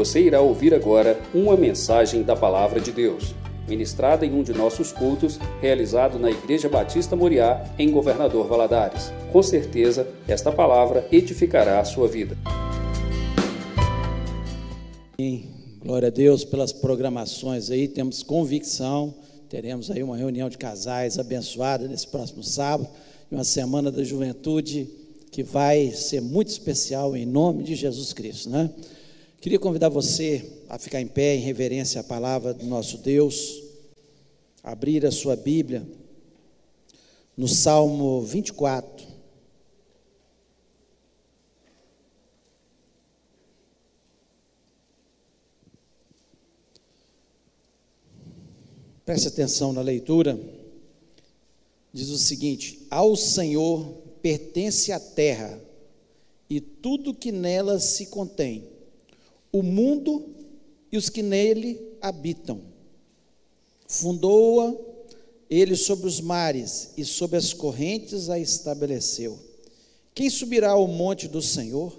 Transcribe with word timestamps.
Você 0.00 0.18
irá 0.22 0.40
ouvir 0.40 0.72
agora 0.72 1.20
uma 1.34 1.54
mensagem 1.58 2.22
da 2.22 2.34
Palavra 2.34 2.80
de 2.80 2.90
Deus, 2.90 3.34
ministrada 3.68 4.24
em 4.24 4.32
um 4.32 4.42
de 4.42 4.50
nossos 4.54 4.92
cultos, 4.92 5.38
realizado 5.60 6.18
na 6.18 6.30
Igreja 6.30 6.70
Batista 6.70 7.14
Moriá, 7.14 7.62
em 7.78 7.90
Governador 7.90 8.48
Valadares. 8.48 9.12
Com 9.30 9.42
certeza, 9.42 10.08
esta 10.26 10.50
palavra 10.50 11.06
edificará 11.12 11.80
a 11.80 11.84
sua 11.84 12.08
vida. 12.08 12.34
Glória 15.82 16.08
a 16.08 16.10
Deus 16.10 16.46
pelas 16.46 16.72
programações 16.72 17.70
aí, 17.70 17.86
temos 17.86 18.22
convicção, 18.22 19.12
teremos 19.50 19.90
aí 19.90 20.02
uma 20.02 20.16
reunião 20.16 20.48
de 20.48 20.56
casais 20.56 21.18
abençoada 21.18 21.86
nesse 21.86 22.08
próximo 22.08 22.42
sábado, 22.42 22.88
uma 23.30 23.44
semana 23.44 23.90
da 23.90 24.02
juventude 24.02 24.88
que 25.30 25.42
vai 25.42 25.90
ser 25.90 26.22
muito 26.22 26.48
especial 26.48 27.14
em 27.14 27.26
nome 27.26 27.62
de 27.62 27.74
Jesus 27.74 28.14
Cristo, 28.14 28.48
né? 28.48 28.70
Queria 29.40 29.58
convidar 29.58 29.88
você 29.88 30.44
a 30.68 30.78
ficar 30.78 31.00
em 31.00 31.06
pé 31.06 31.34
em 31.34 31.40
reverência 31.40 32.02
à 32.02 32.04
palavra 32.04 32.52
do 32.52 32.66
nosso 32.66 32.98
Deus, 32.98 33.62
abrir 34.62 35.06
a 35.06 35.10
sua 35.10 35.34
Bíblia 35.34 35.88
no 37.34 37.48
Salmo 37.48 38.20
24. 38.20 39.06
Preste 49.06 49.28
atenção 49.28 49.72
na 49.72 49.80
leitura. 49.80 50.38
Diz 51.90 52.10
o 52.10 52.18
seguinte: 52.18 52.86
Ao 52.90 53.16
Senhor 53.16 53.86
pertence 54.20 54.92
a 54.92 55.00
terra 55.00 55.58
e 56.50 56.60
tudo 56.60 57.14
que 57.14 57.32
nela 57.32 57.80
se 57.80 58.04
contém 58.04 58.79
o 59.52 59.62
mundo 59.62 60.34
e 60.90 60.96
os 60.96 61.08
que 61.08 61.22
nele 61.22 61.80
habitam. 62.00 62.60
Fundou-a 63.86 64.74
ele 65.48 65.74
sobre 65.74 66.06
os 66.06 66.20
mares 66.20 66.90
e 66.96 67.04
sobre 67.04 67.36
as 67.36 67.52
correntes 67.52 68.30
a 68.30 68.38
estabeleceu. 68.38 69.38
Quem 70.14 70.30
subirá 70.30 70.70
ao 70.70 70.86
monte 70.86 71.26
do 71.26 71.42
Senhor? 71.42 71.98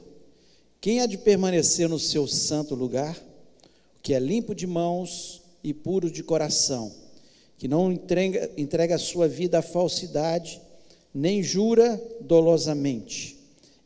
Quem 0.80 1.02
há 1.02 1.06
de 1.06 1.18
permanecer 1.18 1.90
no 1.90 2.00
seu 2.00 2.28
santo 2.28 2.76
lugar? 2.76 3.18
O 3.98 4.02
que 4.02 4.14
é 4.14 4.20
limpo 4.20 4.56
de 4.56 4.66
mãos 4.66 5.42
e 5.64 5.74
puro 5.74 6.10
de 6.10 6.24
coração, 6.24 6.92
que 7.58 7.68
não 7.68 7.92
entrega, 7.92 8.50
entrega 8.58 8.96
a 8.96 9.00
sua 9.00 9.28
vida 9.28 9.60
à 9.60 9.62
falsidade, 9.62 10.60
nem 11.14 11.44
jura 11.44 12.02
dolosamente 12.22 13.41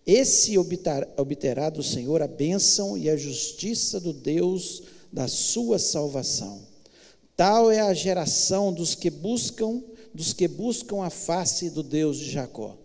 esse 0.06 0.56
obterá 0.58 1.70
do 1.70 1.82
Senhor 1.82 2.22
a 2.22 2.28
bênção 2.28 2.96
e 2.98 3.10
a 3.10 3.18
justiça 3.18 4.00
do 4.00 4.14
Deus 4.14 4.84
da 5.12 5.28
sua 5.28 5.80
salvação. 5.80 6.62
Tal 7.36 7.72
é 7.72 7.82
a 7.82 7.94
geração 7.94 8.72
dos 8.72 8.94
que 8.94 9.10
buscam, 9.10 9.82
dos 10.14 10.32
que 10.32 10.48
buscam 10.48 11.04
a 11.04 11.10
face 11.10 11.70
do 11.70 11.82
Deus 11.82 12.18
de 12.18 12.30
Jacó. 12.30 12.78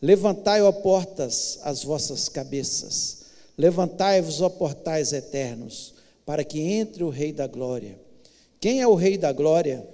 Levantai, 0.00 0.62
ó 0.62 0.70
portas, 0.70 1.58
as 1.62 1.82
vossas 1.82 2.28
cabeças. 2.28 3.22
Levantai-vos, 3.58 4.40
ó 4.40 4.48
portais 4.48 5.12
eternos, 5.12 5.94
para 6.24 6.44
que 6.44 6.60
entre 6.60 7.02
o 7.04 7.10
Rei 7.10 7.32
da 7.32 7.46
Glória. 7.46 7.98
Quem 8.60 8.80
é 8.80 8.86
o 8.86 8.94
Rei 8.94 9.18
da 9.18 9.32
Glória? 9.32 9.86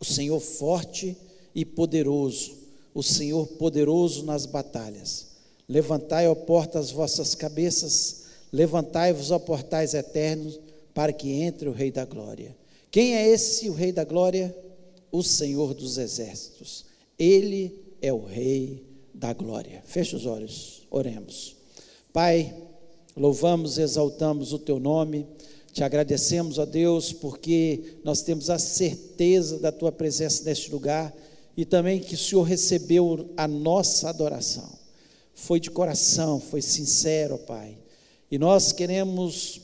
O 0.00 0.04
Senhor 0.04 0.40
forte 0.40 1.16
e 1.54 1.64
poderoso, 1.64 2.56
o 2.92 3.02
Senhor 3.02 3.46
poderoso 3.46 4.24
nas 4.24 4.46
batalhas. 4.46 5.27
Levantai, 5.68 6.26
ó 6.26 6.34
porta, 6.34 6.78
as 6.78 6.90
vossas 6.90 7.34
cabeças, 7.34 8.24
levantai-vos, 8.50 9.30
ó 9.30 9.38
portais 9.38 9.92
eternos, 9.92 10.58
para 10.94 11.12
que 11.12 11.30
entre 11.30 11.68
o 11.68 11.72
Rei 11.72 11.90
da 11.90 12.06
Glória. 12.06 12.56
Quem 12.90 13.14
é 13.14 13.28
esse, 13.28 13.68
o 13.68 13.74
Rei 13.74 13.92
da 13.92 14.02
Glória? 14.02 14.56
O 15.12 15.22
Senhor 15.22 15.74
dos 15.74 15.98
Exércitos. 15.98 16.86
Ele 17.18 17.78
é 18.00 18.10
o 18.10 18.24
Rei 18.24 18.82
da 19.12 19.34
Glória. 19.34 19.82
Feche 19.84 20.16
os 20.16 20.24
olhos, 20.24 20.86
oremos. 20.90 21.54
Pai, 22.14 22.54
louvamos, 23.14 23.76
exaltamos 23.76 24.54
o 24.54 24.58
teu 24.58 24.80
nome, 24.80 25.26
te 25.70 25.84
agradecemos, 25.84 26.58
ó 26.58 26.64
Deus, 26.64 27.12
porque 27.12 27.98
nós 28.02 28.22
temos 28.22 28.48
a 28.48 28.58
certeza 28.58 29.58
da 29.58 29.70
tua 29.70 29.92
presença 29.92 30.44
neste 30.44 30.70
lugar 30.70 31.14
e 31.54 31.66
também 31.66 32.00
que 32.00 32.14
o 32.14 32.18
Senhor 32.18 32.42
recebeu 32.42 33.28
a 33.36 33.46
nossa 33.46 34.08
adoração 34.08 34.77
foi 35.38 35.60
de 35.60 35.70
coração, 35.70 36.40
foi 36.40 36.60
sincero, 36.60 37.38
Pai. 37.38 37.78
E 38.28 38.36
nós 38.38 38.72
queremos 38.72 39.60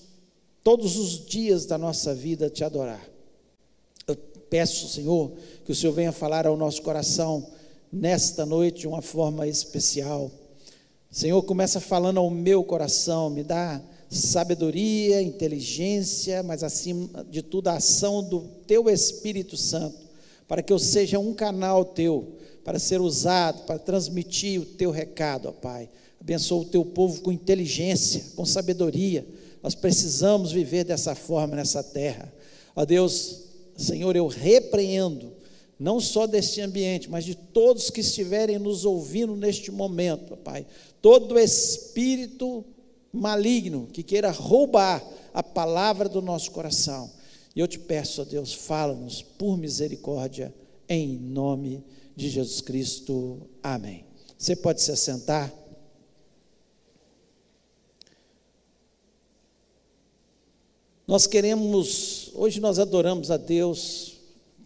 todos 0.63 0.97
os 0.97 1.27
dias 1.27 1.67
da 1.67 1.77
nossa 1.77 2.15
vida 2.15 2.49
te 2.49 2.63
adorar. 2.63 3.05
Eu 4.07 4.15
peço, 4.49 4.89
Senhor, 4.89 5.33
que 5.65 5.73
o 5.73 5.75
Senhor 5.75 5.93
venha 5.93 6.13
falar 6.13 6.47
ao 6.47 6.57
nosso 6.57 6.81
coração 6.81 7.51
nesta 7.93 8.47
noite 8.47 8.83
de 8.83 8.89
uma 8.89 9.03
forma 9.03 9.49
especial. 9.49 10.31
Senhor, 11.11 11.43
começa 11.43 11.81
falando 11.81 12.19
ao 12.19 12.31
meu 12.31 12.63
coração, 12.63 13.29
me 13.29 13.43
dá 13.43 13.83
sabedoria, 14.09 15.21
inteligência, 15.21 16.43
mas 16.45 16.63
acima 16.63 17.27
de 17.29 17.43
tudo 17.43 17.67
a 17.67 17.75
ação 17.75 18.23
do 18.23 18.43
teu 18.65 18.89
Espírito 18.89 19.57
Santo, 19.57 19.99
para 20.47 20.63
que 20.63 20.73
eu 20.73 20.79
seja 20.79 21.19
um 21.19 21.35
canal 21.35 21.85
teu 21.85 22.39
para 22.65 22.79
ser 22.79 23.01
usado, 23.01 23.65
para 23.67 23.79
transmitir 23.79 24.61
o 24.61 24.65
teu 24.65 24.91
recado, 24.91 25.49
ó 25.49 25.53
Pai. 25.53 25.89
Abençoa 26.21 26.63
o 26.63 26.65
teu 26.65 26.85
povo 26.85 27.21
com 27.21 27.31
inteligência, 27.31 28.25
com 28.35 28.47
sabedoria. 28.47 29.27
Nós 29.63 29.75
precisamos 29.75 30.51
viver 30.51 30.85
dessa 30.85 31.15
forma 31.15 31.55
nessa 31.55 31.83
terra. 31.83 32.33
Ó 32.75 32.85
Deus, 32.85 33.43
Senhor, 33.77 34.17
eu 34.17 34.27
repreendo, 34.27 35.33
não 35.79 36.01
só 36.01 36.27
deste 36.27 36.63
ambiente, 36.63 37.11
mas 37.11 37.25
de 37.25 37.35
todos 37.35 37.91
que 37.91 38.01
estiverem 38.01 38.59
nos 38.59 38.87
ouvindo 38.87 39.37
neste 39.37 39.71
momento, 39.71 40.33
ó 40.33 40.37
Pai. 40.37 40.67
Todo 41.03 41.39
espírito 41.39 42.65
maligno 43.13 43.87
que 43.93 44.03
queira 44.03 44.31
roubar 44.31 45.05
a 45.35 45.43
palavra 45.43 46.09
do 46.09 46.23
nosso 46.23 46.51
coração. 46.51 47.11
E 47.55 47.61
eu 47.61 47.69
te 47.69 47.79
peço, 47.79 48.23
ó 48.23 48.25
Deus, 48.25 48.53
fala-nos 48.53 49.21
por 49.21 49.59
misericórdia, 49.59 50.53
em 50.89 51.17
nome 51.19 51.77
de 51.77 51.95
de 52.17 52.29
Jesus 52.29 52.61
Cristo. 52.61 53.43
Amém. 53.63 54.05
Você 54.39 54.55
pode 54.55 54.83
se 54.83 54.91
assentar. 54.91 55.53
Nós 61.07 61.27
queremos, 61.27 62.31
hoje 62.35 62.61
nós 62.61 62.79
adoramos 62.79 63.31
a 63.31 63.37
Deus, 63.37 64.17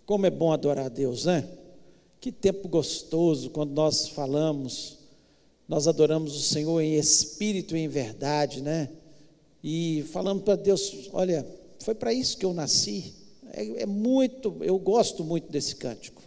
como 0.06 0.26
é 0.26 0.30
bom 0.30 0.52
adorar 0.52 0.86
a 0.86 0.88
Deus, 0.88 1.24
né? 1.24 1.48
Que 2.20 2.30
tempo 2.30 2.68
gostoso 2.68 3.50
quando 3.50 3.72
nós 3.72 4.08
falamos, 4.08 4.98
nós 5.68 5.88
adoramos 5.88 6.36
o 6.36 6.40
Senhor 6.40 6.80
em 6.80 6.94
espírito 6.94 7.76
e 7.76 7.80
em 7.80 7.88
verdade, 7.88 8.62
né? 8.62 8.88
E 9.62 10.04
falamos 10.12 10.44
para 10.44 10.54
Deus: 10.54 11.10
olha, 11.12 11.44
foi 11.80 11.94
para 11.94 12.12
isso 12.12 12.38
que 12.38 12.44
eu 12.44 12.54
nasci. 12.54 13.14
É, 13.52 13.82
é 13.82 13.86
muito, 13.86 14.56
eu 14.60 14.78
gosto 14.78 15.24
muito 15.24 15.50
desse 15.50 15.74
cântico 15.74 16.17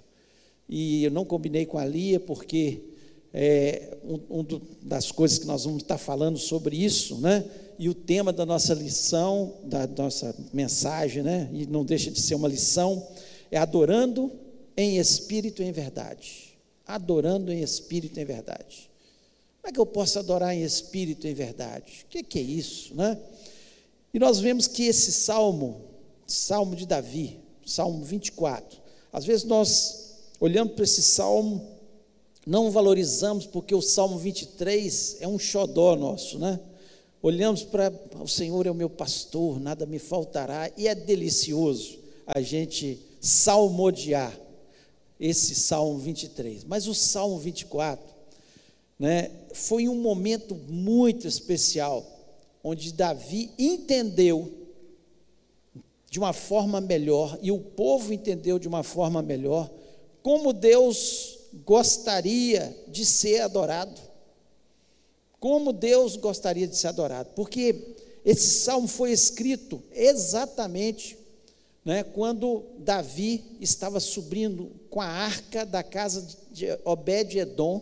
e 0.72 1.04
eu 1.04 1.12
não 1.12 1.26
combinei 1.26 1.66
com 1.66 1.78
a 1.78 1.84
Lia, 1.84 2.18
porque 2.18 2.82
é 3.34 3.98
um, 4.06 4.46
das 4.82 5.12
coisas 5.12 5.38
que 5.38 5.46
nós 5.46 5.66
vamos 5.66 5.82
estar 5.82 5.98
falando 5.98 6.38
sobre 6.38 6.78
isso, 6.78 7.18
né? 7.18 7.44
E 7.78 7.90
o 7.90 7.94
tema 7.94 8.32
da 8.32 8.46
nossa 8.46 8.74
lição, 8.74 9.54
da 9.66 9.86
nossa 9.86 10.34
mensagem, 10.54 11.24
né? 11.24 11.50
E 11.52 11.66
não 11.66 11.84
deixa 11.84 12.10
de 12.10 12.22
ser 12.22 12.36
uma 12.36 12.48
lição, 12.48 13.06
é 13.52 13.58
adorando 13.58 14.32
em 14.78 14.98
espírito 14.98 15.62
e 15.62 15.66
em 15.66 15.74
verdade. 15.74 16.58
Adorando 16.88 17.52
em 17.52 17.62
espírito 17.62 18.18
e 18.18 18.24
em 18.24 18.26
verdade. 18.26 18.90
Como 19.62 19.70
é 19.70 19.74
que 19.74 19.80
eu 19.80 19.86
posso 19.86 20.20
adorar 20.20 20.56
em 20.56 20.64
espírito 20.64 21.28
e 21.28 21.32
em 21.32 21.34
verdade? 21.34 22.06
O 22.06 22.10
que, 22.10 22.24
que 22.24 22.40
é 22.40 22.42
isso, 22.42 22.96
né? 22.96 23.18
E 24.14 24.20
nós 24.20 24.40
vemos 24.40 24.68
que 24.68 24.84
esse 24.84 25.12
salmo, 25.12 25.82
salmo 26.26 26.78
de 26.78 26.86
Davi, 26.86 27.40
salmo 27.66 28.02
24, 28.06 28.80
às 29.12 29.26
vezes 29.26 29.44
nós 29.44 30.01
olhando 30.42 30.72
para 30.72 30.84
esse 30.84 31.04
salmo, 31.04 31.66
não 32.48 32.72
valorizamos, 32.72 33.46
porque 33.46 33.76
o 33.76 33.82
salmo 33.82 34.18
23 34.18 35.18
é 35.22 35.28
um 35.28 35.38
xodó 35.38 35.96
nosso, 35.96 36.40
né? 36.40 36.60
Olhamos 37.22 37.62
para 37.62 37.94
o 38.20 38.28
Senhor 38.28 38.66
é 38.66 38.72
o 38.72 38.76
meu 38.76 38.90
pastor, 38.90 39.60
nada 39.60 39.86
me 39.86 40.00
faltará, 40.00 40.72
e 40.76 40.88
é 40.88 40.96
delicioso 40.96 42.00
a 42.26 42.42
gente 42.42 43.00
salmodiar 43.20 44.36
esse 45.20 45.54
salmo 45.54 46.00
23. 46.00 46.64
Mas 46.64 46.88
o 46.88 46.96
salmo 46.96 47.38
24, 47.38 48.04
né, 48.98 49.30
foi 49.54 49.88
um 49.88 50.02
momento 50.02 50.56
muito 50.56 51.28
especial, 51.28 52.04
onde 52.64 52.92
Davi 52.92 53.52
entendeu 53.60 54.52
de 56.10 56.18
uma 56.18 56.34
forma 56.34 56.82
melhor, 56.82 57.38
e 57.44 57.52
o 57.52 57.60
povo 57.60 58.12
entendeu 58.12 58.58
de 58.58 58.68
uma 58.68 58.82
forma 58.82 59.22
melhor, 59.22 59.70
como 60.24 60.54
Deus 60.54 61.40
gostaria 61.66 62.76
de 62.88 63.06
ser 63.06 63.42
adorado. 63.42 64.00
Como 65.40 65.74
Deus 65.74 66.16
gostaria 66.16 66.68
de 66.68 66.78
ser 66.78 66.88
adorado. 66.88 67.32
Porque 67.36 67.96
esse 68.24 68.48
salmo 68.48 68.88
foi 68.88 69.12
escrito 69.12 69.82
exatamente 69.92 71.18
né, 71.84 72.04
quando 72.04 72.64
Davi 72.78 73.44
estava 73.60 74.00
subindo 74.00 74.72
com 74.90 75.02
a 75.02 75.08
arca 75.08 75.66
da 75.66 75.82
casa 75.82 76.28
de 76.52 76.68
Obed-Edom. 76.86 77.82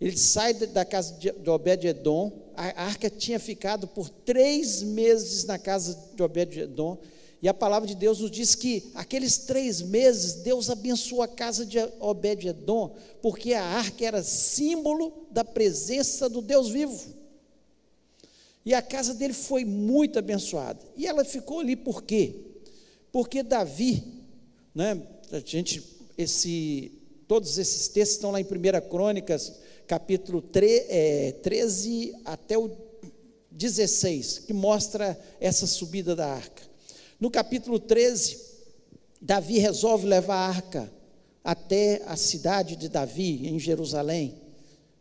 Ele 0.00 0.16
sai 0.16 0.54
da 0.54 0.84
casa 0.84 1.14
de 1.14 1.50
Obed-Edom. 1.50 2.32
A 2.56 2.84
arca 2.84 3.10
tinha 3.10 3.40
ficado 3.40 3.88
por 3.88 4.08
três 4.08 4.82
meses 4.82 5.44
na 5.44 5.58
casa 5.58 5.98
de 6.14 6.22
Obed-Edom. 6.22 6.98
E 7.42 7.48
a 7.48 7.54
palavra 7.54 7.88
de 7.88 7.96
Deus 7.96 8.20
nos 8.20 8.30
diz 8.30 8.54
que 8.54 8.92
aqueles 8.94 9.38
três 9.38 9.82
meses 9.82 10.34
Deus 10.34 10.70
abençoou 10.70 11.22
a 11.22 11.28
casa 11.28 11.66
de 11.66 11.76
Obed-Edom, 11.98 12.94
porque 13.20 13.52
a 13.52 13.64
arca 13.64 14.04
era 14.04 14.22
símbolo 14.22 15.26
da 15.28 15.44
presença 15.44 16.28
do 16.28 16.40
Deus 16.40 16.68
vivo. 16.70 17.20
E 18.64 18.72
a 18.72 18.80
casa 18.80 19.12
dele 19.12 19.32
foi 19.32 19.64
muito 19.64 20.20
abençoada. 20.20 20.78
E 20.96 21.04
ela 21.04 21.24
ficou 21.24 21.58
ali 21.58 21.74
por 21.74 22.04
quê? 22.04 22.32
Porque 23.10 23.42
Davi, 23.42 24.04
né, 24.72 25.02
a 25.32 25.40
gente, 25.40 25.82
esse, 26.16 26.92
todos 27.26 27.58
esses 27.58 27.88
textos 27.88 28.18
estão 28.18 28.30
lá 28.30 28.40
em 28.40 28.44
1 28.44 28.88
Crônicas, 28.88 29.54
capítulo 29.88 30.40
3, 30.40 30.84
é, 30.88 31.32
13 31.42 32.14
até 32.24 32.56
o 32.56 32.70
16, 33.50 34.38
que 34.46 34.52
mostra 34.52 35.18
essa 35.40 35.66
subida 35.66 36.14
da 36.14 36.28
arca. 36.28 36.71
No 37.22 37.30
capítulo 37.30 37.78
13, 37.78 38.36
Davi 39.20 39.60
resolve 39.60 40.08
levar 40.08 40.34
a 40.34 40.48
arca 40.48 40.92
até 41.44 42.02
a 42.04 42.16
cidade 42.16 42.74
de 42.74 42.88
Davi, 42.88 43.46
em 43.46 43.60
Jerusalém, 43.60 44.34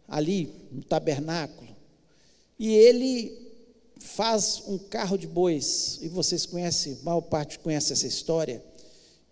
ali 0.08 0.54
no 0.72 0.84
tabernáculo. 0.84 1.76
E 2.60 2.76
ele 2.76 3.36
faz 3.98 4.62
um 4.68 4.78
carro 4.78 5.18
de 5.18 5.26
bois, 5.26 5.98
e 6.04 6.10
vocês 6.10 6.46
conhecem, 6.46 7.00
maior 7.02 7.22
parte 7.22 7.58
conhece 7.58 7.92
essa 7.92 8.06
história. 8.06 8.64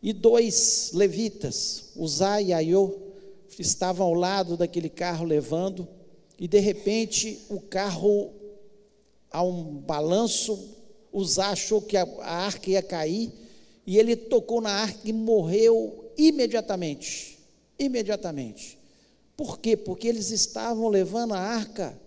E 0.02 0.12
dois 0.12 0.90
levitas, 0.92 1.92
Uzá 1.96 2.42
e 2.42 2.52
Aiô, 2.52 2.98
estavam 3.60 4.08
ao 4.08 4.16
lado 4.16 4.58
daquele 4.58 4.90
carro 4.90 5.26
levando, 5.26 5.88
e 6.40 6.48
de 6.48 6.58
repente 6.58 7.40
o 7.50 7.60
carro, 7.62 8.34
a 9.30 9.44
um 9.44 9.76
balanço, 9.76 10.79
Uzá 11.12 11.50
achou 11.50 11.82
que 11.82 11.98
a, 11.98 12.04
a 12.22 12.46
arca 12.46 12.70
ia 12.70 12.82
cair, 12.82 13.32
e 13.86 13.98
ele 13.98 14.16
tocou 14.16 14.62
na 14.62 14.72
arca 14.72 15.00
e 15.04 15.12
morreu 15.12 16.12
imediatamente. 16.18 17.40
Imediatamente. 17.78 18.78
Por 19.36 19.60
quê? 19.60 19.76
Porque 19.76 20.08
eles 20.08 20.32
estavam 20.32 20.90
levando 20.90 21.34
a 21.34 21.40
arca 21.40 22.00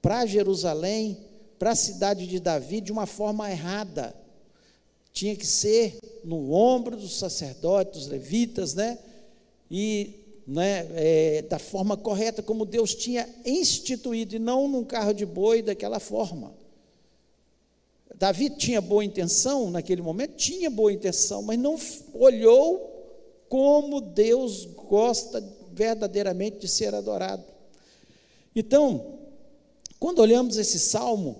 para 0.00 0.26
Jerusalém, 0.26 1.18
para 1.58 1.72
a 1.72 1.76
cidade 1.76 2.26
de 2.26 2.40
Davi, 2.40 2.80
de 2.80 2.90
uma 2.90 3.06
forma 3.06 3.50
errada. 3.50 4.14
Tinha 5.12 5.36
que 5.36 5.46
ser 5.46 5.98
no 6.24 6.52
ombro 6.52 6.96
dos 6.96 7.18
sacerdotes, 7.18 8.02
dos 8.02 8.08
levitas, 8.08 8.74
né? 8.74 8.98
E 9.70 10.14
né, 10.46 10.88
é, 10.94 11.42
da 11.42 11.58
forma 11.58 11.96
correta, 11.96 12.42
como 12.42 12.64
Deus 12.64 12.94
tinha 12.94 13.28
instituído, 13.44 14.34
e 14.34 14.38
não 14.38 14.66
num 14.66 14.84
carro 14.84 15.12
de 15.12 15.26
boi 15.26 15.60
daquela 15.60 16.00
forma. 16.00 16.54
Davi 18.14 18.50
tinha 18.50 18.80
boa 18.80 19.04
intenção 19.04 19.70
naquele 19.70 20.02
momento? 20.02 20.36
Tinha 20.36 20.70
boa 20.70 20.92
intenção, 20.92 21.42
mas 21.42 21.58
não 21.58 21.78
olhou 22.14 22.98
como 23.48 24.00
Deus 24.00 24.64
gosta 24.64 25.42
verdadeiramente 25.72 26.58
de 26.58 26.68
ser 26.68 26.94
adorado. 26.94 27.44
Então, 28.54 29.18
quando 30.00 30.18
olhamos 30.18 30.56
esse 30.56 30.78
salmo, 30.78 31.36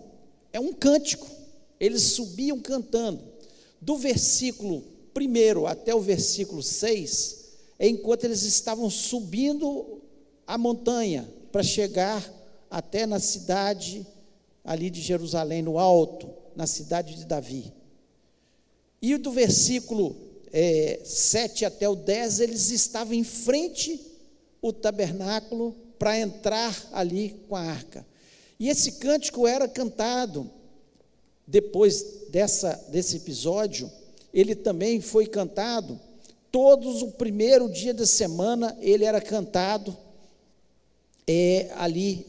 é 0.52 0.60
um 0.60 0.72
cântico, 0.72 1.26
eles 1.80 2.02
subiam 2.02 2.60
cantando. 2.60 3.22
Do 3.80 3.96
versículo 3.96 4.84
1 5.16 5.66
até 5.66 5.94
o 5.94 6.00
versículo 6.00 6.62
6, 6.62 7.44
é 7.78 7.88
enquanto 7.88 8.24
eles 8.24 8.42
estavam 8.42 8.88
subindo 8.90 10.00
a 10.46 10.56
montanha 10.56 11.28
para 11.50 11.62
chegar 11.62 12.32
até 12.70 13.06
na 13.06 13.18
cidade 13.18 14.06
ali 14.64 14.90
de 14.90 15.00
Jerusalém, 15.00 15.62
no 15.62 15.78
alto 15.78 16.37
na 16.58 16.66
cidade 16.66 17.14
de 17.14 17.24
Davi. 17.24 17.72
E 19.00 19.16
do 19.16 19.30
versículo 19.30 20.16
é, 20.52 21.00
7 21.04 21.64
até 21.64 21.88
o 21.88 21.94
10, 21.94 22.40
eles 22.40 22.70
estavam 22.72 23.14
em 23.14 23.22
frente 23.22 24.04
o 24.60 24.72
tabernáculo 24.72 25.76
para 26.00 26.18
entrar 26.18 26.76
ali 26.90 27.40
com 27.48 27.54
a 27.54 27.60
arca. 27.60 28.04
E 28.58 28.68
esse 28.68 28.92
cântico 28.92 29.46
era 29.46 29.68
cantado 29.68 30.50
depois 31.46 32.26
dessa, 32.30 32.74
desse 32.88 33.18
episódio, 33.18 33.88
ele 34.34 34.56
também 34.56 35.00
foi 35.00 35.28
cantado 35.28 35.98
todos 36.50 37.02
o 37.02 37.12
primeiro 37.12 37.70
dia 37.70 37.94
da 37.94 38.04
semana, 38.04 38.76
ele 38.80 39.04
era 39.04 39.20
cantado 39.20 39.96
é, 41.24 41.70
ali 41.76 42.26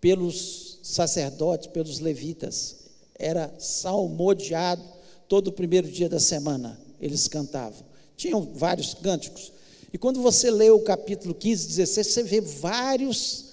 pelos 0.00 0.80
sacerdotes, 0.82 1.68
pelos 1.68 2.00
levitas 2.00 2.79
era 3.20 3.54
salmodiado 3.58 4.82
todo 5.28 5.48
o 5.48 5.52
primeiro 5.52 5.88
dia 5.88 6.08
da 6.08 6.18
semana, 6.18 6.80
eles 7.00 7.28
cantavam. 7.28 7.84
Tinham 8.16 8.42
vários 8.54 8.94
cânticos. 8.94 9.52
E 9.92 9.98
quando 9.98 10.20
você 10.20 10.50
lê 10.50 10.70
o 10.70 10.80
capítulo 10.80 11.34
15, 11.34 11.68
16, 11.68 12.06
você 12.06 12.22
vê 12.22 12.40
vários, 12.40 13.46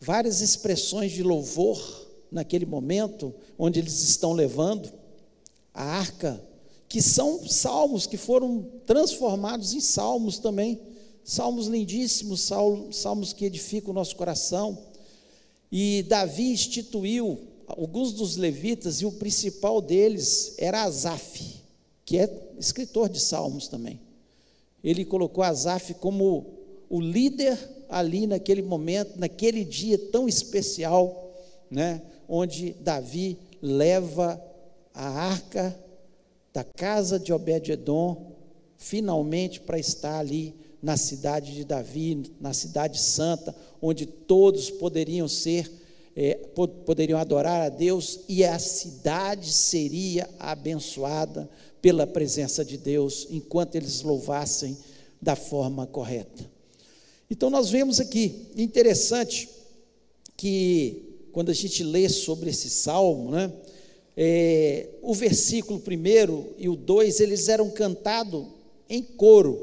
várias 0.00 0.40
expressões 0.40 1.12
de 1.12 1.22
louvor 1.22 2.06
naquele 2.30 2.66
momento, 2.66 3.34
onde 3.58 3.78
eles 3.78 4.02
estão 4.02 4.32
levando 4.32 4.92
a 5.72 5.82
arca, 5.82 6.42
que 6.88 7.00
são 7.00 7.46
salmos 7.48 8.06
que 8.06 8.16
foram 8.16 8.66
transformados 8.86 9.72
em 9.72 9.80
salmos 9.80 10.38
também, 10.38 10.80
salmos 11.24 11.66
lindíssimos, 11.66 12.50
salmos 12.92 13.32
que 13.32 13.46
edificam 13.46 13.90
o 13.90 13.94
nosso 13.94 14.16
coração. 14.16 14.78
E 15.70 16.02
Davi 16.02 16.52
instituiu 16.52 17.51
alguns 17.66 18.12
dos 18.12 18.36
levitas, 18.36 19.00
e 19.00 19.06
o 19.06 19.12
principal 19.12 19.80
deles 19.80 20.54
era 20.58 20.82
Asaf, 20.82 21.62
que 22.04 22.18
é 22.18 22.52
escritor 22.58 23.08
de 23.08 23.20
salmos 23.20 23.68
também. 23.68 24.00
Ele 24.82 25.04
colocou 25.04 25.44
Asaf 25.44 25.94
como 25.94 26.46
o 26.88 27.00
líder 27.00 27.58
ali 27.88 28.26
naquele 28.26 28.62
momento, 28.62 29.18
naquele 29.18 29.64
dia 29.64 29.98
tão 29.98 30.28
especial, 30.28 31.32
né, 31.70 32.02
onde 32.28 32.74
Davi 32.74 33.38
leva 33.60 34.42
a 34.94 35.08
arca 35.08 35.78
da 36.52 36.64
casa 36.64 37.18
de 37.18 37.32
Obed-edom 37.32 38.32
finalmente 38.76 39.60
para 39.60 39.78
estar 39.78 40.18
ali 40.18 40.54
na 40.82 40.96
cidade 40.96 41.54
de 41.54 41.64
Davi, 41.64 42.32
na 42.40 42.52
cidade 42.52 43.00
santa, 43.00 43.54
onde 43.80 44.04
todos 44.04 44.68
poderiam 44.68 45.28
ser 45.28 45.70
é, 46.14 46.34
poderiam 46.84 47.18
adorar 47.18 47.62
a 47.62 47.68
Deus 47.68 48.20
e 48.28 48.44
a 48.44 48.58
cidade 48.58 49.52
seria 49.52 50.28
abençoada 50.38 51.48
pela 51.80 52.06
presença 52.06 52.64
de 52.64 52.76
Deus 52.76 53.26
enquanto 53.30 53.74
eles 53.74 54.02
louvassem 54.02 54.76
da 55.20 55.34
forma 55.34 55.86
correta. 55.86 56.50
Então 57.30 57.48
nós 57.48 57.70
vemos 57.70 57.98
aqui, 57.98 58.46
interessante 58.56 59.48
que 60.36 61.28
quando 61.32 61.50
a 61.50 61.54
gente 61.54 61.82
lê 61.82 62.08
sobre 62.08 62.50
esse 62.50 62.68
salmo, 62.68 63.30
né, 63.30 63.50
é, 64.16 64.88
o 65.00 65.14
versículo 65.14 65.80
primeiro 65.80 66.52
e 66.58 66.68
o 66.68 66.76
dois 66.76 67.20
eles 67.20 67.48
eram 67.48 67.70
cantados 67.70 68.46
em 68.88 69.02
coro, 69.02 69.58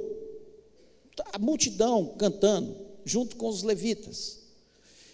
a 1.32 1.38
multidão 1.38 2.16
cantando 2.18 2.76
junto 3.06 3.36
com 3.36 3.48
os 3.48 3.62
levitas. 3.62 4.39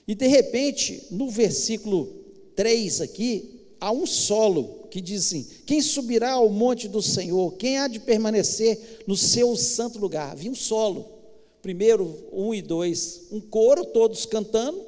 E 0.08 0.14
de 0.14 0.28
repente, 0.28 1.08
no 1.12 1.30
versículo 1.30 2.08
3 2.56 3.02
aqui, 3.02 3.56
há 3.80 3.92
um 3.92 4.06
solo 4.06 4.88
que 4.90 5.02
diz 5.02 5.26
assim: 5.28 5.46
Quem 5.66 5.82
subirá 5.82 6.34
ao 6.34 6.50
monte 6.50 6.88
do 6.88 7.02
Senhor? 7.02 7.54
Quem 7.54 7.78
há 7.78 7.88
de 7.88 8.00
permanecer 8.00 9.04
no 9.08 9.18
seu 9.18 9.56
santo 9.56 10.00
lugar? 10.00 10.32
Havia 10.32 10.52
um 10.52 10.56
solo. 10.56 11.14
Primeiro, 11.62 12.24
um 12.32 12.54
e 12.54 12.62
dois, 12.62 13.24
um 13.32 13.42
coro, 13.42 13.84
todos 13.86 14.26
cantando, 14.28 14.80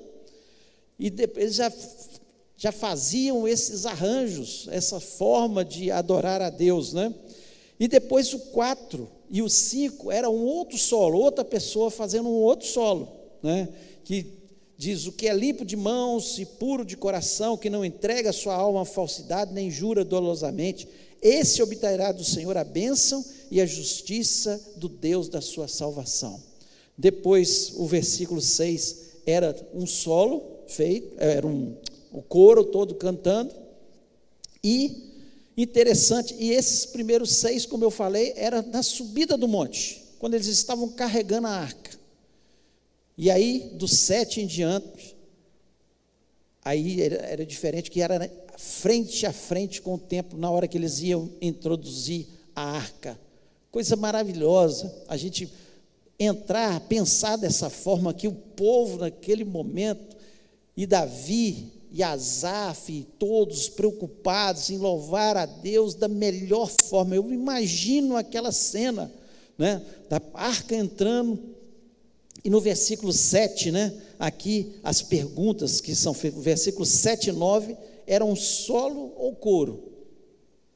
e 1.00 1.10
depois 1.10 1.56
já, 1.56 1.74
já 2.56 2.72
faziam 2.72 3.48
esses 3.48 3.86
arranjos, 3.86 4.68
essa 4.70 5.00
forma 5.00 5.66
de 5.66 5.90
adorar 5.90 6.40
a 6.40 6.52
Deus, 6.52 6.94
né? 6.94 7.14
E 7.80 7.88
depois 7.88 8.32
o 8.34 8.40
quatro 8.40 9.10
e 9.30 9.42
o 9.42 9.50
cinco 9.50 10.12
era 10.12 10.30
um 10.30 10.46
outro 10.46 10.78
solo, 10.78 11.20
outra 11.20 11.44
pessoa 11.44 11.90
fazendo 11.90 12.30
um 12.30 12.42
outro 12.44 12.68
solo, 12.68 13.08
né? 13.42 13.68
Que 14.04 14.37
diz: 14.78 15.08
O 15.08 15.12
que 15.12 15.28
é 15.28 15.34
limpo 15.34 15.66
de 15.66 15.76
mãos 15.76 16.38
e 16.38 16.46
puro 16.46 16.86
de 16.86 16.96
coração, 16.96 17.58
que 17.58 17.70
não 17.70 17.84
entrega 17.84 18.32
sua 18.32 18.56
alma 18.56 18.84
à 18.84 18.86
falsidade, 18.86 19.54
nem 19.54 19.72
jura 19.72 20.06
dolosamente, 20.06 20.88
esse 21.22 21.62
obterá 21.62 22.12
do 22.12 22.24
Senhor 22.24 22.56
a 22.56 22.64
bênção 22.64 23.24
e 23.50 23.60
a 23.60 23.66
justiça 23.66 24.62
do 24.76 24.88
Deus 24.88 25.28
da 25.28 25.42
sua 25.42 25.68
salvação. 25.68 26.40
Depois, 26.98 27.74
o 27.76 27.86
versículo 27.86 28.42
6 28.42 29.08
era 29.26 29.56
um 29.74 29.86
solo 29.86 30.44
feito, 30.68 31.14
era 31.18 31.46
um, 31.46 31.76
o 32.12 32.22
coro 32.22 32.64
todo 32.64 32.96
cantando, 32.96 33.54
E 34.64 35.08
interessante, 35.56 36.36
e 36.38 36.52
esses 36.52 36.86
primeiros 36.86 37.34
seis, 37.36 37.66
como 37.66 37.84
eu 37.84 37.90
falei, 37.90 38.34
era 38.36 38.62
na 38.62 38.84
subida 38.84 39.36
do 39.36 39.48
monte, 39.48 40.04
quando 40.20 40.36
eles 40.36 40.48
estavam 40.48 40.90
carregando 40.90 41.48
a 41.48 41.52
arca. 41.52 41.98
E 43.18 43.32
aí, 43.32 43.72
do 43.74 43.88
sete 43.88 44.42
em 44.42 44.46
diante, 44.46 45.18
aí 46.64 47.02
era, 47.02 47.16
era 47.16 47.46
diferente, 47.46 47.90
que 47.90 48.02
era 48.02 48.30
frente 48.58 49.26
a 49.26 49.34
frente 49.34 49.82
com 49.82 49.96
o 49.96 49.98
templo, 49.98 50.38
na 50.38 50.52
hora 50.52 50.68
que 50.68 50.78
eles 50.78 51.00
iam 51.02 51.32
introduzir 51.42 52.28
a 52.56 52.62
arca. 52.62 53.20
Coisa 53.72 53.96
maravilhosa, 53.96 54.94
a 55.08 55.18
gente 55.18 55.52
entrar, 56.20 56.80
pensar 56.82 57.38
dessa 57.38 57.70
forma 57.70 58.14
que 58.14 58.28
o 58.28 58.34
povo 58.34 58.98
naquele 58.98 59.44
momento, 59.44 60.16
e 60.76 60.86
Davi, 60.86 61.72
e 61.92 62.04
Asaf, 62.04 62.92
e 62.92 63.04
todos 63.04 63.70
preocupados 63.70 64.70
em 64.70 64.78
louvar 64.78 65.38
a 65.38 65.46
Deus 65.46 65.96
da 65.96 66.08
melhor 66.08 66.70
forma. 66.84 67.16
Eu 67.16 67.32
imagino 67.32 68.16
aquela 68.16 68.52
cena, 68.52 69.12
né, 69.58 69.82
da 70.08 70.22
arca 70.34 70.76
entrando, 70.76 71.57
e 72.48 72.50
no 72.50 72.62
versículo 72.62 73.12
7, 73.12 73.74
né, 73.74 73.94
aqui 74.18 74.80
as 74.82 75.02
perguntas 75.02 75.82
que 75.82 75.94
são 75.94 76.14
feitas, 76.14 76.42
versículos 76.42 76.88
7 76.88 77.28
e 77.28 77.34
9, 77.34 77.76
eram 78.08 78.34
solo 78.38 79.12
ou 79.18 79.36
coro? 79.36 79.84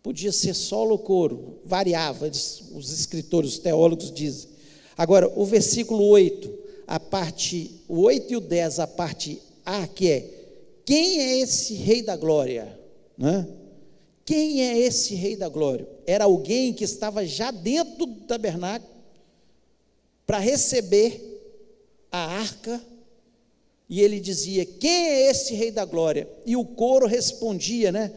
Podia 0.03 0.33
ser 0.33 0.53
solo 0.53 0.91
ou 0.91 0.99
coro, 0.99 1.59
variava, 1.63 2.27
eles, 2.27 2.61
os 2.75 2.91
escritores, 2.91 3.51
os 3.51 3.59
teólogos 3.59 4.11
dizem. 4.11 4.49
Agora, 4.97 5.31
o 5.33 5.45
versículo 5.45 6.03
8, 6.07 6.53
a 6.85 6.99
parte, 6.99 7.71
o 7.87 8.01
8 8.01 8.33
e 8.33 8.35
o 8.35 8.41
10, 8.41 8.79
a 8.79 8.87
parte 8.87 9.41
A, 9.65 9.87
que 9.87 10.09
é 10.09 10.29
quem 10.83 11.21
é 11.21 11.39
esse 11.39 11.75
rei 11.75 12.01
da 12.01 12.17
glória? 12.17 12.77
Né? 13.17 13.47
Quem 14.25 14.61
é 14.61 14.77
esse 14.77 15.15
rei 15.15 15.37
da 15.37 15.47
glória? 15.47 15.87
Era 16.05 16.25
alguém 16.25 16.73
que 16.73 16.83
estava 16.83 17.25
já 17.25 17.49
dentro 17.49 18.05
do 18.05 18.15
tabernáculo 18.25 18.91
para 20.25 20.37
receber 20.37 21.30
a 22.11 22.19
arca, 22.19 22.81
e 23.89 24.01
ele 24.01 24.19
dizia: 24.19 24.65
Quem 24.65 25.07
é 25.07 25.29
esse 25.29 25.53
rei 25.53 25.71
da 25.71 25.85
glória? 25.85 26.27
E 26.45 26.55
o 26.55 26.65
coro 26.65 27.07
respondia, 27.07 27.91
né? 27.91 28.11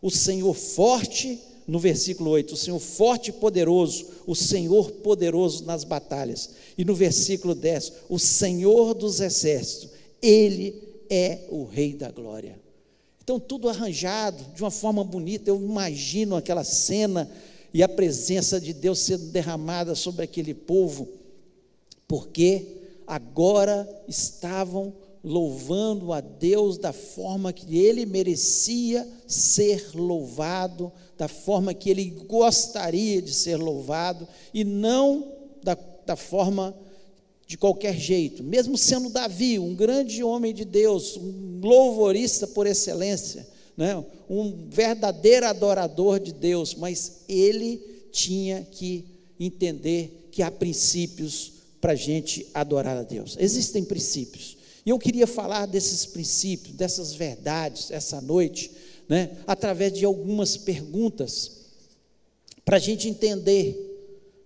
O 0.00 0.10
Senhor 0.10 0.54
forte, 0.54 1.40
no 1.66 1.78
versículo 1.78 2.30
8, 2.30 2.52
o 2.54 2.56
Senhor 2.56 2.78
forte 2.78 3.30
e 3.30 3.32
poderoso, 3.32 4.06
o 4.26 4.34
Senhor 4.34 4.90
poderoso 4.90 5.64
nas 5.64 5.82
batalhas. 5.82 6.50
E 6.76 6.84
no 6.84 6.94
versículo 6.94 7.54
10, 7.54 7.92
o 8.08 8.18
Senhor 8.18 8.94
dos 8.94 9.20
exércitos, 9.20 9.90
ele 10.20 10.74
é 11.08 11.40
o 11.50 11.64
Rei 11.64 11.94
da 11.94 12.10
Glória. 12.10 12.58
Então, 13.22 13.40
tudo 13.40 13.70
arranjado 13.70 14.44
de 14.54 14.62
uma 14.62 14.70
forma 14.70 15.02
bonita, 15.02 15.50
eu 15.50 15.56
imagino 15.56 16.36
aquela 16.36 16.62
cena 16.62 17.30
e 17.72 17.82
a 17.82 17.88
presença 17.88 18.60
de 18.60 18.72
Deus 18.72 19.00
sendo 19.00 19.26
derramada 19.28 19.94
sobre 19.94 20.24
aquele 20.24 20.52
povo, 20.52 21.08
porque 22.06 22.73
agora 23.06 23.88
estavam 24.08 24.94
louvando 25.24 26.12
a 26.12 26.20
Deus 26.20 26.76
da 26.76 26.92
forma 26.92 27.52
que 27.52 27.78
ele 27.78 28.04
merecia 28.04 29.08
ser 29.26 29.90
louvado, 29.94 30.92
da 31.16 31.28
forma 31.28 31.72
que 31.72 31.88
ele 31.88 32.10
gostaria 32.28 33.22
de 33.22 33.32
ser 33.32 33.56
louvado, 33.56 34.28
e 34.52 34.64
não 34.64 35.32
da, 35.62 35.78
da 36.04 36.14
forma 36.14 36.76
de 37.46 37.56
qualquer 37.56 37.96
jeito, 37.96 38.42
mesmo 38.42 38.76
sendo 38.76 39.08
Davi, 39.08 39.58
um 39.58 39.74
grande 39.74 40.22
homem 40.22 40.52
de 40.52 40.64
Deus, 40.64 41.16
um 41.16 41.60
louvorista 41.62 42.46
por 42.46 42.66
excelência, 42.66 43.46
né? 43.76 44.04
um 44.28 44.68
verdadeiro 44.68 45.46
adorador 45.46 46.20
de 46.20 46.32
Deus, 46.32 46.74
mas 46.74 47.22
ele 47.28 47.78
tinha 48.12 48.62
que 48.70 49.04
entender 49.38 50.28
que 50.30 50.42
há 50.42 50.50
princípios 50.50 51.53
para 51.84 51.92
a 51.92 51.96
gente 51.96 52.46
adorar 52.54 52.96
a 52.96 53.02
Deus. 53.02 53.36
Existem 53.38 53.84
princípios. 53.84 54.56
E 54.86 54.88
eu 54.88 54.98
queria 54.98 55.26
falar 55.26 55.66
desses 55.66 56.06
princípios, 56.06 56.74
dessas 56.74 57.12
verdades, 57.12 57.90
essa 57.90 58.22
noite, 58.22 58.70
né? 59.06 59.36
através 59.46 59.92
de 59.92 60.02
algumas 60.02 60.56
perguntas, 60.56 61.50
para 62.64 62.78
a 62.78 62.80
gente 62.80 63.06
entender. 63.06 63.92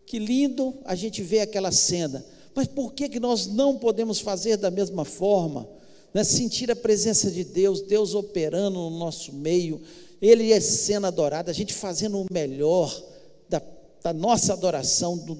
Que 0.04 0.18
lindo 0.18 0.75
a 0.85 0.97
gente 0.97 1.23
ver 1.23 1.40
aquela 1.40 1.71
cena 1.71 2.25
mas 2.59 2.66
por 2.66 2.92
que, 2.92 3.09
que 3.09 3.21
nós 3.21 3.47
não 3.47 3.78
podemos 3.78 4.18
fazer 4.18 4.57
da 4.57 4.68
mesma 4.68 5.04
forma? 5.04 5.68
Né? 6.12 6.25
Sentir 6.25 6.68
a 6.73 6.75
presença 6.75 7.30
de 7.30 7.45
Deus, 7.45 7.83
Deus 7.83 8.16
operando 8.16 8.80
no 8.80 8.99
nosso 8.99 9.33
meio, 9.33 9.80
Ele 10.21 10.52
é 10.52 10.59
sendo 10.59 11.07
adorado, 11.07 11.52
a 11.52 11.54
gente 11.54 11.73
fazendo 11.73 12.18
o 12.18 12.26
melhor 12.28 13.00
da, 13.49 13.62
da 14.02 14.12
nossa 14.12 14.54
adoração, 14.54 15.16
do, 15.16 15.38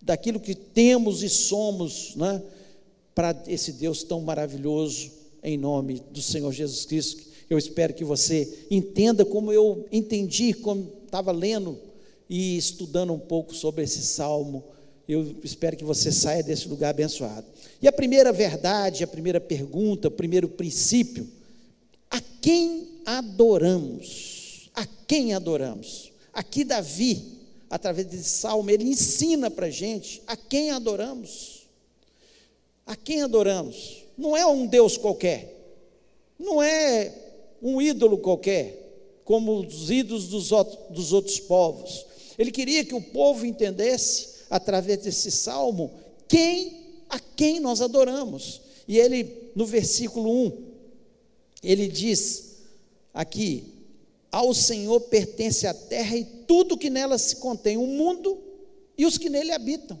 daquilo 0.00 0.40
que 0.40 0.54
temos 0.54 1.22
e 1.22 1.28
somos, 1.28 2.14
né? 2.16 2.42
para 3.14 3.36
esse 3.46 3.72
Deus 3.72 4.02
tão 4.02 4.20
maravilhoso, 4.20 5.10
em 5.42 5.56
nome 5.56 6.02
do 6.10 6.22
Senhor 6.22 6.52
Jesus 6.52 6.84
Cristo. 6.84 7.22
Eu 7.50 7.58
espero 7.58 7.94
que 7.94 8.04
você 8.04 8.66
entenda 8.70 9.24
como 9.24 9.52
eu 9.52 9.86
entendi, 9.90 10.52
como 10.52 10.92
estava 11.04 11.32
lendo 11.32 11.78
e 12.28 12.56
estudando 12.56 13.12
um 13.12 13.18
pouco 13.18 13.54
sobre 13.54 13.84
esse 13.84 14.02
salmo 14.02 14.62
eu 15.08 15.34
espero 15.42 15.74
que 15.74 15.84
você 15.84 16.12
saia 16.12 16.42
desse 16.42 16.68
lugar 16.68 16.90
abençoado. 16.90 17.46
E 17.80 17.88
a 17.88 17.92
primeira 17.92 18.30
verdade, 18.30 19.02
a 19.02 19.06
primeira 19.06 19.40
pergunta, 19.40 20.08
o 20.08 20.10
primeiro 20.10 20.48
princípio: 20.48 21.26
a 22.10 22.20
quem 22.20 22.86
adoramos? 23.06 24.70
A 24.74 24.86
quem 25.06 25.32
adoramos? 25.32 26.12
Aqui, 26.30 26.62
Davi, 26.62 27.37
através 27.70 28.06
desse 28.06 28.30
salmo, 28.30 28.70
ele 28.70 28.84
ensina 28.84 29.50
para 29.50 29.66
a 29.66 29.70
gente 29.70 30.22
a 30.26 30.36
quem 30.36 30.70
adoramos. 30.70 31.66
A 32.86 32.96
quem 32.96 33.22
adoramos? 33.22 34.04
Não 34.16 34.36
é 34.36 34.46
um 34.46 34.66
Deus 34.66 34.96
qualquer, 34.96 35.54
não 36.38 36.62
é 36.62 37.12
um 37.62 37.80
ídolo 37.80 38.18
qualquer, 38.18 39.20
como 39.24 39.60
os 39.60 39.90
ídolos 39.90 40.28
dos 40.28 40.52
outros, 40.52 40.78
dos 40.90 41.12
outros 41.12 41.38
povos. 41.38 42.06
Ele 42.38 42.50
queria 42.50 42.84
que 42.84 42.94
o 42.94 43.02
povo 43.02 43.44
entendesse 43.44 44.44
através 44.48 45.02
desse 45.02 45.30
salmo, 45.30 45.92
quem 46.26 46.78
a 47.08 47.18
quem 47.18 47.60
nós 47.60 47.80
adoramos. 47.80 48.60
E 48.86 48.98
ele, 48.98 49.50
no 49.54 49.66
versículo 49.66 50.46
1, 50.46 50.52
ele 51.62 51.88
diz 51.88 52.56
aqui: 53.12 53.64
Ao 54.30 54.52
Senhor 54.52 55.00
pertence 55.02 55.66
a 55.66 55.72
terra 55.72 56.16
e 56.16 56.24
tudo 56.24 56.76
que 56.76 56.90
nela 56.90 57.16
se 57.18 57.36
contém, 57.36 57.76
o 57.76 57.86
mundo 57.86 58.38
e 58.96 59.06
os 59.06 59.16
que 59.16 59.30
nele 59.30 59.52
habitam. 59.52 59.98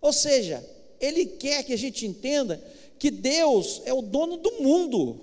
Ou 0.00 0.12
seja, 0.12 0.64
ele 1.00 1.26
quer 1.26 1.62
que 1.62 1.72
a 1.72 1.78
gente 1.78 2.06
entenda 2.06 2.62
que 2.98 3.10
Deus 3.10 3.82
é 3.84 3.92
o 3.92 4.02
dono 4.02 4.36
do 4.36 4.52
mundo 4.62 5.20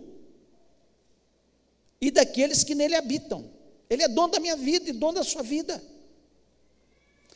e 2.00 2.10
daqueles 2.12 2.63
que 2.63 2.75
nele 2.75 2.95
habitam. 2.95 3.45
Ele 3.89 4.03
é 4.03 4.07
dono 4.07 4.29
da 4.29 4.39
minha 4.39 4.55
vida 4.55 4.89
e 4.89 4.93
dono 4.93 5.15
da 5.15 5.24
sua 5.24 5.43
vida. 5.43 5.83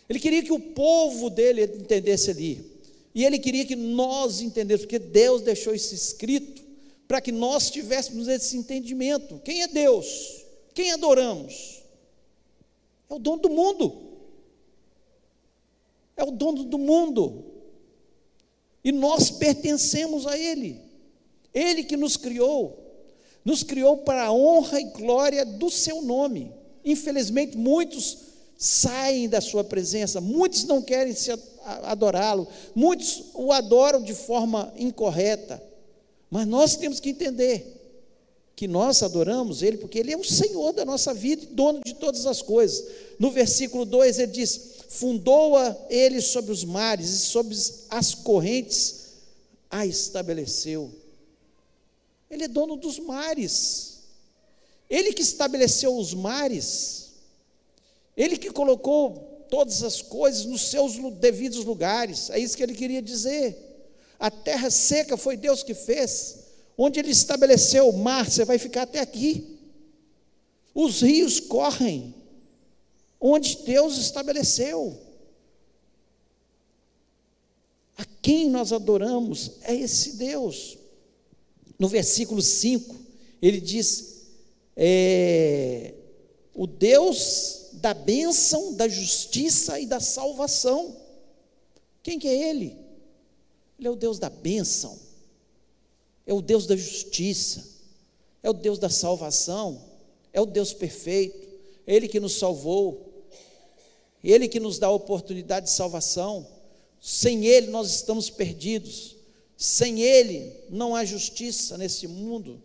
Ele 0.07 0.19
queria 0.19 0.43
que 0.43 0.53
o 0.53 0.59
povo 0.59 1.29
dele 1.29 1.63
entendesse 1.63 2.31
ali. 2.31 2.65
E 3.13 3.25
ele 3.25 3.39
queria 3.39 3.65
que 3.65 3.75
nós 3.75 4.41
entendêssemos, 4.41 4.85
porque 4.85 4.99
Deus 4.99 5.41
deixou 5.41 5.73
isso 5.73 5.93
escrito 5.93 6.63
para 7.07 7.21
que 7.21 7.31
nós 7.31 7.69
tivéssemos 7.69 8.27
esse 8.27 8.57
entendimento. 8.57 9.39
Quem 9.43 9.61
é 9.61 9.67
Deus? 9.67 10.44
Quem 10.75 10.91
adoramos? 10.91 11.81
É 13.09 13.13
o 13.13 13.17
dono 13.17 13.41
do 13.41 13.49
mundo. 13.49 14.01
É 16.17 16.23
o 16.23 16.31
dono 16.31 16.65
do 16.65 16.77
mundo. 16.77 17.45
E 18.83 18.91
nós 18.91 19.31
pertencemos 19.31 20.27
a 20.27 20.37
Ele. 20.37 20.81
Ele 21.53 21.85
que 21.85 21.95
nos 21.95 22.17
criou, 22.17 22.77
nos 23.43 23.63
criou 23.63 23.99
para 23.99 24.25
a 24.25 24.33
honra 24.33 24.81
e 24.81 24.83
glória 24.91 25.45
do 25.45 25.71
Seu 25.71 26.01
nome. 26.01 26.53
Infelizmente, 26.83 27.57
muitos 27.57 28.17
saem 28.57 29.29
da 29.29 29.39
sua 29.39 29.63
presença, 29.63 30.19
muitos 30.19 30.65
não 30.65 30.81
querem 30.81 31.13
adorá-lo, 31.83 32.47
muitos 32.75 33.25
o 33.33 33.51
adoram 33.51 34.01
de 34.01 34.13
forma 34.13 34.73
incorreta, 34.77 35.61
mas 36.29 36.45
nós 36.45 36.75
temos 36.75 36.99
que 36.99 37.09
entender 37.09 37.84
que 38.55 38.67
nós 38.67 39.03
adoramos 39.03 39.61
Ele 39.61 39.77
porque 39.77 39.99
Ele 39.99 40.13
é 40.13 40.17
o 40.17 40.23
Senhor 40.23 40.71
da 40.71 40.85
nossa 40.85 41.13
vida 41.13 41.43
e 41.43 41.47
dono 41.47 41.81
de 41.85 41.93
todas 41.95 42.25
as 42.25 42.41
coisas. 42.41 42.85
No 43.19 43.31
versículo 43.31 43.85
2 43.85 44.19
ele 44.19 44.31
diz: 44.31 44.61
Fundou-a 44.87 45.75
Ele 45.89 46.21
sobre 46.21 46.51
os 46.51 46.63
mares 46.63 47.09
e 47.09 47.19
sobre 47.19 47.55
as 47.89 48.15
correntes 48.15 49.05
a 49.69 49.85
estabeleceu. 49.85 50.91
Ele 52.29 52.45
é 52.45 52.47
dono 52.47 52.75
dos 52.75 52.97
mares, 52.97 53.99
Ele 54.89 55.13
que 55.13 55.21
estabeleceu 55.21 55.95
os 55.97 56.13
mares. 56.13 57.05
Ele 58.15 58.37
que 58.37 58.49
colocou 58.49 59.45
todas 59.49 59.83
as 59.83 60.01
coisas 60.01 60.45
nos 60.45 60.61
seus 60.61 60.93
devidos 61.15 61.65
lugares, 61.65 62.29
é 62.29 62.39
isso 62.39 62.55
que 62.55 62.63
ele 62.63 62.73
queria 62.73 63.01
dizer. 63.01 63.57
A 64.17 64.31
terra 64.31 64.69
seca 64.69 65.17
foi 65.17 65.35
Deus 65.35 65.61
que 65.63 65.73
fez, 65.73 66.37
onde 66.77 66.99
ele 66.99 67.11
estabeleceu 67.11 67.89
o 67.89 67.97
mar, 67.97 68.29
você 68.29 68.43
vai 68.45 68.57
ficar 68.57 68.83
até 68.83 68.99
aqui. 68.99 69.57
Os 70.73 71.01
rios 71.01 71.39
correm 71.39 72.13
onde 73.19 73.57
Deus 73.63 73.97
estabeleceu. 73.97 74.99
A 77.97 78.05
quem 78.21 78.49
nós 78.49 78.73
adoramos 78.73 79.51
é 79.61 79.73
esse 79.73 80.17
Deus. 80.17 80.77
No 81.79 81.87
versículo 81.87 82.41
5, 82.41 82.95
ele 83.41 83.61
diz: 83.61 84.25
é, 84.75 85.93
o 86.53 86.67
Deus 86.67 87.69
da 87.73 87.93
bênção, 87.93 88.73
da 88.73 88.87
justiça 88.87 89.79
e 89.79 89.85
da 89.85 89.99
salvação. 89.99 90.95
Quem 92.01 92.19
que 92.19 92.27
é 92.27 92.49
Ele? 92.49 92.77
Ele 93.77 93.87
é 93.87 93.91
o 93.91 93.95
Deus 93.95 94.19
da 94.19 94.29
bênção, 94.29 94.97
é 96.25 96.33
o 96.33 96.41
Deus 96.41 96.65
da 96.65 96.75
justiça, 96.75 97.67
é 98.41 98.49
o 98.49 98.53
Deus 98.53 98.79
da 98.79 98.89
salvação, 98.89 99.81
é 100.33 100.41
o 100.41 100.45
Deus 100.45 100.73
perfeito, 100.73 101.47
é 101.85 101.95
Ele 101.95 102.07
que 102.07 102.19
nos 102.19 102.33
salvou, 102.33 103.25
Ele 104.23 104.47
que 104.47 104.59
nos 104.59 104.79
dá 104.79 104.87
a 104.87 104.91
oportunidade 104.91 105.67
de 105.67 105.71
salvação. 105.71 106.47
Sem 106.99 107.45
Ele 107.45 107.67
nós 107.67 107.93
estamos 107.93 108.29
perdidos, 108.29 109.15
sem 109.55 110.01
Ele 110.01 110.53
não 110.69 110.95
há 110.95 111.05
justiça 111.05 111.77
nesse 111.77 112.07
mundo. 112.07 112.61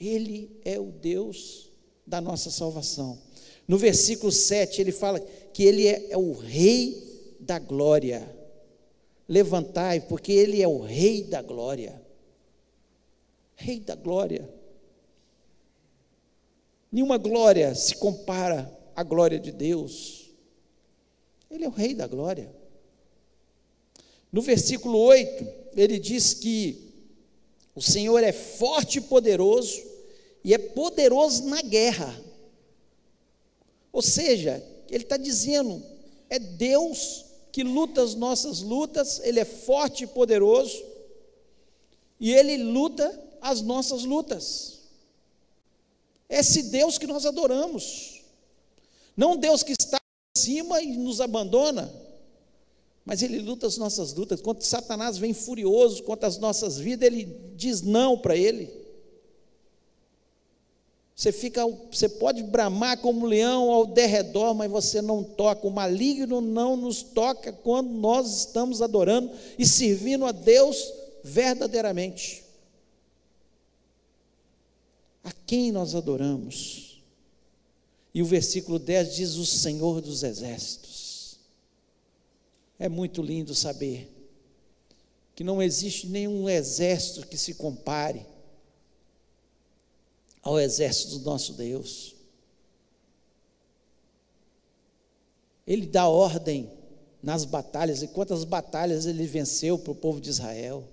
Ele 0.00 0.50
é 0.64 0.78
o 0.78 0.90
Deus 0.90 1.70
da 2.06 2.20
nossa 2.20 2.50
salvação. 2.50 3.18
No 3.66 3.78
versículo 3.78 4.30
7, 4.30 4.80
ele 4.80 4.92
fala 4.92 5.20
que 5.20 5.62
ele 5.62 5.86
é, 5.86 6.10
é, 6.10 6.18
o 6.18 6.32
Rei 6.32 7.36
da 7.40 7.58
glória. 7.58 8.28
Levantai, 9.28 10.00
porque 10.00 10.32
ele 10.32 10.60
é 10.60 10.68
o 10.68 10.80
Rei 10.80 11.24
da 11.24 11.40
glória. 11.40 12.00
Rei 13.56 13.80
da 13.80 13.94
glória. 13.94 14.48
Nenhuma 16.92 17.16
glória 17.16 17.74
se 17.74 17.96
compara 17.96 18.70
à 18.94 19.02
glória 19.02 19.38
de 19.38 19.50
Deus. 19.50 20.30
Ele 21.50 21.64
é 21.64 21.68
o 21.68 21.72
Rei 21.72 21.94
da 21.94 22.06
glória. 22.06 22.54
No 24.30 24.42
versículo 24.42 24.98
8, 24.98 25.46
ele 25.76 25.98
diz 25.98 26.34
que 26.34 26.92
o 27.74 27.80
Senhor 27.80 28.22
é 28.22 28.32
forte 28.32 28.98
e 28.98 29.00
poderoso, 29.00 29.82
e 30.44 30.52
é 30.52 30.58
poderoso 30.58 31.44
na 31.44 31.62
guerra. 31.62 32.20
Ou 33.92 34.02
seja, 34.02 34.62
ele 34.88 35.04
está 35.04 35.16
dizendo, 35.16 35.82
é 36.28 36.38
Deus 36.38 37.23
que 37.54 37.62
luta 37.62 38.02
as 38.02 38.16
nossas 38.16 38.62
lutas, 38.62 39.20
Ele 39.22 39.38
é 39.38 39.44
forte 39.44 40.02
e 40.02 40.06
poderoso, 40.08 40.84
e 42.18 42.32
Ele 42.32 42.56
luta 42.56 43.08
as 43.40 43.60
nossas 43.60 44.02
lutas. 44.02 44.80
É 46.28 46.40
esse 46.40 46.64
Deus 46.64 46.98
que 46.98 47.06
nós 47.06 47.24
adoramos, 47.24 48.24
não 49.16 49.36
Deus 49.36 49.62
que 49.62 49.70
está 49.70 50.00
cima 50.36 50.82
e 50.82 50.96
nos 50.96 51.20
abandona, 51.20 51.94
mas 53.04 53.22
Ele 53.22 53.38
luta 53.38 53.68
as 53.68 53.76
nossas 53.76 54.12
lutas. 54.12 54.40
Quando 54.40 54.60
Satanás 54.60 55.16
vem 55.16 55.32
furioso 55.32 56.02
contra 56.02 56.26
as 56.26 56.38
nossas 56.38 56.76
vidas, 56.76 57.06
Ele 57.06 57.24
diz 57.54 57.82
não 57.82 58.18
para 58.18 58.36
Ele. 58.36 58.83
Você 61.16 61.30
fica, 61.30 61.64
você 61.66 62.08
pode 62.08 62.42
bramar 62.42 62.98
como 62.98 63.26
leão 63.26 63.70
ao 63.70 63.86
derredor, 63.86 64.52
mas 64.52 64.70
você 64.70 65.00
não 65.00 65.22
toca. 65.22 65.66
O 65.66 65.70
maligno 65.70 66.40
não 66.40 66.76
nos 66.76 67.02
toca 67.02 67.52
quando 67.52 67.90
nós 67.90 68.38
estamos 68.38 68.82
adorando 68.82 69.30
e 69.56 69.64
servindo 69.64 70.24
a 70.24 70.32
Deus 70.32 70.92
verdadeiramente. 71.22 72.42
A 75.22 75.32
quem 75.46 75.70
nós 75.70 75.94
adoramos? 75.94 77.00
E 78.12 78.20
o 78.20 78.26
versículo 78.26 78.78
10 78.80 79.14
diz: 79.14 79.34
O 79.36 79.46
Senhor 79.46 80.00
dos 80.00 80.24
Exércitos. 80.24 81.38
É 82.76 82.88
muito 82.88 83.22
lindo 83.22 83.54
saber 83.54 84.10
que 85.36 85.44
não 85.44 85.62
existe 85.62 86.08
nenhum 86.08 86.48
exército 86.48 87.26
que 87.26 87.38
se 87.38 87.54
compare 87.54 88.26
ao 90.44 90.60
exército 90.60 91.18
do 91.18 91.24
nosso 91.24 91.54
Deus. 91.54 92.14
Ele 95.66 95.86
dá 95.86 96.06
ordem 96.06 96.70
nas 97.22 97.46
batalhas, 97.46 98.02
e 98.02 98.08
quantas 98.08 98.44
batalhas 98.44 99.06
ele 99.06 99.24
venceu 99.26 99.78
para 99.78 99.92
o 99.92 99.96
povo 99.96 100.20
de 100.20 100.28
Israel. 100.28 100.84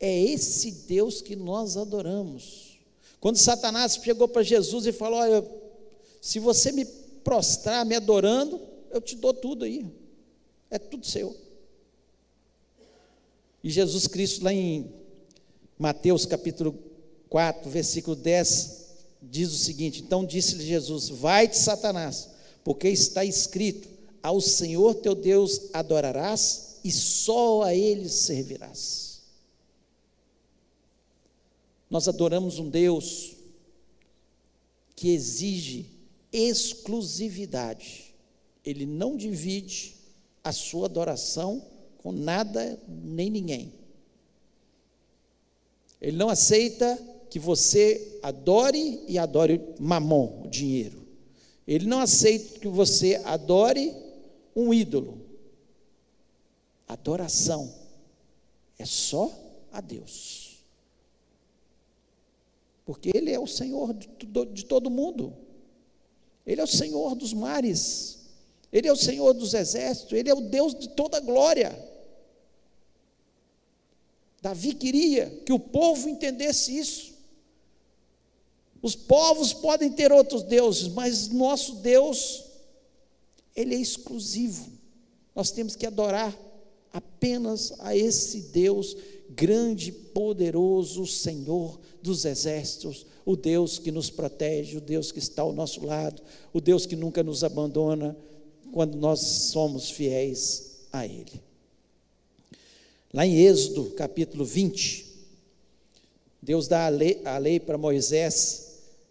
É 0.00 0.22
esse 0.22 0.70
Deus 0.70 1.20
que 1.20 1.36
nós 1.36 1.76
adoramos. 1.76 2.78
Quando 3.20 3.36
Satanás 3.36 4.00
chegou 4.02 4.26
para 4.26 4.42
Jesus 4.42 4.86
e 4.86 4.92
falou: 4.92 5.18
Olha, 5.18 5.46
se 6.22 6.38
você 6.38 6.72
me 6.72 6.86
prostrar 7.22 7.84
me 7.84 7.94
adorando, 7.94 8.58
eu 8.90 9.00
te 9.00 9.14
dou 9.14 9.34
tudo 9.34 9.66
aí, 9.66 9.86
é 10.70 10.78
tudo 10.78 11.04
seu. 11.04 11.36
E 13.62 13.68
Jesus 13.68 14.06
Cristo, 14.06 14.44
lá 14.44 14.52
em 14.52 14.90
Mateus 15.78 16.24
capítulo 16.24 16.95
4, 17.28 17.70
versículo 17.70 18.16
10, 18.16 18.86
diz 19.22 19.52
o 19.52 19.58
seguinte: 19.58 20.02
Então 20.02 20.24
disse-lhe 20.24 20.64
Jesus: 20.64 21.08
Vai-te, 21.08 21.56
Satanás, 21.56 22.28
porque 22.64 22.88
está 22.88 23.24
escrito: 23.24 23.88
Ao 24.22 24.40
Senhor 24.40 24.94
teu 24.96 25.14
Deus 25.14 25.70
adorarás 25.72 26.76
e 26.84 26.90
só 26.90 27.62
a 27.62 27.74
Ele 27.74 28.08
servirás. 28.08 29.22
Nós 31.88 32.08
adoramos 32.08 32.58
um 32.58 32.68
Deus 32.68 33.36
que 34.94 35.10
exige 35.10 35.86
exclusividade, 36.32 38.14
Ele 38.64 38.86
não 38.86 39.16
divide 39.16 39.96
a 40.42 40.52
sua 40.52 40.86
adoração 40.86 41.64
com 41.98 42.12
nada 42.12 42.80
nem 42.86 43.30
ninguém. 43.30 43.72
Ele 46.00 46.16
não 46.16 46.28
aceita 46.28 46.98
que 47.36 47.38
você 47.38 48.18
adore 48.22 49.04
e 49.06 49.18
adore 49.18 49.60
mamon, 49.78 50.44
o 50.46 50.48
dinheiro. 50.48 51.06
Ele 51.68 51.84
não 51.84 52.00
aceita 52.00 52.58
que 52.58 52.66
você 52.66 53.16
adore 53.26 53.94
um 54.56 54.72
ídolo. 54.72 55.20
Adoração 56.88 57.70
é 58.78 58.86
só 58.86 59.30
a 59.70 59.82
Deus. 59.82 60.64
Porque 62.86 63.12
Ele 63.14 63.30
é 63.30 63.38
o 63.38 63.46
Senhor 63.46 63.92
de 63.92 64.64
todo 64.64 64.88
mundo. 64.88 65.34
Ele 66.46 66.62
é 66.62 66.64
o 66.64 66.66
Senhor 66.66 67.14
dos 67.14 67.34
mares. 67.34 68.30
Ele 68.72 68.88
é 68.88 68.92
o 68.92 68.96
Senhor 68.96 69.34
dos 69.34 69.52
exércitos. 69.52 70.14
Ele 70.14 70.30
é 70.30 70.34
o 70.34 70.40
Deus 70.40 70.74
de 70.74 70.88
toda 70.88 71.20
glória. 71.20 71.78
Davi 74.40 74.72
queria 74.72 75.28
que 75.44 75.52
o 75.52 75.60
povo 75.60 76.08
entendesse 76.08 76.78
isso. 76.78 77.15
Os 78.82 78.94
povos 78.94 79.52
podem 79.52 79.90
ter 79.90 80.12
outros 80.12 80.42
deuses, 80.42 80.88
mas 80.88 81.28
nosso 81.28 81.76
Deus, 81.76 82.44
ele 83.54 83.74
é 83.74 83.78
exclusivo. 83.78 84.70
Nós 85.34 85.50
temos 85.50 85.74
que 85.74 85.86
adorar 85.86 86.36
apenas 86.92 87.74
a 87.80 87.96
esse 87.96 88.40
Deus 88.42 88.96
grande, 89.30 89.92
poderoso, 89.92 91.06
Senhor 91.06 91.78
dos 92.00 92.24
exércitos, 92.24 93.04
o 93.24 93.36
Deus 93.36 93.78
que 93.78 93.90
nos 93.90 94.08
protege, 94.08 94.76
o 94.76 94.80
Deus 94.80 95.10
que 95.10 95.18
está 95.18 95.42
ao 95.42 95.52
nosso 95.52 95.84
lado, 95.84 96.22
o 96.52 96.60
Deus 96.60 96.86
que 96.86 96.94
nunca 96.94 97.22
nos 97.22 97.42
abandona 97.42 98.16
quando 98.72 98.96
nós 98.96 99.20
somos 99.20 99.90
fiéis 99.90 100.86
a 100.92 101.04
Ele. 101.04 101.42
Lá 103.12 103.26
em 103.26 103.40
Êxodo, 103.40 103.90
capítulo 103.90 104.44
20, 104.44 105.06
Deus 106.40 106.68
dá 106.68 106.86
a 106.86 106.88
lei, 106.88 107.20
a 107.24 107.38
lei 107.38 107.58
para 107.58 107.76
Moisés 107.76 108.65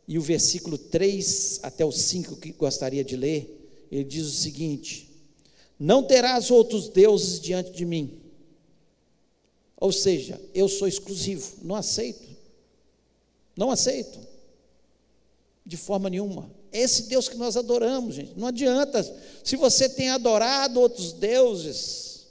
e 0.07 0.19
o 0.19 0.21
versículo 0.21 0.77
3 0.77 1.59
até 1.63 1.83
o 1.83 1.91
5 1.91 2.35
que 2.35 2.51
gostaria 2.51 3.03
de 3.03 3.15
ler, 3.15 3.85
ele 3.91 4.03
diz 4.03 4.25
o 4.25 4.31
seguinte: 4.31 5.09
Não 5.79 6.03
terás 6.03 6.51
outros 6.51 6.89
deuses 6.89 7.39
diante 7.39 7.71
de 7.71 7.85
mim. 7.85 8.21
Ou 9.77 9.91
seja, 9.91 10.39
eu 10.53 10.69
sou 10.69 10.87
exclusivo, 10.87 11.57
não 11.61 11.75
aceito. 11.75 12.27
Não 13.55 13.71
aceito. 13.71 14.19
De 15.65 15.77
forma 15.77 16.09
nenhuma. 16.09 16.51
Esse 16.71 17.03
Deus 17.03 17.27
que 17.27 17.37
nós 17.37 17.57
adoramos, 17.57 18.15
gente. 18.15 18.37
Não 18.37 18.47
adianta. 18.47 19.03
Se 19.43 19.55
você 19.55 19.89
tem 19.89 20.09
adorado 20.09 20.79
outros 20.79 21.13
deuses, 21.13 22.27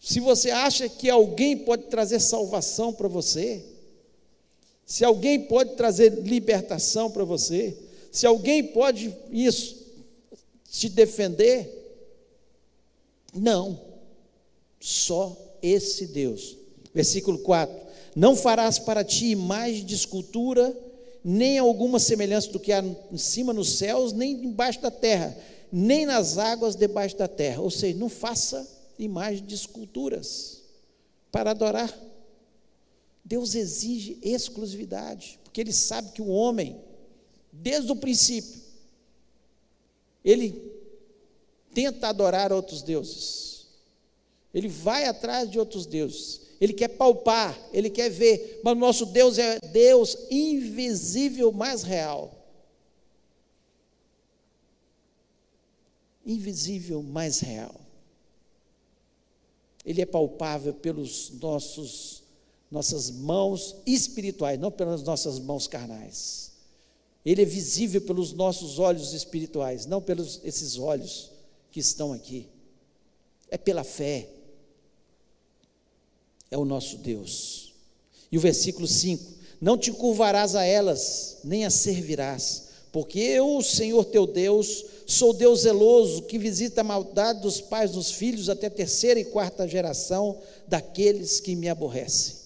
se 0.00 0.20
você 0.20 0.50
acha 0.50 0.88
que 0.88 1.08
alguém 1.08 1.56
pode 1.56 1.84
trazer 1.84 2.20
salvação 2.20 2.92
para 2.92 3.08
você, 3.08 3.64
se 4.86 5.04
alguém 5.04 5.44
pode 5.44 5.76
trazer 5.76 6.10
libertação 6.22 7.10
para 7.10 7.24
você, 7.24 7.76
se 8.12 8.26
alguém 8.26 8.62
pode 8.62 9.14
isso 9.30 9.84
te 10.70 10.88
defender, 10.88 11.84
não. 13.34 13.80
Só 14.80 15.36
esse 15.62 16.06
Deus. 16.08 16.56
Versículo 16.92 17.38
4: 17.38 17.74
Não 18.14 18.36
farás 18.36 18.78
para 18.78 19.02
ti 19.02 19.26
imagem 19.30 19.84
de 19.84 19.94
escultura, 19.94 20.76
nem 21.24 21.58
alguma 21.58 21.98
semelhança 21.98 22.50
do 22.50 22.60
que 22.60 22.72
há 22.72 22.84
em 23.10 23.18
cima 23.18 23.52
nos 23.52 23.78
céus, 23.78 24.12
nem 24.12 24.32
embaixo 24.44 24.80
da 24.80 24.90
terra, 24.90 25.36
nem 25.72 26.04
nas 26.04 26.36
águas 26.36 26.76
debaixo 26.76 27.16
da 27.16 27.26
terra. 27.26 27.62
Ou 27.62 27.70
seja, 27.70 27.96
não 27.98 28.08
faça 28.08 28.68
imagem 28.98 29.44
de 29.44 29.54
esculturas 29.54 30.62
para 31.32 31.52
adorar. 31.52 31.92
Deus 33.24 33.54
exige 33.54 34.18
exclusividade, 34.22 35.40
porque 35.42 35.60
Ele 35.60 35.72
sabe 35.72 36.12
que 36.12 36.20
o 36.20 36.28
homem, 36.28 36.80
desde 37.52 37.90
o 37.90 37.96
princípio, 37.96 38.64
ele 40.24 40.72
tenta 41.74 42.08
adorar 42.08 42.52
outros 42.52 42.82
deuses, 42.82 43.66
ele 44.52 44.68
vai 44.68 45.04
atrás 45.04 45.50
de 45.50 45.58
outros 45.58 45.84
deuses, 45.84 46.40
ele 46.60 46.72
quer 46.72 46.88
palpar, 46.88 47.58
ele 47.72 47.90
quer 47.90 48.08
ver, 48.08 48.60
mas 48.64 48.74
o 48.74 48.78
nosso 48.78 49.06
Deus 49.06 49.38
é 49.38 49.58
Deus 49.60 50.16
invisível, 50.30 51.52
mais 51.52 51.82
real. 51.82 52.32
Invisível, 56.24 57.02
mais 57.02 57.40
real. 57.40 57.78
Ele 59.84 60.00
é 60.00 60.06
palpável 60.06 60.72
pelos 60.72 61.30
nossos 61.38 62.23
nossas 62.74 63.08
mãos 63.08 63.76
espirituais, 63.86 64.58
não 64.58 64.70
pelas 64.70 65.04
nossas 65.04 65.38
mãos 65.38 65.68
carnais. 65.68 66.50
Ele 67.24 67.40
é 67.40 67.44
visível 67.44 68.00
pelos 68.00 68.32
nossos 68.32 68.80
olhos 68.80 69.12
espirituais, 69.12 69.86
não 69.86 70.02
pelos 70.02 70.40
esses 70.42 70.76
olhos 70.76 71.30
que 71.70 71.78
estão 71.78 72.12
aqui. 72.12 72.48
É 73.48 73.56
pela 73.56 73.84
fé. 73.84 74.28
É 76.50 76.58
o 76.58 76.64
nosso 76.64 76.98
Deus. 76.98 77.72
E 78.30 78.36
o 78.36 78.40
versículo 78.40 78.88
5: 78.88 79.24
Não 79.60 79.78
te 79.78 79.92
curvarás 79.92 80.56
a 80.56 80.64
elas, 80.64 81.38
nem 81.44 81.64
as 81.64 81.74
servirás, 81.74 82.64
porque 82.90 83.20
eu, 83.20 83.56
o 83.56 83.62
Senhor 83.62 84.04
teu 84.04 84.26
Deus, 84.26 84.84
sou 85.06 85.32
Deus 85.32 85.60
zeloso, 85.60 86.22
que 86.22 86.38
visita 86.38 86.80
a 86.80 86.84
maldade 86.84 87.40
dos 87.40 87.60
pais 87.60 87.92
dos 87.92 88.10
filhos 88.10 88.48
até 88.48 88.68
terceira 88.68 89.20
e 89.20 89.24
quarta 89.24 89.68
geração 89.68 90.40
daqueles 90.66 91.38
que 91.38 91.54
me 91.54 91.68
aborrecem. 91.68 92.43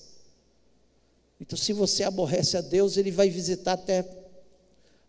Então, 1.40 1.57
se 1.57 1.72
você 1.72 2.03
aborrece 2.03 2.57
a 2.57 2.61
Deus, 2.61 2.96
Ele 2.96 3.11
vai 3.11 3.31
visitar 3.31 3.74
até 3.74 4.05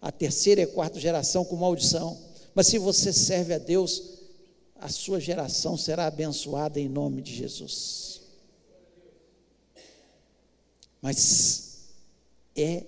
a 0.01 0.11
terceira 0.11 0.61
e 0.61 0.63
a 0.63 0.67
quarta 0.67 0.99
geração 0.99 1.43
com 1.43 1.55
maldição. 1.55 2.17
Mas 2.53 2.67
se 2.67 2.77
você 2.77 3.11
serve 3.11 3.53
a 3.53 3.57
Deus, 3.57 4.19
a 4.75 4.89
sua 4.89 5.19
geração 5.19 5.75
será 5.75 6.07
abençoada 6.07 6.79
em 6.79 6.87
nome 6.87 7.21
de 7.21 7.35
Jesus. 7.35 8.21
Mas 11.01 11.89
é 12.55 12.83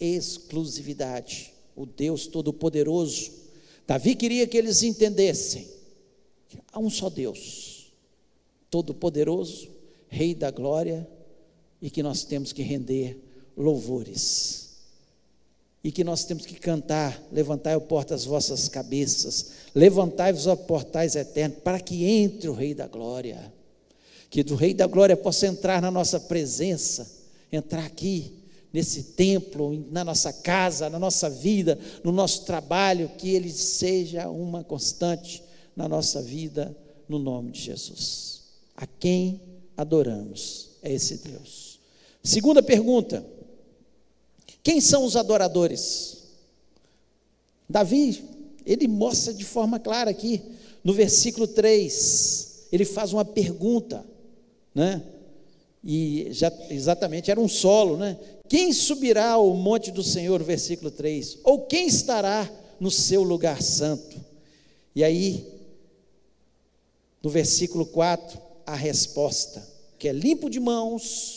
exclusividade. 0.00 1.52
O 1.74 1.84
Deus 1.84 2.26
Todo-Poderoso. 2.26 3.30
Davi 3.86 4.14
queria 4.14 4.46
que 4.46 4.56
eles 4.56 4.82
entendessem 4.82 5.68
que 6.48 6.58
há 6.72 6.78
um 6.78 6.88
só 6.88 7.10
Deus, 7.10 7.92
Todo-Poderoso, 8.70 9.68
Rei 10.08 10.34
da 10.34 10.50
Glória 10.50 11.06
e 11.80 11.90
que 11.90 12.02
nós 12.02 12.24
temos 12.24 12.52
que 12.52 12.62
render 12.62 13.18
louvores. 13.56 14.66
E 15.82 15.92
que 15.92 16.02
nós 16.02 16.24
temos 16.24 16.44
que 16.44 16.54
cantar, 16.54 17.22
levantai, 17.30 17.76
ó 17.76 17.80
porta, 17.80 18.14
as 18.14 18.24
vossas 18.24 18.68
cabeças, 18.68 19.50
levantai-vos, 19.74 20.46
ó 20.46 20.56
portais 20.56 21.14
eternos, 21.14 21.58
para 21.62 21.78
que 21.78 22.04
entre 22.04 22.48
o 22.48 22.52
Rei 22.52 22.74
da 22.74 22.88
Glória. 22.88 23.52
Que 24.28 24.42
do 24.42 24.56
Rei 24.56 24.74
da 24.74 24.86
Glória 24.86 25.16
possa 25.16 25.46
entrar 25.46 25.80
na 25.80 25.90
nossa 25.90 26.18
presença, 26.18 27.08
entrar 27.52 27.84
aqui, 27.84 28.32
nesse 28.72 29.02
templo, 29.02 29.86
na 29.90 30.04
nossa 30.04 30.32
casa, 30.32 30.90
na 30.90 30.98
nossa 30.98 31.30
vida, 31.30 31.78
no 32.02 32.12
nosso 32.12 32.44
trabalho, 32.44 33.10
que 33.16 33.30
ele 33.30 33.50
seja 33.50 34.28
uma 34.28 34.64
constante 34.64 35.42
na 35.74 35.88
nossa 35.88 36.20
vida, 36.20 36.76
no 37.08 37.18
nome 37.18 37.52
de 37.52 37.62
Jesus. 37.62 38.42
A 38.76 38.86
quem 38.86 39.40
adoramos 39.76 40.70
é 40.82 40.92
esse 40.92 41.18
Deus. 41.18 41.65
Segunda 42.26 42.60
pergunta: 42.60 43.24
quem 44.60 44.80
são 44.80 45.04
os 45.04 45.14
adoradores? 45.14 46.24
Davi, 47.68 48.24
ele 48.66 48.88
mostra 48.88 49.32
de 49.32 49.44
forma 49.44 49.78
clara 49.78 50.10
aqui, 50.10 50.42
no 50.82 50.92
versículo 50.92 51.46
3, 51.46 52.66
ele 52.72 52.84
faz 52.84 53.12
uma 53.12 53.24
pergunta, 53.24 54.04
né? 54.74 55.04
E 55.84 56.26
já, 56.32 56.52
exatamente 56.68 57.30
era 57.30 57.40
um 57.40 57.48
solo, 57.48 57.96
né? 57.96 58.18
Quem 58.48 58.72
subirá 58.72 59.30
ao 59.30 59.54
monte 59.54 59.92
do 59.92 60.02
Senhor, 60.02 60.42
versículo 60.42 60.90
3? 60.90 61.38
Ou 61.44 61.60
quem 61.66 61.86
estará 61.86 62.50
no 62.80 62.90
seu 62.90 63.22
lugar 63.22 63.62
santo? 63.62 64.16
E 64.96 65.04
aí, 65.04 65.46
no 67.22 67.30
versículo 67.30 67.86
4, 67.86 68.40
a 68.66 68.74
resposta, 68.74 69.64
que 69.96 70.08
é 70.08 70.12
limpo 70.12 70.50
de 70.50 70.58
mãos, 70.58 71.35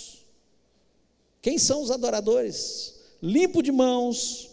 quem 1.41 1.57
são 1.57 1.81
os 1.81 1.91
adoradores? 1.91 2.95
Limpo 3.21 3.61
de 3.61 3.71
mãos, 3.71 4.49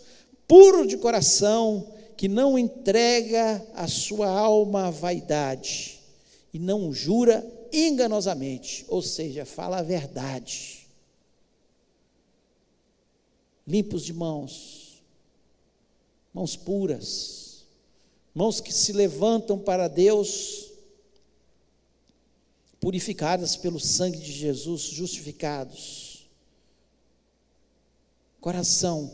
puro 0.46 0.86
de 0.86 0.96
coração, 0.96 1.92
que 2.16 2.28
não 2.28 2.58
entrega 2.58 3.64
a 3.74 3.86
sua 3.88 4.28
alma 4.28 4.86
à 4.86 4.90
vaidade 4.90 6.00
e 6.52 6.58
não 6.58 6.92
jura 6.92 7.44
enganosamente, 7.72 8.84
ou 8.88 9.02
seja, 9.02 9.44
fala 9.44 9.78
a 9.78 9.82
verdade. 9.82 10.86
Limpos 13.66 14.04
de 14.04 14.12
mãos, 14.12 15.02
mãos 16.32 16.56
puras, 16.56 17.66
mãos 18.32 18.60
que 18.60 18.72
se 18.72 18.92
levantam 18.92 19.58
para 19.58 19.88
Deus, 19.88 20.70
purificadas 22.80 23.56
pelo 23.56 23.80
sangue 23.80 24.18
de 24.18 24.32
Jesus, 24.32 24.82
justificados 24.82 26.05
coração 28.40 29.10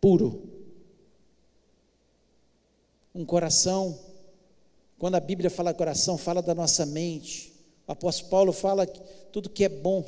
puro. 0.00 0.42
Um 3.14 3.24
coração, 3.24 3.98
quando 4.98 5.14
a 5.14 5.20
Bíblia 5.20 5.50
fala 5.50 5.72
coração, 5.72 6.18
fala 6.18 6.42
da 6.42 6.54
nossa 6.54 6.84
mente. 6.84 7.52
O 7.86 7.92
apóstolo 7.92 8.30
Paulo 8.30 8.52
fala 8.52 8.86
que 8.86 9.00
tudo 9.32 9.48
que 9.48 9.64
é 9.64 9.68
bom, 9.68 10.04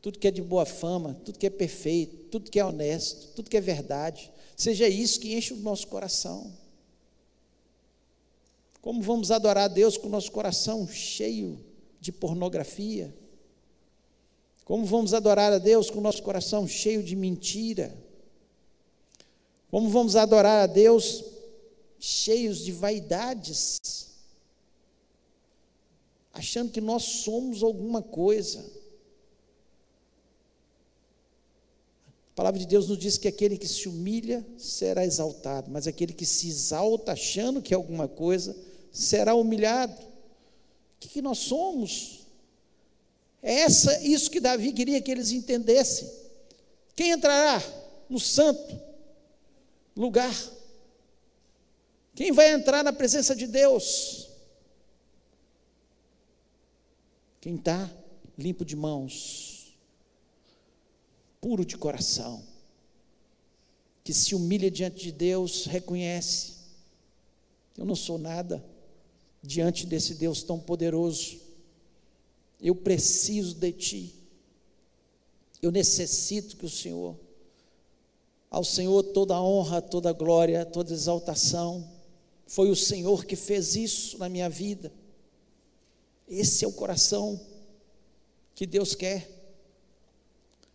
tudo 0.00 0.18
que 0.18 0.28
é 0.28 0.30
de 0.30 0.42
boa 0.42 0.66
fama, 0.66 1.14
tudo 1.24 1.38
que 1.38 1.46
é 1.46 1.50
perfeito, 1.50 2.28
tudo 2.30 2.50
que 2.50 2.58
é 2.60 2.64
honesto, 2.64 3.28
tudo 3.34 3.50
que 3.50 3.56
é 3.56 3.60
verdade, 3.60 4.30
seja 4.56 4.86
isso 4.86 5.18
que 5.18 5.34
enche 5.34 5.54
o 5.54 5.58
nosso 5.58 5.88
coração. 5.88 6.52
Como 8.80 9.00
vamos 9.00 9.30
adorar 9.30 9.64
a 9.64 9.68
Deus 9.68 9.96
com 9.96 10.08
o 10.08 10.10
nosso 10.10 10.30
coração 10.30 10.86
cheio 10.86 11.58
de 12.00 12.12
pornografia? 12.12 13.14
Como 14.64 14.86
vamos 14.86 15.12
adorar 15.12 15.52
a 15.52 15.58
Deus 15.58 15.90
com 15.90 15.98
o 15.98 16.02
nosso 16.02 16.22
coração 16.22 16.66
cheio 16.66 17.02
de 17.02 17.14
mentira? 17.14 17.94
Como 19.70 19.90
vamos 19.90 20.16
adorar 20.16 20.62
a 20.62 20.66
Deus 20.66 21.24
cheios 21.98 22.60
de 22.60 22.72
vaidades? 22.72 23.80
Achando 26.32 26.72
que 26.72 26.80
nós 26.80 27.02
somos 27.02 27.62
alguma 27.62 28.00
coisa. 28.00 28.64
A 32.32 32.34
palavra 32.34 32.58
de 32.58 32.66
Deus 32.66 32.88
nos 32.88 32.98
diz 32.98 33.18
que 33.18 33.28
aquele 33.28 33.58
que 33.58 33.68
se 33.68 33.88
humilha 33.88 34.44
será 34.58 35.04
exaltado, 35.04 35.70
mas 35.70 35.86
aquele 35.86 36.12
que 36.12 36.26
se 36.26 36.48
exalta 36.48 37.12
achando 37.12 37.62
que 37.62 37.72
é 37.72 37.76
alguma 37.76 38.08
coisa 38.08 38.56
será 38.90 39.34
humilhado. 39.34 40.02
O 40.02 40.06
que, 41.00 41.08
que 41.08 41.22
nós 41.22 41.38
somos? 41.38 42.23
É 43.46 43.60
essa, 43.60 44.02
isso 44.02 44.30
que 44.30 44.40
Davi 44.40 44.72
queria 44.72 45.02
que 45.02 45.10
eles 45.10 45.30
entendessem. 45.30 46.10
Quem 46.96 47.10
entrará 47.10 47.62
no 48.08 48.18
santo 48.18 48.80
lugar? 49.94 50.34
Quem 52.14 52.32
vai 52.32 52.54
entrar 52.54 52.82
na 52.82 52.90
presença 52.90 53.36
de 53.36 53.46
Deus? 53.46 54.30
Quem 57.38 57.56
está 57.56 57.90
limpo 58.38 58.64
de 58.64 58.74
mãos, 58.74 59.76
puro 61.38 61.66
de 61.66 61.76
coração, 61.76 62.42
que 64.02 64.14
se 64.14 64.34
humilha 64.34 64.70
diante 64.70 65.02
de 65.02 65.12
Deus, 65.12 65.66
reconhece: 65.66 66.54
eu 67.76 67.84
não 67.84 67.94
sou 67.94 68.16
nada 68.16 68.64
diante 69.42 69.86
desse 69.86 70.14
Deus 70.14 70.42
tão 70.42 70.58
poderoso 70.58 71.43
eu 72.64 72.74
preciso 72.74 73.54
de 73.56 73.70
Ti. 73.72 74.14
Eu 75.60 75.70
necessito 75.70 76.56
que 76.56 76.64
o 76.64 76.70
Senhor, 76.70 77.14
ao 78.50 78.64
Senhor 78.64 79.02
toda 79.02 79.38
honra, 79.38 79.82
toda 79.82 80.10
glória, 80.14 80.64
toda 80.64 80.94
exaltação. 80.94 81.86
Foi 82.46 82.70
o 82.70 82.76
Senhor 82.76 83.26
que 83.26 83.36
fez 83.36 83.76
isso 83.76 84.16
na 84.16 84.30
minha 84.30 84.48
vida. 84.48 84.90
Esse 86.26 86.64
é 86.64 86.68
o 86.68 86.72
coração 86.72 87.38
que 88.54 88.64
Deus 88.64 88.94
quer. 88.94 89.30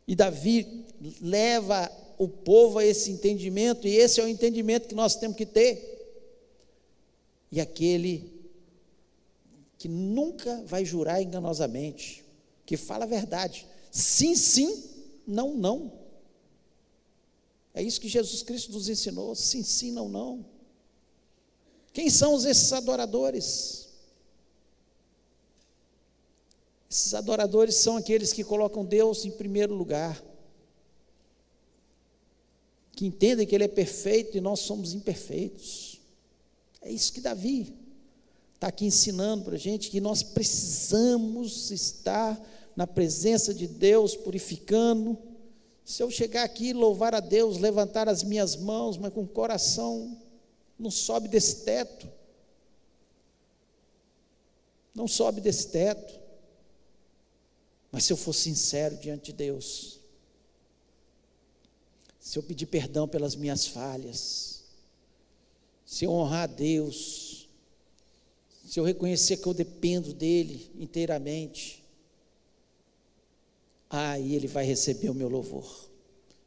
E 0.07 0.15
Davi 0.15 0.85
leva 1.19 1.91
o 2.19 2.27
povo 2.27 2.77
a 2.77 2.85
esse 2.85 3.09
entendimento, 3.09 3.87
e 3.87 3.95
esse 3.95 4.19
é 4.19 4.23
o 4.23 4.27
entendimento 4.27 4.87
que 4.87 4.95
nós 4.95 5.15
temos 5.15 5.35
que 5.35 5.45
ter. 5.45 5.97
E 7.51 7.59
aquele 7.59 8.38
que 9.79 9.87
nunca 9.87 10.61
vai 10.65 10.83
jurar 10.83 11.21
enganosamente, 11.21 12.25
que 12.65 12.75
fala 12.75 13.05
a 13.05 13.07
verdade. 13.07 13.65
Sim, 13.89 14.35
sim, 14.35 14.83
não, 15.25 15.55
não. 15.55 15.93
É 17.73 17.81
isso 17.81 18.01
que 18.01 18.09
Jesus 18.09 18.43
Cristo 18.43 18.73
nos 18.73 18.89
ensinou: 18.89 19.33
sim, 19.33 19.63
sim, 19.63 19.91
não, 19.91 20.09
não. 20.09 20.45
Quem 21.93 22.09
são 22.09 22.35
esses 22.45 22.71
adoradores? 22.73 23.87
Esses 26.91 27.13
adoradores 27.13 27.75
são 27.75 27.95
aqueles 27.95 28.33
que 28.33 28.43
colocam 28.43 28.83
Deus 28.83 29.23
em 29.23 29.31
primeiro 29.31 29.73
lugar, 29.73 30.21
que 32.91 33.05
entendem 33.05 33.47
que 33.47 33.55
Ele 33.55 33.63
é 33.63 33.69
perfeito 33.69 34.35
e 34.35 34.41
nós 34.41 34.59
somos 34.59 34.93
imperfeitos. 34.93 36.01
É 36.81 36.91
isso 36.91 37.13
que 37.13 37.21
Davi 37.21 37.88
está 38.59 38.67
aqui 38.67 38.85
ensinando 38.85 39.45
para 39.45 39.55
a 39.55 39.57
gente, 39.57 39.89
que 39.89 40.01
nós 40.01 40.21
precisamos 40.21 41.71
estar 41.71 42.37
na 42.75 42.85
presença 42.85 43.53
de 43.53 43.65
Deus, 43.65 44.17
purificando. 44.17 45.17
Se 45.85 46.03
eu 46.03 46.11
chegar 46.11 46.43
aqui, 46.43 46.73
louvar 46.73 47.15
a 47.15 47.21
Deus, 47.21 47.57
levantar 47.57 48.09
as 48.09 48.21
minhas 48.21 48.57
mãos, 48.57 48.97
mas 48.97 49.13
com 49.13 49.23
o 49.23 49.27
coração 49.27 50.21
não 50.77 50.91
sobe 50.91 51.29
desse 51.29 51.63
teto, 51.63 52.05
não 54.93 55.07
sobe 55.07 55.39
desse 55.39 55.69
teto. 55.69 56.19
Mas 57.93 58.03
se 58.03 58.11
eu 58.11 58.17
for 58.17 58.33
sincero 58.33 58.97
diante 58.97 59.27
de 59.27 59.33
Deus, 59.33 60.01
se 62.19 62.37
eu 62.37 62.43
pedir 62.43 62.65
perdão 62.65 63.07
pelas 63.07 63.37
minhas 63.37 63.67
falhas, 63.67 64.63
se 65.85 66.03
eu 66.03 66.11
honrar 66.11 66.43
a 66.43 66.47
Deus, 66.47 67.28
se 68.69 68.79
eu 68.79 68.83
reconhecer 68.83 69.37
que 69.37 69.47
eu 69.47 69.53
dependo 69.55 70.13
dele 70.13 70.69
inteiramente, 70.77 71.83
aí 73.89 74.35
ele 74.35 74.45
vai 74.45 74.63
receber 74.63 75.09
o 75.09 75.13
meu 75.15 75.27
louvor. 75.27 75.89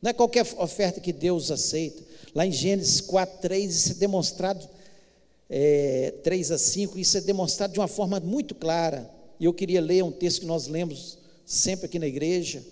Não 0.00 0.08
é 0.08 0.12
qualquer 0.12 0.46
oferta 0.56 1.00
que 1.00 1.12
Deus 1.12 1.50
aceita. 1.50 2.00
Lá 2.32 2.46
em 2.46 2.52
Gênesis 2.52 3.00
4, 3.00 3.40
3, 3.40 3.74
isso 3.74 3.90
é 3.90 3.94
demonstrado, 3.94 4.68
é, 5.50 6.14
3 6.22 6.52
a 6.52 6.58
5, 6.58 6.96
isso 6.96 7.18
é 7.18 7.20
demonstrado 7.22 7.72
de 7.72 7.80
uma 7.80 7.88
forma 7.88 8.20
muito 8.20 8.54
clara. 8.54 9.10
E 9.40 9.44
eu 9.44 9.52
queria 9.52 9.80
ler 9.80 10.04
um 10.04 10.12
texto 10.12 10.42
que 10.42 10.46
nós 10.46 10.68
lemos 10.68 11.18
sempre 11.44 11.86
aqui 11.86 11.98
na 11.98 12.06
igreja. 12.06 12.64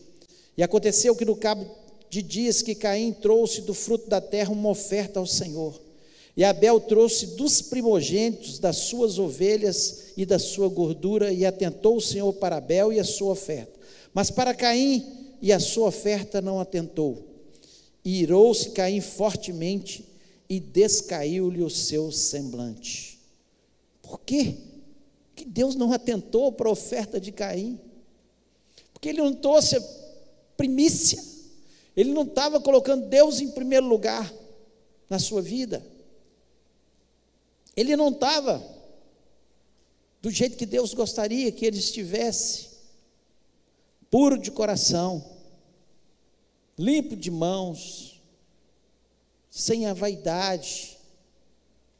E 0.57 0.63
aconteceu 0.63 1.17
que 1.17 1.25
no 1.25 1.35
cabo 1.35 1.69
de 2.09 2.23
dias 2.23 2.63
que 2.63 2.77
Caim 2.77 3.13
trouxe 3.13 3.63
do 3.63 3.75
fruto 3.75 4.09
da 4.09 4.21
terra 4.21 4.53
uma 4.53 4.69
oferta 4.69 5.19
ao 5.19 5.27
Senhor. 5.27 5.90
E 6.37 6.45
Abel 6.45 6.81
trouxe 6.81 7.27
dos 7.29 7.61
primogênitos 7.61 8.59
das 8.59 8.77
suas 8.77 9.19
ovelhas 9.19 10.13
e 10.17 10.25
da 10.25 10.39
sua 10.39 10.69
gordura, 10.69 11.33
e 11.33 11.45
atentou 11.45 11.97
o 11.97 12.01
Senhor 12.01 12.33
para 12.35 12.57
Abel 12.57 12.93
e 12.93 13.01
a 13.01 13.05
sua 13.05 13.33
oferta. 13.33 13.79
Mas 14.15 14.31
para 14.31 14.55
Caim 14.55 15.05
e 15.43 15.53
a 15.53 15.61
sua 15.61 15.89
oferta 15.89 16.41
não 16.41 16.61
atentou. 16.61 17.27
E 18.05 18.23
irou-se 18.23 18.71
Caim 18.71 19.01
fortemente 19.01 20.05
e 20.49 20.59
descaiu-lhe 20.59 21.63
o 21.63 21.71
seu 21.71 22.11
semblante. 22.11 23.19
Por 24.03 24.21
quê? 24.21 24.57
Que 25.35 25.45
Deus 25.45 25.75
não 25.75 25.93
atentou 25.93 26.53
para 26.53 26.69
a 26.69 26.73
oferta 26.73 27.21
de 27.21 27.31
Caim? 27.33 27.79
Porque 28.93 29.09
ele 29.09 29.23
não 29.23 29.33
trouxe 29.33 29.81
primícia, 30.57 31.23
ele 31.97 32.13
não 32.13 32.23
estava 32.23 32.61
colocando 32.61 33.07
Deus 33.07 33.41
em 33.41 33.49
primeiro 33.51 33.87
lugar 33.87 34.31
na 35.09 35.19
sua 35.19 35.41
vida. 35.41 35.83
Ele 37.81 37.97
não 37.97 38.11
estava 38.11 38.63
do 40.21 40.31
jeito 40.31 40.59
que 40.59 40.67
Deus 40.67 40.93
gostaria 40.93 41.51
que 41.51 41.65
ele 41.65 41.79
estivesse, 41.79 42.69
puro 44.11 44.37
de 44.37 44.51
coração, 44.51 45.25
limpo 46.79 47.17
de 47.17 47.31
mãos, 47.31 48.21
sem 49.51 49.87
a 49.87 49.95
vaidade. 49.95 50.99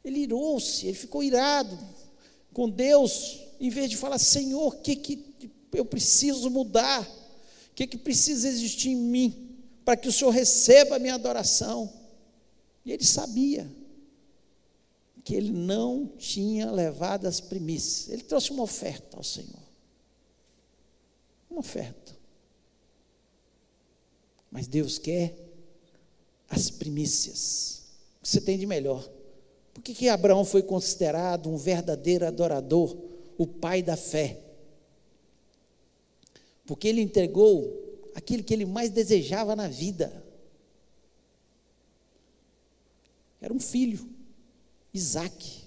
Ele 0.05 0.19
irou-se, 0.19 0.85
ele 0.85 0.95
ficou 0.95 1.23
irado 1.23 1.75
com 2.53 2.69
Deus, 2.69 3.39
em 3.59 3.71
vez 3.71 3.89
de 3.89 3.97
falar: 3.97 4.19
Senhor, 4.19 4.67
o 4.67 4.81
que, 4.83 4.95
que 4.95 5.25
eu 5.73 5.83
preciso 5.83 6.47
mudar? 6.51 7.01
O 7.71 7.73
que, 7.73 7.87
que 7.87 7.97
precisa 7.97 8.47
existir 8.47 8.89
em 8.89 8.97
mim 8.97 9.57
para 9.83 9.97
que 9.97 10.07
o 10.07 10.11
Senhor 10.11 10.29
receba 10.29 10.97
a 10.97 10.99
minha 10.99 11.15
adoração? 11.15 11.91
E 12.85 12.91
ele 12.91 13.03
sabia 13.03 13.80
que 15.31 15.35
ele 15.37 15.53
não 15.53 16.07
tinha 16.17 16.69
levado 16.69 17.25
as 17.25 17.39
primícias. 17.39 18.09
Ele 18.09 18.21
trouxe 18.21 18.51
uma 18.51 18.63
oferta 18.63 19.15
ao 19.15 19.23
Senhor. 19.23 19.63
Uma 21.49 21.61
oferta. 21.61 22.13
Mas 24.51 24.67
Deus 24.67 24.97
quer 24.97 25.33
as 26.49 26.69
primícias. 26.69 27.83
O 28.19 28.23
que 28.23 28.27
você 28.27 28.41
tem 28.41 28.59
de 28.59 28.65
melhor? 28.65 29.09
Por 29.73 29.81
que, 29.81 29.93
que 29.93 30.09
Abraão 30.09 30.43
foi 30.43 30.61
considerado 30.61 31.49
um 31.49 31.55
verdadeiro 31.55 32.27
adorador, 32.27 32.93
o 33.37 33.47
pai 33.47 33.81
da 33.81 33.95
fé? 33.95 34.37
Porque 36.65 36.89
ele 36.89 36.99
entregou 36.99 38.11
aquilo 38.13 38.43
que 38.43 38.53
ele 38.53 38.65
mais 38.65 38.89
desejava 38.89 39.55
na 39.55 39.69
vida. 39.69 40.25
Era 43.39 43.53
um 43.53 43.61
filho. 43.61 44.10
Isaac. 44.93 45.61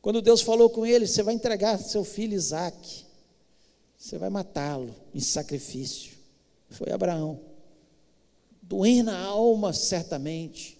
Quando 0.00 0.22
Deus 0.22 0.40
falou 0.40 0.70
com 0.70 0.86
ele, 0.86 1.06
você 1.06 1.22
vai 1.22 1.34
entregar 1.34 1.78
seu 1.78 2.04
filho 2.04 2.34
Isaac, 2.34 3.04
você 3.98 4.16
vai 4.16 4.30
matá-lo 4.30 4.94
em 5.14 5.20
sacrifício. 5.20 6.12
Foi 6.70 6.92
Abraão, 6.92 7.40
doendo 8.62 9.10
a 9.10 9.18
alma, 9.18 9.72
certamente, 9.72 10.78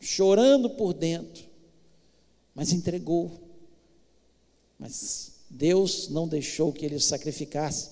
chorando 0.00 0.70
por 0.70 0.94
dentro, 0.94 1.44
mas 2.54 2.72
entregou. 2.72 3.38
Mas 4.78 5.32
Deus 5.50 6.08
não 6.08 6.26
deixou 6.26 6.72
que 6.72 6.86
ele 6.86 7.00
sacrificasse, 7.00 7.90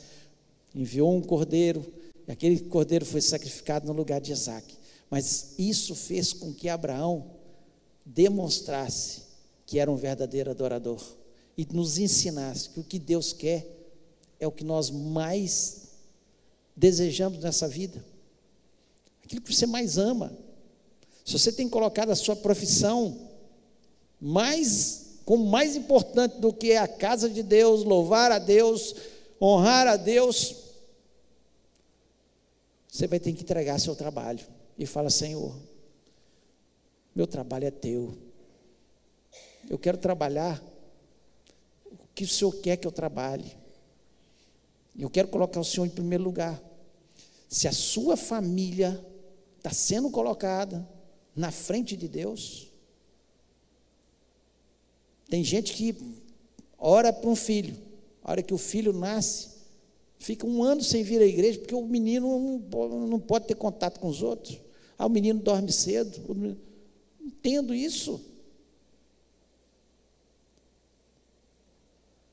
enviou 0.74 1.14
um 1.14 1.22
cordeiro, 1.22 1.92
e 2.26 2.32
aquele 2.32 2.60
cordeiro 2.60 3.04
foi 3.04 3.20
sacrificado 3.20 3.86
no 3.86 3.92
lugar 3.92 4.20
de 4.20 4.32
Isaac. 4.32 4.76
Mas 5.10 5.54
isso 5.58 5.94
fez 5.94 6.32
com 6.32 6.52
que 6.52 6.68
Abraão 6.68 7.35
demonstrasse 8.06 9.22
que 9.66 9.80
era 9.80 9.90
um 9.90 9.96
verdadeiro 9.96 10.50
adorador 10.50 11.02
e 11.58 11.66
nos 11.72 11.98
ensinasse 11.98 12.70
que 12.70 12.78
o 12.78 12.84
que 12.84 13.00
Deus 13.00 13.32
quer 13.32 13.66
é 14.38 14.46
o 14.46 14.52
que 14.52 14.62
nós 14.62 14.90
mais 14.90 15.88
desejamos 16.76 17.40
nessa 17.40 17.66
vida, 17.66 18.04
aquilo 19.24 19.40
que 19.40 19.52
você 19.52 19.66
mais 19.66 19.98
ama. 19.98 20.32
Se 21.24 21.32
você 21.32 21.50
tem 21.50 21.68
colocado 21.68 22.10
a 22.10 22.16
sua 22.16 22.36
profissão 22.36 23.28
mais 24.20 25.06
como 25.24 25.44
mais 25.44 25.74
importante 25.74 26.38
do 26.38 26.52
que 26.52 26.76
a 26.76 26.86
casa 26.86 27.28
de 27.28 27.42
Deus, 27.42 27.82
louvar 27.82 28.30
a 28.30 28.38
Deus, 28.38 28.94
honrar 29.42 29.88
a 29.88 29.96
Deus, 29.96 30.54
você 32.88 33.08
vai 33.08 33.18
ter 33.18 33.32
que 33.32 33.42
entregar 33.42 33.80
seu 33.80 33.96
trabalho 33.96 34.46
e 34.78 34.86
fala: 34.86 35.10
Senhor, 35.10 35.52
meu 37.16 37.26
trabalho 37.26 37.64
é 37.64 37.70
teu. 37.70 38.14
Eu 39.70 39.78
quero 39.78 39.96
trabalhar 39.96 40.62
o 41.86 42.06
que 42.14 42.24
o 42.24 42.28
Senhor 42.28 42.52
quer 42.60 42.76
que 42.76 42.86
eu 42.86 42.92
trabalhe. 42.92 43.56
Eu 44.98 45.08
quero 45.08 45.28
colocar 45.28 45.58
o 45.58 45.64
Senhor 45.64 45.86
em 45.86 45.90
primeiro 45.90 46.22
lugar. 46.22 46.62
Se 47.48 47.66
a 47.66 47.72
sua 47.72 48.18
família 48.18 49.02
está 49.56 49.70
sendo 49.70 50.10
colocada 50.10 50.86
na 51.34 51.50
frente 51.50 51.96
de 51.96 52.06
Deus, 52.06 52.70
tem 55.30 55.42
gente 55.42 55.72
que 55.72 55.96
ora 56.78 57.14
para 57.14 57.30
um 57.30 57.36
filho, 57.36 57.76
a 58.22 58.32
hora 58.32 58.42
que 58.42 58.52
o 58.52 58.58
filho 58.58 58.92
nasce, 58.92 59.48
fica 60.18 60.46
um 60.46 60.62
ano 60.62 60.82
sem 60.82 61.02
vir 61.02 61.22
à 61.22 61.26
igreja, 61.26 61.60
porque 61.60 61.74
o 61.74 61.86
menino 61.86 62.62
não 63.08 63.18
pode 63.18 63.46
ter 63.46 63.54
contato 63.54 64.00
com 64.00 64.08
os 64.08 64.22
outros. 64.22 64.60
Ah, 64.98 65.06
o 65.06 65.10
menino 65.10 65.40
dorme 65.40 65.72
cedo. 65.72 66.20
Entendo 67.46 67.72
isso. 67.72 68.20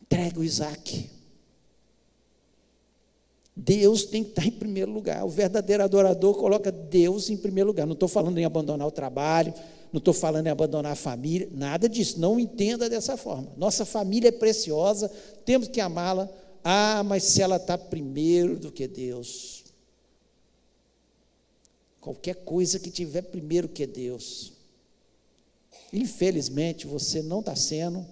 Entrega 0.01 0.39
o 0.39 0.43
Isaac. 0.43 1.07
Deus 3.55 4.05
tem 4.05 4.23
que 4.23 4.31
estar 4.31 4.47
em 4.47 4.51
primeiro 4.51 4.91
lugar. 4.91 5.23
O 5.23 5.29
verdadeiro 5.29 5.83
adorador 5.83 6.33
coloca 6.35 6.71
Deus 6.71 7.29
em 7.29 7.37
primeiro 7.37 7.67
lugar. 7.67 7.85
Não 7.85 7.93
estou 7.93 8.09
falando 8.09 8.39
em 8.39 8.45
abandonar 8.45 8.87
o 8.87 8.91
trabalho, 8.91 9.53
não 9.91 9.99
estou 9.99 10.15
falando 10.15 10.47
em 10.47 10.49
abandonar 10.49 10.93
a 10.93 10.95
família, 10.95 11.47
nada 11.51 11.87
disso. 11.87 12.19
Não 12.19 12.39
entenda 12.39 12.89
dessa 12.89 13.15
forma. 13.15 13.53
Nossa 13.55 13.85
família 13.85 14.29
é 14.29 14.31
preciosa, 14.31 15.09
temos 15.45 15.67
que 15.67 15.79
amá-la, 15.79 16.27
Ah, 16.63 17.03
mas 17.05 17.23
se 17.23 17.39
ela 17.39 17.57
está 17.57 17.77
primeiro 17.77 18.57
do 18.57 18.71
que 18.71 18.87
Deus. 18.87 19.63
Qualquer 22.01 22.37
coisa 22.37 22.79
que 22.79 22.89
tiver 22.89 23.21
primeiro 23.21 23.67
que 23.67 23.85
Deus. 23.85 24.52
Infelizmente, 25.93 26.87
você 26.87 27.21
não 27.21 27.39
está 27.39 27.55
sendo 27.55 28.03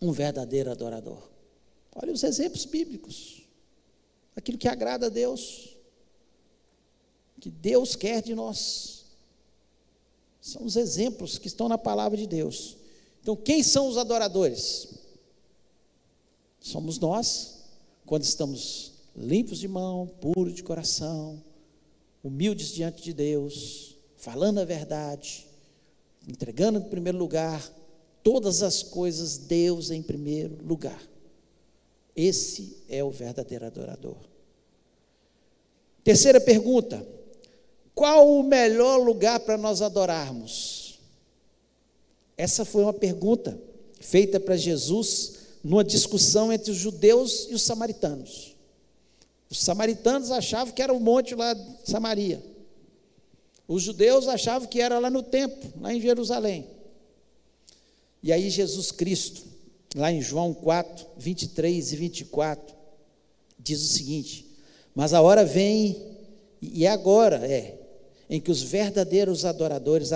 um 0.00 0.12
verdadeiro 0.12 0.70
adorador. 0.70 1.28
Olha 1.92 2.12
os 2.12 2.22
exemplos 2.22 2.64
bíblicos. 2.64 3.42
Aquilo 4.36 4.56
que 4.56 4.68
agrada 4.68 5.06
a 5.06 5.08
Deus. 5.08 5.76
Que 7.40 7.50
Deus 7.50 7.96
quer 7.96 8.22
de 8.22 8.32
nós. 8.32 9.06
São 10.40 10.64
os 10.64 10.76
exemplos 10.76 11.36
que 11.36 11.48
estão 11.48 11.68
na 11.68 11.76
palavra 11.76 12.16
de 12.16 12.28
Deus. 12.28 12.76
Então, 13.20 13.34
quem 13.34 13.60
são 13.60 13.88
os 13.88 13.96
adoradores? 13.96 14.86
Somos 16.60 17.00
nós, 17.00 17.64
quando 18.06 18.22
estamos 18.22 18.92
limpos 19.16 19.58
de 19.58 19.66
mão, 19.66 20.06
puros 20.06 20.54
de 20.54 20.62
coração, 20.62 21.42
humildes 22.22 22.68
diante 22.68 23.02
de 23.02 23.12
Deus, 23.12 23.96
falando 24.16 24.58
a 24.58 24.64
verdade, 24.64 25.47
entregando 26.28 26.78
em 26.78 26.82
primeiro 26.82 27.16
lugar 27.16 27.66
todas 28.22 28.62
as 28.62 28.82
coisas, 28.82 29.38
Deus 29.38 29.90
em 29.90 30.02
primeiro 30.02 30.58
lugar. 30.62 31.00
Esse 32.14 32.76
é 32.88 33.02
o 33.02 33.10
verdadeiro 33.10 33.64
adorador. 33.64 34.16
Terceira 36.04 36.40
pergunta: 36.40 37.06
qual 37.94 38.28
o 38.28 38.42
melhor 38.42 38.98
lugar 38.98 39.40
para 39.40 39.56
nós 39.56 39.80
adorarmos? 39.80 40.98
Essa 42.36 42.64
foi 42.64 42.82
uma 42.82 42.92
pergunta 42.92 43.58
feita 43.98 44.38
para 44.38 44.56
Jesus 44.56 45.38
numa 45.64 45.82
discussão 45.82 46.52
entre 46.52 46.70
os 46.70 46.76
judeus 46.76 47.48
e 47.50 47.54
os 47.54 47.62
samaritanos. 47.62 48.54
Os 49.50 49.60
samaritanos 49.60 50.30
achavam 50.30 50.74
que 50.74 50.82
era 50.82 50.92
o 50.92 51.00
monte 51.00 51.34
lá 51.34 51.54
de 51.54 51.90
Samaria. 51.90 52.42
Os 53.68 53.82
judeus 53.82 54.26
achavam 54.26 54.66
que 54.66 54.80
era 54.80 54.98
lá 54.98 55.08
no 55.08 55.22
templo, 55.22 55.70
lá 55.80 55.94
em 55.94 56.00
Jerusalém. 56.00 56.66
E 58.22 58.32
aí 58.32 58.50
Jesus 58.50 58.90
Cristo, 58.90 59.44
lá 59.94 60.10
em 60.10 60.20
João 60.20 60.52
4, 60.52 61.06
23 61.16 61.92
e 61.92 61.96
24, 61.96 62.74
diz 63.58 63.80
o 63.82 63.86
seguinte: 63.86 64.58
Mas 64.94 65.12
a 65.12 65.20
hora 65.20 65.44
vem, 65.44 66.02
e 66.60 66.86
agora 66.86 67.46
é, 67.46 67.78
em 68.28 68.40
que 68.40 68.50
os 68.50 68.62
verdadeiros 68.62 69.44
adoradores 69.44 70.10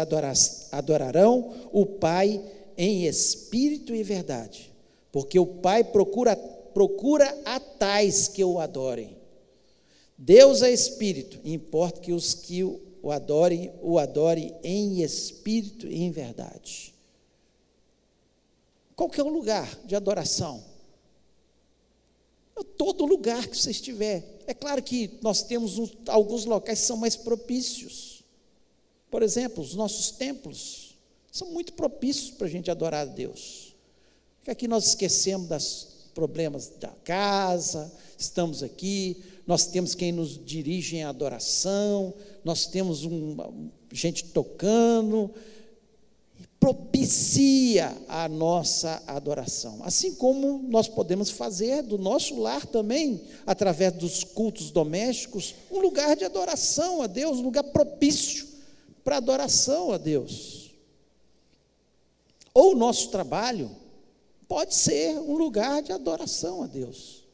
adorarão 0.72 1.68
o 1.70 1.84
Pai 1.84 2.42
em 2.76 3.04
espírito 3.04 3.94
e 3.94 4.02
verdade 4.02 4.72
porque 5.12 5.38
o 5.38 5.46
Pai 5.46 5.84
procura, 5.84 6.34
procura 6.34 7.38
a 7.44 7.60
tais 7.60 8.26
que 8.26 8.42
o 8.42 8.58
adorem. 8.58 9.14
Deus 10.16 10.62
é 10.62 10.72
espírito, 10.72 11.38
e 11.44 11.52
importa 11.52 12.00
que 12.00 12.12
os 12.12 12.32
que 12.32 12.64
o 12.64 12.80
adorem, 13.10 13.72
o 13.82 13.98
adorem 13.98 14.54
em 14.62 15.02
espírito 15.02 15.86
e 15.86 16.02
em 16.02 16.10
verdade. 16.10 16.94
Qual 18.94 19.10
é 19.16 19.22
o 19.22 19.28
lugar 19.28 19.68
de 19.84 19.96
adoração? 19.96 20.62
Todo 22.76 23.04
lugar 23.04 23.48
que 23.48 23.56
você 23.56 23.70
estiver. 23.70 24.42
É 24.46 24.54
claro 24.54 24.82
que 24.82 25.18
nós 25.20 25.42
temos 25.42 25.78
um, 25.78 25.88
alguns 26.06 26.44
locais 26.44 26.80
que 26.80 26.86
são 26.86 26.96
mais 26.96 27.16
propícios. 27.16 28.22
Por 29.10 29.22
exemplo, 29.22 29.62
os 29.62 29.74
nossos 29.74 30.12
templos 30.12 30.96
são 31.30 31.50
muito 31.50 31.72
propícios 31.72 32.30
para 32.30 32.46
a 32.46 32.50
gente 32.50 32.70
adorar 32.70 33.08
a 33.08 33.10
Deus. 33.10 33.74
Porque 34.38 34.50
aqui 34.50 34.68
nós 34.68 34.86
esquecemos 34.86 35.48
dos 35.48 35.88
problemas 36.14 36.68
da 36.78 36.90
casa, 37.04 37.90
estamos 38.18 38.62
aqui, 38.62 39.22
nós 39.46 39.66
temos 39.66 39.94
quem 39.94 40.12
nos 40.12 40.38
dirige 40.44 40.96
em 40.96 41.04
adoração, 41.04 42.14
nós 42.44 42.66
temos 42.66 43.04
um, 43.04 43.36
gente 43.92 44.24
tocando, 44.24 45.30
propicia 46.62 47.92
a 48.08 48.28
nossa 48.28 49.02
adoração. 49.06 49.80
Assim 49.82 50.14
como 50.14 50.64
nós 50.68 50.86
podemos 50.86 51.28
fazer 51.28 51.82
do 51.82 51.98
nosso 51.98 52.38
lar 52.38 52.64
também, 52.64 53.20
através 53.44 53.92
dos 53.94 54.22
cultos 54.22 54.70
domésticos, 54.70 55.56
um 55.70 55.80
lugar 55.80 56.14
de 56.14 56.24
adoração 56.24 57.02
a 57.02 57.08
Deus, 57.08 57.38
um 57.38 57.42
lugar 57.42 57.64
propício 57.64 58.46
para 59.02 59.16
adoração 59.16 59.90
a 59.90 59.98
Deus. 59.98 60.70
Ou 62.54 62.72
o 62.72 62.76
nosso 62.76 63.08
trabalho, 63.08 63.70
pode 64.46 64.74
ser 64.74 65.16
um 65.18 65.36
lugar 65.36 65.82
de 65.82 65.92
adoração 65.92 66.62
a 66.62 66.66
Deus. 66.68 67.24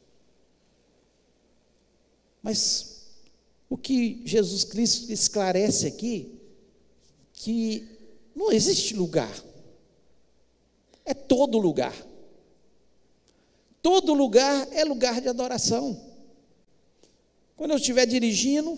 Mas 2.41 2.88
o 3.69 3.77
que 3.77 4.21
Jesus 4.25 4.63
Cristo 4.63 5.11
esclarece 5.11 5.87
aqui, 5.87 6.39
que 7.33 7.87
não 8.35 8.51
existe 8.51 8.95
lugar, 8.95 9.31
é 11.05 11.13
todo 11.13 11.57
lugar. 11.57 11.95
Todo 13.81 14.13
lugar 14.13 14.67
é 14.71 14.83
lugar 14.83 15.21
de 15.21 15.29
adoração. 15.29 15.99
Quando 17.55 17.71
eu 17.71 17.77
estiver 17.77 18.05
dirigindo, 18.05 18.77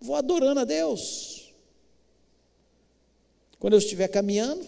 vou 0.00 0.16
adorando 0.16 0.60
a 0.60 0.64
Deus. 0.64 1.54
Quando 3.58 3.74
eu 3.74 3.78
estiver 3.78 4.08
caminhando, 4.08 4.66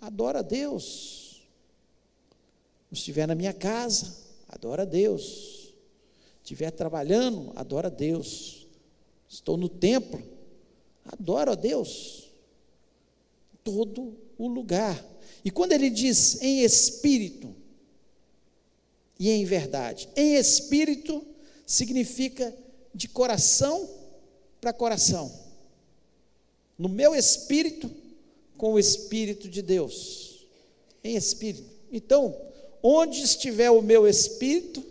adoro 0.00 0.38
a 0.38 0.42
Deus 0.42 1.18
estiver 2.90 3.26
na 3.26 3.34
minha 3.34 3.52
casa, 3.52 4.16
adora 4.48 4.82
a 4.82 4.86
Deus. 4.86 5.74
Estiver 6.42 6.70
trabalhando, 6.70 7.52
adora 7.54 7.88
a 7.88 7.90
Deus. 7.90 8.57
Estou 9.28 9.56
no 9.56 9.68
templo, 9.68 10.22
adoro 11.04 11.52
a 11.52 11.54
Deus. 11.54 12.30
Todo 13.62 14.16
o 14.38 14.48
lugar. 14.48 15.04
E 15.44 15.50
quando 15.50 15.72
ele 15.72 15.90
diz 15.90 16.40
em 16.40 16.62
espírito 16.62 17.54
e 19.18 19.30
em 19.30 19.44
verdade, 19.44 20.08
em 20.16 20.36
espírito 20.36 21.24
significa 21.66 22.54
de 22.94 23.08
coração 23.08 23.88
para 24.60 24.72
coração. 24.72 25.30
No 26.78 26.88
meu 26.88 27.14
espírito 27.14 27.90
com 28.56 28.74
o 28.74 28.78
espírito 28.78 29.48
de 29.48 29.62
Deus. 29.62 30.46
Em 31.02 31.16
espírito. 31.16 31.70
Então, 31.90 32.36
onde 32.82 33.22
estiver 33.22 33.70
o 33.70 33.82
meu 33.82 34.06
espírito, 34.06 34.84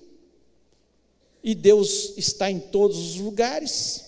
e 1.43 1.53
Deus 1.53 2.13
está 2.17 2.49
em 2.49 2.59
todos 2.59 2.97
os 2.97 3.15
lugares, 3.17 4.06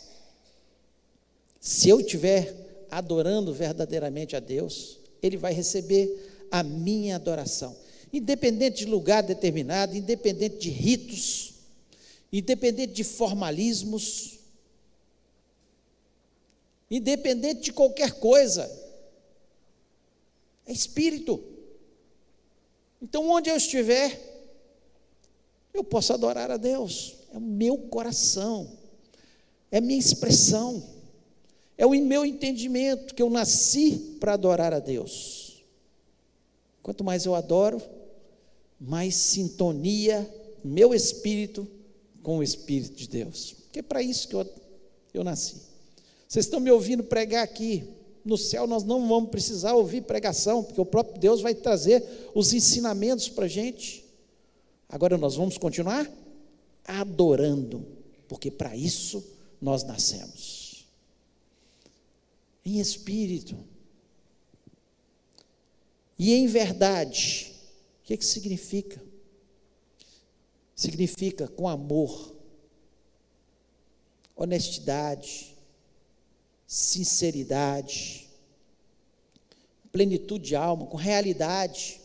se 1.60 1.90
eu 1.90 2.00
estiver 2.00 2.88
adorando 2.90 3.54
verdadeiramente 3.54 4.36
a 4.36 4.40
Deus, 4.40 5.00
Ele 5.22 5.38
vai 5.38 5.54
receber 5.54 6.48
a 6.50 6.64
minha 6.64 7.16
adoração, 7.16 7.76
independente 8.12 8.80
de 8.80 8.86
lugar 8.86 9.22
determinado, 9.22 9.96
independente 9.96 10.58
de 10.58 10.70
ritos, 10.70 11.54
independente 12.32 12.94
de 12.94 13.04
formalismos, 13.04 14.40
independente 16.90 17.62
de 17.62 17.74
qualquer 17.74 18.14
coisa, 18.14 18.70
é 20.66 20.72
espírito. 20.72 21.44
Então, 23.02 23.30
onde 23.30 23.50
eu 23.50 23.56
estiver, 23.56 24.20
eu 25.74 25.84
posso 25.84 26.14
adorar 26.14 26.50
a 26.52 26.58
Deus. 26.58 27.16
É 27.34 27.38
o 27.38 27.42
meu 27.42 27.78
coração, 27.78 28.72
é 29.72 29.78
a 29.78 29.82
minha 29.82 30.00
expressão, 30.00 30.99
é 31.80 31.86
o 31.86 31.92
meu 31.92 32.26
entendimento 32.26 33.16
que 33.16 33.24
eu 33.24 33.30
nasci 33.30 34.18
para 34.20 34.34
adorar 34.34 34.74
a 34.74 34.80
Deus. 34.80 35.64
Quanto 36.84 37.06
mais 37.06 37.26
eu 37.26 37.34
adoro, 37.34 37.82
mais 38.78 39.16
sintonia 39.16 40.30
meu 40.62 40.94
espírito 40.94 41.66
com 42.22 42.40
o 42.40 42.44
Espírito 42.44 42.98
de 42.98 43.08
Deus. 43.08 43.56
Porque 43.64 43.80
é 43.80 43.82
para 43.82 44.04
isso 44.04 44.28
que 44.28 44.36
eu, 44.36 44.46
eu 45.14 45.24
nasci. 45.24 45.56
Vocês 46.28 46.46
estão 46.46 46.60
me 46.60 46.70
ouvindo 46.70 47.02
pregar 47.02 47.46
aqui, 47.46 47.86
no 48.26 48.38
céu 48.38 48.68
nós 48.68 48.84
não 48.84 49.08
vamos 49.08 49.30
precisar 49.30 49.74
ouvir 49.74 50.02
pregação, 50.02 50.62
porque 50.62 50.82
o 50.82 50.86
próprio 50.86 51.18
Deus 51.18 51.40
vai 51.40 51.56
trazer 51.56 52.04
os 52.36 52.52
ensinamentos 52.52 53.30
para 53.30 53.46
a 53.46 53.48
gente. 53.48 54.04
Agora 54.90 55.18
nós 55.18 55.38
vamos 55.38 55.58
continuar 55.58 56.12
adorando, 56.84 57.86
porque 58.28 58.52
para 58.52 58.76
isso 58.76 59.24
nós 59.62 59.86
nascemos. 59.86 60.59
Em 62.70 62.80
espírito. 62.80 63.58
E 66.20 66.34
em 66.34 66.46
verdade. 66.46 67.56
O 68.04 68.06
que, 68.06 68.16
que 68.16 68.24
significa? 68.24 69.04
Significa 70.76 71.48
com 71.48 71.68
amor, 71.68 72.36
honestidade, 74.36 75.58
sinceridade, 76.68 78.30
plenitude 79.92 80.50
de 80.50 80.56
alma, 80.56 80.86
com 80.86 80.96
realidade. 80.96 82.00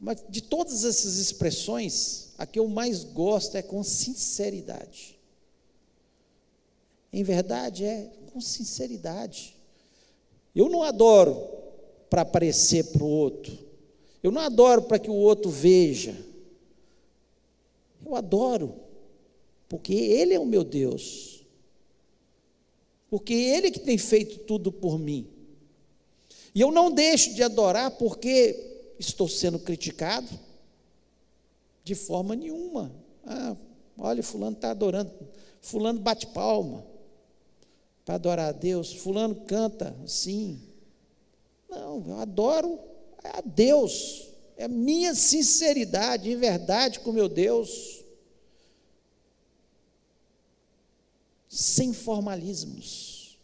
Mas 0.00 0.24
de 0.28 0.42
todas 0.42 0.84
essas 0.84 1.18
expressões, 1.18 2.34
a 2.36 2.44
que 2.44 2.58
eu 2.58 2.66
mais 2.66 3.04
gosto 3.04 3.56
é 3.56 3.62
com 3.62 3.84
sinceridade. 3.84 5.19
Em 7.12 7.22
verdade, 7.24 7.84
é 7.84 8.08
com 8.32 8.40
sinceridade. 8.40 9.56
Eu 10.54 10.68
não 10.68 10.82
adoro 10.82 11.36
para 12.08 12.22
aparecer 12.22 12.84
para 12.92 13.02
o 13.02 13.08
outro. 13.08 13.56
Eu 14.22 14.30
não 14.30 14.40
adoro 14.40 14.82
para 14.82 14.98
que 14.98 15.10
o 15.10 15.14
outro 15.14 15.50
veja. 15.50 16.16
Eu 18.04 18.14
adoro 18.14 18.74
porque 19.68 19.94
Ele 19.94 20.34
é 20.34 20.38
o 20.38 20.46
meu 20.46 20.64
Deus. 20.64 21.44
Porque 23.08 23.34
Ele 23.34 23.70
que 23.70 23.80
tem 23.80 23.98
feito 23.98 24.38
tudo 24.40 24.70
por 24.70 24.98
mim. 24.98 25.26
E 26.54 26.60
eu 26.60 26.70
não 26.70 26.90
deixo 26.90 27.34
de 27.34 27.42
adorar 27.42 27.90
porque 27.92 28.92
estou 28.98 29.28
sendo 29.28 29.58
criticado. 29.58 30.28
De 31.82 31.94
forma 31.94 32.36
nenhuma. 32.36 32.92
Ah, 33.24 33.56
olha, 33.98 34.22
fulano 34.22 34.54
está 34.54 34.70
adorando. 34.70 35.12
Fulano 35.60 35.98
bate 35.98 36.26
palma 36.28 36.84
para 38.04 38.14
adorar 38.16 38.48
a 38.48 38.52
Deus. 38.52 38.92
Fulano 38.92 39.34
canta 39.34 39.96
sim. 40.06 40.60
Não, 41.68 42.04
eu 42.06 42.18
adoro 42.18 42.78
a 43.22 43.40
Deus. 43.40 44.28
É 44.56 44.66
minha 44.68 45.14
sinceridade 45.14 46.28
e 46.28 46.36
verdade 46.36 47.00
com 47.00 47.12
meu 47.12 47.28
Deus. 47.28 48.04
Sem 51.48 51.92
formalismos. 51.92 53.38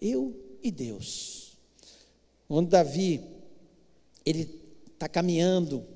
Eu 0.00 0.34
e 0.62 0.70
Deus. 0.70 1.56
Onde 2.48 2.70
Davi, 2.70 3.22
ele 4.24 4.60
está 4.92 5.08
caminhando 5.08 5.86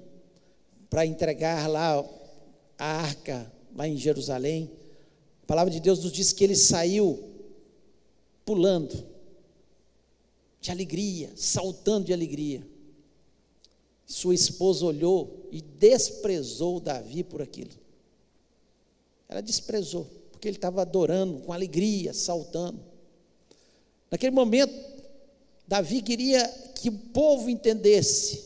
para 0.91 1.07
entregar 1.07 1.69
lá 1.69 2.05
a 2.79 2.85
arca, 2.85 3.53
lá 3.75 3.87
em 3.87 3.97
Jerusalém. 3.97 4.71
A 5.49 5.57
palavra 5.57 5.73
de 5.73 5.81
Deus 5.81 6.05
nos 6.05 6.13
diz 6.13 6.31
que 6.31 6.45
ele 6.45 6.55
saiu 6.55 7.25
pulando 8.45 9.03
de 10.61 10.71
alegria, 10.71 11.33
saltando 11.35 12.05
de 12.05 12.13
alegria. 12.13 12.63
Sua 14.05 14.35
esposa 14.35 14.85
olhou 14.85 15.49
e 15.51 15.63
desprezou 15.63 16.79
Davi 16.79 17.25
por 17.25 17.41
aquilo. 17.41 17.71
Ela 19.27 19.41
desprezou, 19.41 20.07
porque 20.31 20.49
ele 20.49 20.59
estava 20.59 20.83
adorando 20.83 21.39
com 21.41 21.51
alegria, 21.51 22.13
saltando. 22.13 22.85
Naquele 24.11 24.33
momento, 24.33 24.75
Davi 25.67 26.03
queria 26.03 26.47
que 26.75 26.91
o 26.91 26.99
povo 26.99 27.49
entendesse 27.49 28.45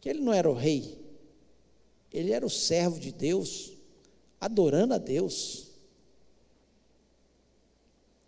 que 0.00 0.08
ele 0.08 0.20
não 0.20 0.32
era 0.32 0.50
o 0.50 0.54
rei, 0.54 0.98
ele 2.10 2.32
era 2.32 2.46
o 2.46 2.50
servo 2.50 2.98
de 2.98 3.12
Deus, 3.12 3.78
adorando 4.40 4.94
a 4.94 4.98
Deus. 4.98 5.68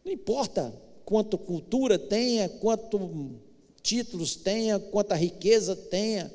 Não 0.05 0.13
importa 0.13 0.75
quanto 1.05 1.39
cultura 1.39 1.99
tenha, 1.99 2.49
quanto 2.49 3.41
títulos 3.83 4.37
tenha, 4.37 4.79
quanta 4.79 5.15
riqueza 5.15 5.75
tenha, 5.75 6.33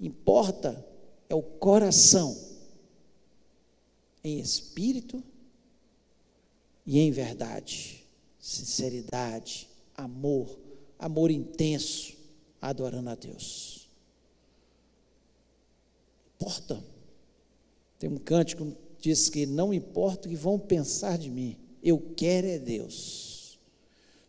importa 0.00 0.84
é 1.28 1.34
o 1.34 1.42
coração, 1.42 2.36
em 4.22 4.38
espírito 4.38 5.22
e 6.86 6.98
em 6.98 7.10
verdade, 7.10 8.06
sinceridade, 8.38 9.68
amor, 9.94 10.58
amor 10.98 11.30
intenso, 11.30 12.14
adorando 12.60 13.10
a 13.10 13.14
Deus 13.14 13.84
importa. 16.44 16.93
Tem 17.98 18.10
um 18.10 18.18
cântico 18.18 18.64
que 18.98 19.10
diz 19.10 19.28
que 19.28 19.46
não 19.46 19.72
importa 19.72 20.26
o 20.26 20.30
que 20.30 20.36
vão 20.36 20.58
pensar 20.58 21.18
de 21.18 21.30
mim, 21.30 21.56
eu 21.82 21.98
quero 22.16 22.46
é 22.46 22.58
Deus. 22.58 23.58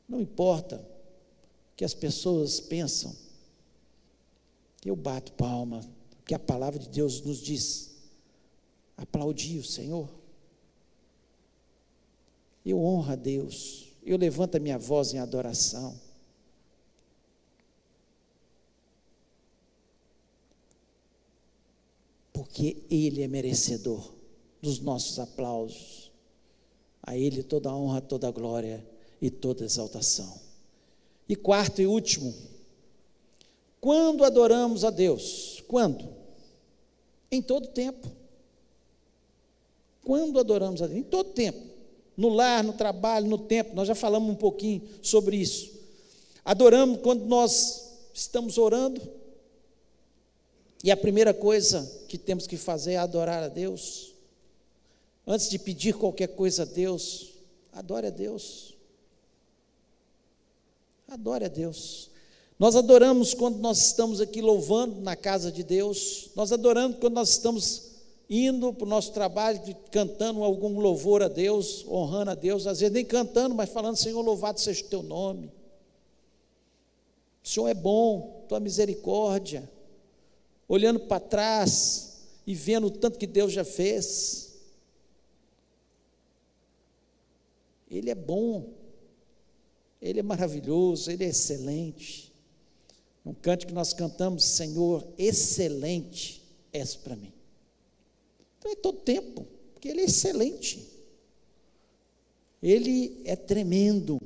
Não 0.07 0.21
importa 0.21 0.77
o 0.77 1.75
que 1.75 1.85
as 1.85 1.93
pessoas 1.93 2.59
pensam, 2.59 3.15
eu 4.85 4.95
bato 4.95 5.31
palma, 5.33 5.81
que 6.25 6.33
a 6.33 6.39
palavra 6.39 6.79
de 6.79 6.89
Deus 6.89 7.21
nos 7.21 7.39
diz. 7.39 7.95
Aplaudir 8.97 9.59
o 9.59 9.63
Senhor. 9.63 10.09
Eu 12.65 12.79
honro 12.79 13.11
a 13.11 13.15
Deus, 13.15 13.93
eu 14.03 14.17
levanto 14.17 14.55
a 14.55 14.59
minha 14.59 14.77
voz 14.77 15.13
em 15.13 15.19
adoração. 15.19 15.99
Porque 22.45 22.77
Ele 22.91 23.23
é 23.23 23.27
merecedor 23.27 24.13
dos 24.61 24.79
nossos 24.79 25.19
aplausos. 25.19 26.11
A 27.01 27.17
Ele 27.17 27.43
toda 27.43 27.69
a 27.69 27.75
honra, 27.75 28.01
toda 28.01 28.27
a 28.27 28.31
glória 28.31 28.85
e 29.21 29.29
toda 29.29 29.63
a 29.63 29.65
exaltação. 29.65 30.39
E 31.27 31.35
quarto 31.35 31.81
e 31.81 31.87
último, 31.87 32.33
quando 33.81 34.23
adoramos 34.23 34.83
a 34.83 34.91
Deus? 34.91 35.63
Quando? 35.67 36.07
Em 37.31 37.41
todo 37.41 37.67
tempo. 37.67 38.07
Quando 40.03 40.39
adoramos 40.39 40.81
a 40.81 40.87
Deus? 40.87 40.99
Em 40.99 41.03
todo 41.03 41.31
tempo. 41.31 41.59
No 42.15 42.29
lar, 42.29 42.63
no 42.63 42.73
trabalho, 42.73 43.27
no 43.27 43.39
tempo. 43.39 43.75
Nós 43.75 43.87
já 43.87 43.95
falamos 43.95 44.29
um 44.29 44.35
pouquinho 44.35 44.83
sobre 45.01 45.37
isso. 45.37 45.73
Adoramos 46.43 47.01
quando 47.01 47.25
nós 47.25 47.91
estamos 48.13 48.57
orando, 48.57 49.01
e 50.85 50.91
a 50.91 50.95
primeira 50.95 51.33
coisa 51.33 51.91
que 52.07 52.15
temos 52.15 52.45
que 52.45 52.57
fazer 52.57 52.91
é 52.91 52.97
adorar 52.97 53.41
a 53.41 53.47
Deus. 53.47 54.13
Antes 55.25 55.49
de 55.49 55.57
pedir 55.57 55.95
qualquer 55.95 56.27
coisa 56.27 56.61
a 56.61 56.65
Deus, 56.65 57.33
adore 57.73 58.05
a 58.05 58.09
Deus. 58.11 58.75
Adore 61.07 61.45
a 61.45 61.47
Deus. 61.47 62.11
Nós 62.59 62.75
adoramos 62.75 63.33
quando 63.33 63.57
nós 63.57 63.79
estamos 63.79 64.21
aqui 64.21 64.43
louvando 64.43 65.01
na 65.01 65.15
casa 65.15 65.51
de 65.51 65.63
Deus. 65.63 66.29
Nós 66.35 66.51
adoramos 66.51 66.97
quando 66.99 67.15
nós 67.15 67.29
estamos 67.29 67.93
indo 68.29 68.71
para 68.71 68.85
o 68.85 68.89
nosso 68.89 69.11
trabalho, 69.11 69.59
cantando 69.89 70.43
algum 70.43 70.79
louvor 70.79 71.23
a 71.23 71.27
Deus, 71.27 71.83
honrando 71.87 72.29
a 72.29 72.35
Deus, 72.35 72.67
às 72.67 72.79
vezes 72.79 72.93
nem 72.93 73.03
cantando, 73.03 73.55
mas 73.55 73.71
falando, 73.71 73.95
Senhor, 73.95 74.21
louvado 74.21 74.61
seja 74.61 74.85
o 74.85 74.87
teu 74.87 75.01
nome. 75.01 75.51
O 77.43 77.47
Senhor 77.47 77.69
é 77.69 77.73
bom, 77.73 78.45
tua 78.47 78.59
misericórdia 78.59 79.73
olhando 80.67 80.99
para 81.01 81.19
trás 81.19 82.15
e 82.45 82.53
vendo 82.53 82.87
o 82.87 82.91
tanto 82.91 83.17
que 83.17 83.27
Deus 83.27 83.51
já 83.51 83.63
fez. 83.63 84.53
Ele 87.89 88.09
é 88.09 88.15
bom, 88.15 88.73
Ele 90.01 90.19
é 90.19 90.23
maravilhoso, 90.23 91.11
Ele 91.11 91.23
é 91.23 91.29
excelente. 91.29 92.33
Um 93.25 93.33
canto 93.33 93.65
que 93.65 93.73
nós 93.73 93.93
cantamos, 93.93 94.43
Senhor, 94.43 95.07
excelente 95.17 96.43
és 96.71 96.95
para 96.95 97.15
mim. 97.15 97.33
Então 98.59 98.71
é 98.71 98.75
todo 98.75 98.99
tempo, 98.99 99.47
porque 99.73 99.87
Ele 99.87 100.01
é 100.01 100.05
excelente. 100.05 100.87
Ele 102.61 103.21
é 103.25 103.35
tremendo. 103.35 104.19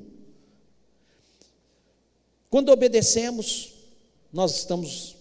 Quando 2.49 2.69
obedecemos, 2.69 3.73
nós 4.31 4.55
estamos 4.55 5.18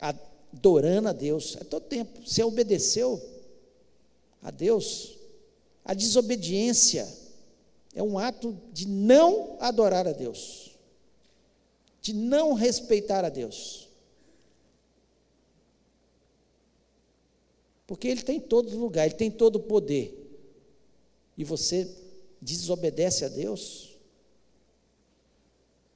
adorando 0.00 1.08
a 1.08 1.12
Deus, 1.12 1.56
é 1.60 1.64
todo 1.64 1.84
tempo. 1.84 2.20
Você 2.26 2.42
obedeceu 2.42 3.22
a 4.42 4.50
Deus, 4.50 5.16
a 5.84 5.94
desobediência 5.94 7.06
é 7.94 8.02
um 8.02 8.18
ato 8.18 8.56
de 8.72 8.86
não 8.86 9.56
adorar 9.60 10.06
a 10.06 10.12
Deus, 10.12 10.76
de 12.02 12.12
não 12.12 12.52
respeitar 12.52 13.24
a 13.24 13.28
Deus. 13.28 13.88
Porque 17.86 18.08
Ele 18.08 18.22
tem 18.22 18.40
todo 18.40 18.76
lugar, 18.76 19.06
Ele 19.06 19.14
tem 19.14 19.30
todo 19.30 19.56
o 19.56 19.60
poder. 19.60 20.22
E 21.38 21.44
você 21.44 21.88
desobedece 22.40 23.24
a 23.24 23.28
Deus. 23.28 23.96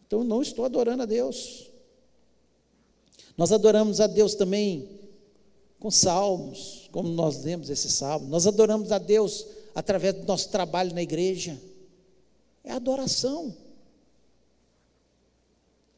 Então 0.07 0.25
não 0.25 0.43
estou 0.43 0.65
adorando 0.65 1.03
a 1.03 1.07
Deus. 1.07 1.70
Nós 3.41 3.53
adoramos 3.53 4.03
a 4.03 4.07
Deus 4.07 4.35
também 4.35 4.87
com 5.79 5.91
salmos, 5.91 6.91
como 6.93 7.09
nós 7.09 7.43
lemos 7.43 7.71
esse 7.71 7.89
salmo. 7.89 8.29
Nós 8.29 8.47
adoramos 8.47 8.93
a 8.93 8.99
Deus 8.99 9.47
através 9.75 10.15
do 10.15 10.27
nosso 10.27 10.51
trabalho 10.51 10.93
na 10.93 11.01
igreja. 11.01 11.59
É 12.63 12.71
adoração. 12.71 13.57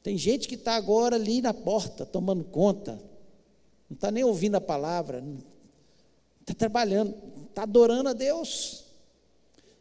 Tem 0.04 0.16
gente 0.16 0.46
que 0.46 0.54
está 0.54 0.76
agora 0.76 1.16
ali 1.16 1.42
na 1.42 1.52
porta, 1.52 2.06
tomando 2.06 2.44
conta, 2.44 2.92
não 3.90 3.96
está 3.96 4.12
nem 4.12 4.22
ouvindo 4.22 4.54
a 4.54 4.60
palavra, 4.60 5.20
está 6.42 6.54
trabalhando, 6.54 7.12
está 7.48 7.64
adorando 7.64 8.08
a 8.08 8.12
Deus. 8.12 8.81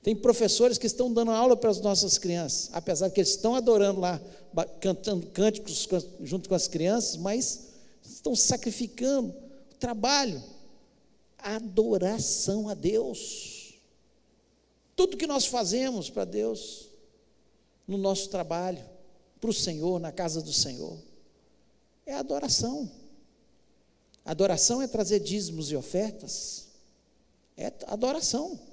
Tem 0.03 0.15
professores 0.15 0.77
que 0.77 0.87
estão 0.87 1.13
dando 1.13 1.31
aula 1.31 1.55
para 1.55 1.69
as 1.69 1.79
nossas 1.79 2.17
crianças, 2.17 2.69
apesar 2.73 3.09
que 3.11 3.19
eles 3.19 3.29
estão 3.29 3.55
adorando 3.55 3.99
lá, 3.99 4.19
cantando 4.79 5.27
cânticos 5.27 5.87
junto 6.21 6.49
com 6.49 6.55
as 6.55 6.67
crianças, 6.67 7.17
mas 7.17 7.67
estão 8.03 8.35
sacrificando 8.35 9.29
o 9.71 9.75
trabalho, 9.79 10.41
a 11.37 11.55
adoração 11.55 12.67
a 12.67 12.73
Deus. 12.73 13.75
Tudo 14.95 15.17
que 15.17 15.27
nós 15.27 15.45
fazemos 15.45 16.09
para 16.09 16.25
Deus, 16.25 16.87
no 17.87 17.97
nosso 17.97 18.29
trabalho, 18.29 18.83
para 19.39 19.49
o 19.49 19.53
Senhor, 19.53 19.99
na 19.99 20.11
casa 20.11 20.41
do 20.41 20.53
Senhor, 20.53 20.97
é 22.05 22.15
adoração. 22.15 22.89
Adoração 24.25 24.81
é 24.81 24.87
trazer 24.87 25.19
dízimos 25.19 25.71
e 25.71 25.75
ofertas, 25.75 26.67
é 27.55 27.71
adoração. 27.87 28.70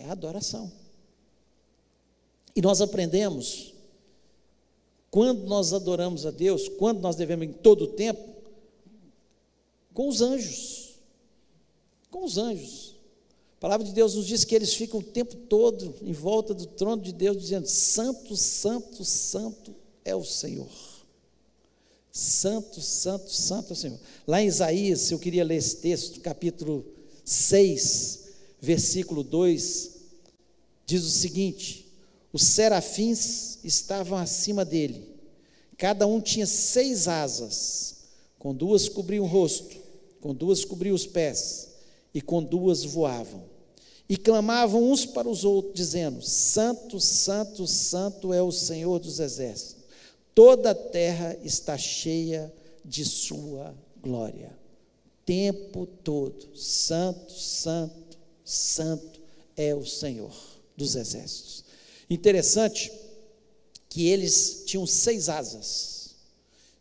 É 0.00 0.08
adoração. 0.08 0.72
E 2.56 2.62
nós 2.62 2.80
aprendemos, 2.80 3.74
quando 5.10 5.44
nós 5.44 5.72
adoramos 5.72 6.24
a 6.24 6.30
Deus, 6.30 6.68
quando 6.68 7.00
nós 7.00 7.16
devemos 7.16 7.46
em 7.46 7.52
todo 7.52 7.84
o 7.84 7.88
tempo, 7.88 8.20
com 9.92 10.08
os 10.08 10.22
anjos. 10.22 10.94
Com 12.10 12.24
os 12.24 12.38
anjos. 12.38 12.94
A 13.58 13.60
palavra 13.60 13.86
de 13.86 13.92
Deus 13.92 14.14
nos 14.14 14.26
diz 14.26 14.42
que 14.42 14.54
eles 14.54 14.72
ficam 14.72 15.00
o 15.00 15.02
tempo 15.02 15.36
todo 15.36 15.94
em 16.00 16.12
volta 16.12 16.54
do 16.54 16.64
trono 16.64 17.02
de 17.02 17.12
Deus, 17.12 17.36
dizendo: 17.38 17.66
Santo, 17.66 18.34
Santo, 18.34 19.04
Santo 19.04 19.74
é 20.02 20.16
o 20.16 20.24
Senhor. 20.24 20.70
Santo, 22.10 22.80
Santo, 22.80 23.30
Santo 23.30 23.70
é 23.70 23.72
o 23.74 23.76
Senhor. 23.76 23.98
Lá 24.26 24.42
em 24.42 24.46
Isaías, 24.46 25.10
eu 25.10 25.18
queria 25.18 25.44
ler 25.44 25.56
esse 25.56 25.76
texto, 25.76 26.20
capítulo 26.20 26.86
6, 27.22 28.29
versículo 28.60 29.22
2, 29.22 29.90
diz 30.86 31.04
o 31.04 31.10
seguinte: 31.10 31.86
Os 32.32 32.42
serafins 32.42 33.58
estavam 33.64 34.18
acima 34.18 34.64
dele, 34.64 35.08
cada 35.78 36.06
um 36.06 36.20
tinha 36.20 36.46
seis 36.46 37.08
asas, 37.08 37.96
com 38.38 38.54
duas 38.54 38.88
cobriam 38.88 39.24
o 39.24 39.28
rosto, 39.28 39.76
com 40.20 40.34
duas 40.34 40.64
cobriam 40.64 40.94
os 40.94 41.06
pés, 41.06 41.68
e 42.12 42.20
com 42.20 42.42
duas 42.42 42.84
voavam. 42.84 43.48
E 44.08 44.16
clamavam 44.16 44.90
uns 44.90 45.06
para 45.06 45.28
os 45.28 45.44
outros, 45.44 45.74
dizendo: 45.74 46.20
Santo, 46.20 46.98
Santo, 46.98 47.66
Santo 47.66 48.32
é 48.32 48.42
o 48.42 48.50
Senhor 48.50 48.98
dos 48.98 49.20
exércitos, 49.20 49.84
toda 50.34 50.70
a 50.70 50.74
terra 50.74 51.38
está 51.42 51.78
cheia 51.78 52.52
de 52.84 53.04
Sua 53.04 53.74
glória. 54.02 54.58
Tempo 55.24 55.86
todo, 55.86 56.56
Santo, 56.56 57.32
Santo, 57.32 57.99
Santo 58.50 59.20
é 59.56 59.74
o 59.74 59.86
Senhor 59.86 60.34
dos 60.76 60.96
exércitos. 60.96 61.64
Interessante 62.08 62.90
que 63.88 64.08
eles 64.08 64.64
tinham 64.66 64.84
seis 64.86 65.28
asas. 65.28 66.16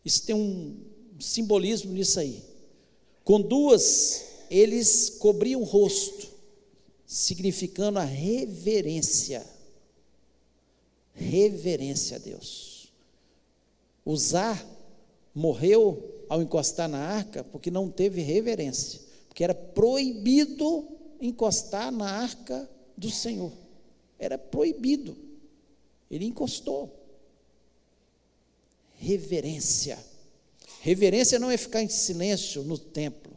Isso 0.03 0.23
tem 0.23 0.35
um 0.35 0.75
simbolismo 1.19 1.93
nisso 1.93 2.19
aí. 2.19 2.43
Com 3.23 3.39
duas, 3.39 4.23
eles 4.49 5.11
cobriam 5.19 5.61
o 5.61 5.65
rosto, 5.65 6.27
significando 7.05 7.99
a 7.99 8.03
reverência. 8.03 9.45
Reverência 11.13 12.17
a 12.17 12.19
Deus. 12.19 12.91
Usar 14.03 14.65
morreu 15.35 16.25
ao 16.27 16.41
encostar 16.41 16.89
na 16.89 16.97
arca 16.97 17.43
porque 17.43 17.69
não 17.69 17.91
teve 17.91 18.21
reverência, 18.21 19.01
porque 19.27 19.43
era 19.43 19.53
proibido 19.53 20.98
encostar 21.19 21.91
na 21.91 22.09
arca 22.09 22.69
do 22.95 23.09
Senhor. 23.09 23.51
Era 24.17 24.37
proibido. 24.37 25.15
Ele 26.09 26.25
encostou. 26.25 26.93
Reverência. 28.95 29.97
Reverência 30.81 31.39
não 31.39 31.51
é 31.51 31.57
ficar 31.57 31.81
em 31.81 31.89
silêncio 31.89 32.63
no 32.63 32.77
templo. 32.77 33.31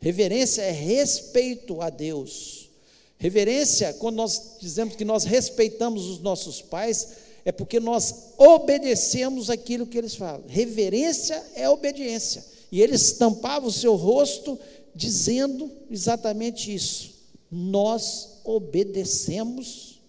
Reverência 0.00 0.62
é 0.62 0.70
respeito 0.70 1.80
a 1.80 1.90
Deus. 1.90 2.70
Reverência, 3.18 3.94
quando 3.94 4.16
nós 4.16 4.56
dizemos 4.60 4.94
que 4.94 5.04
nós 5.04 5.24
respeitamos 5.24 6.06
os 6.06 6.20
nossos 6.20 6.60
pais, 6.60 7.08
é 7.44 7.52
porque 7.52 7.80
nós 7.80 8.32
obedecemos 8.36 9.48
aquilo 9.48 9.86
que 9.86 9.96
eles 9.96 10.14
falam. 10.14 10.44
Reverência 10.46 11.42
é 11.54 11.68
obediência. 11.68 12.44
E 12.70 12.82
eles 12.82 13.12
tampavam 13.12 13.68
o 13.68 13.72
seu 13.72 13.94
rosto 13.94 14.58
dizendo 14.96 15.70
exatamente 15.90 16.74
isso. 16.74 17.14
Nós 17.50 18.40
obedecemos 18.44 20.00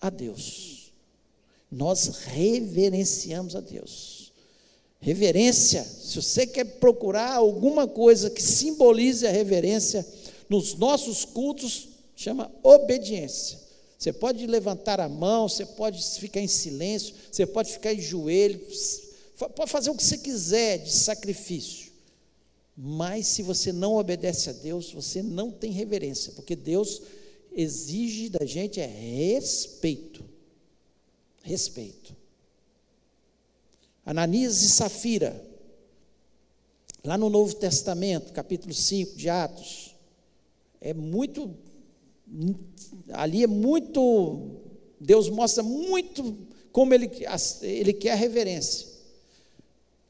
a 0.00 0.08
Deus. 0.08 0.92
Nós 1.70 2.08
reverenciamos 2.24 3.54
a 3.54 3.60
Deus. 3.60 4.32
Reverência, 5.00 5.84
se 5.84 6.16
você 6.16 6.46
quer 6.46 6.64
procurar 6.64 7.34
alguma 7.34 7.86
coisa 7.86 8.30
que 8.30 8.42
simbolize 8.42 9.26
a 9.26 9.30
reverência 9.30 10.06
nos 10.48 10.74
nossos 10.74 11.24
cultos, 11.24 11.88
chama 12.16 12.50
obediência. 12.62 13.60
Você 13.98 14.12
pode 14.12 14.46
levantar 14.46 15.00
a 15.00 15.08
mão, 15.08 15.48
você 15.48 15.66
pode 15.66 16.02
ficar 16.18 16.40
em 16.40 16.48
silêncio, 16.48 17.14
você 17.30 17.46
pode 17.46 17.72
ficar 17.72 17.92
em 17.92 18.00
joelhos, 18.00 19.02
pode 19.56 19.70
fazer 19.70 19.90
o 19.90 19.94
que 19.94 20.04
você 20.04 20.18
quiser 20.18 20.78
de 20.78 20.92
sacrifício. 20.92 21.91
Mas 22.84 23.28
se 23.28 23.44
você 23.44 23.72
não 23.72 23.94
obedece 23.94 24.50
a 24.50 24.52
Deus, 24.52 24.92
você 24.92 25.22
não 25.22 25.52
tem 25.52 25.70
reverência, 25.70 26.32
porque 26.32 26.56
Deus 26.56 27.00
exige 27.52 28.28
da 28.28 28.44
gente 28.44 28.80
é 28.80 28.86
respeito. 28.86 30.24
Respeito. 31.44 32.16
Ananias 34.04 34.62
e 34.64 34.68
Safira, 34.68 35.48
lá 37.04 37.16
no 37.16 37.30
Novo 37.30 37.54
Testamento, 37.54 38.32
capítulo 38.32 38.74
5 38.74 39.14
de 39.14 39.28
Atos, 39.28 39.94
é 40.80 40.92
muito, 40.92 41.54
ali 43.12 43.44
é 43.44 43.46
muito, 43.46 44.56
Deus 44.98 45.28
mostra 45.28 45.62
muito 45.62 46.36
como 46.72 46.92
ele, 46.92 47.08
ele 47.62 47.92
quer 47.92 48.16
reverência. 48.16 48.91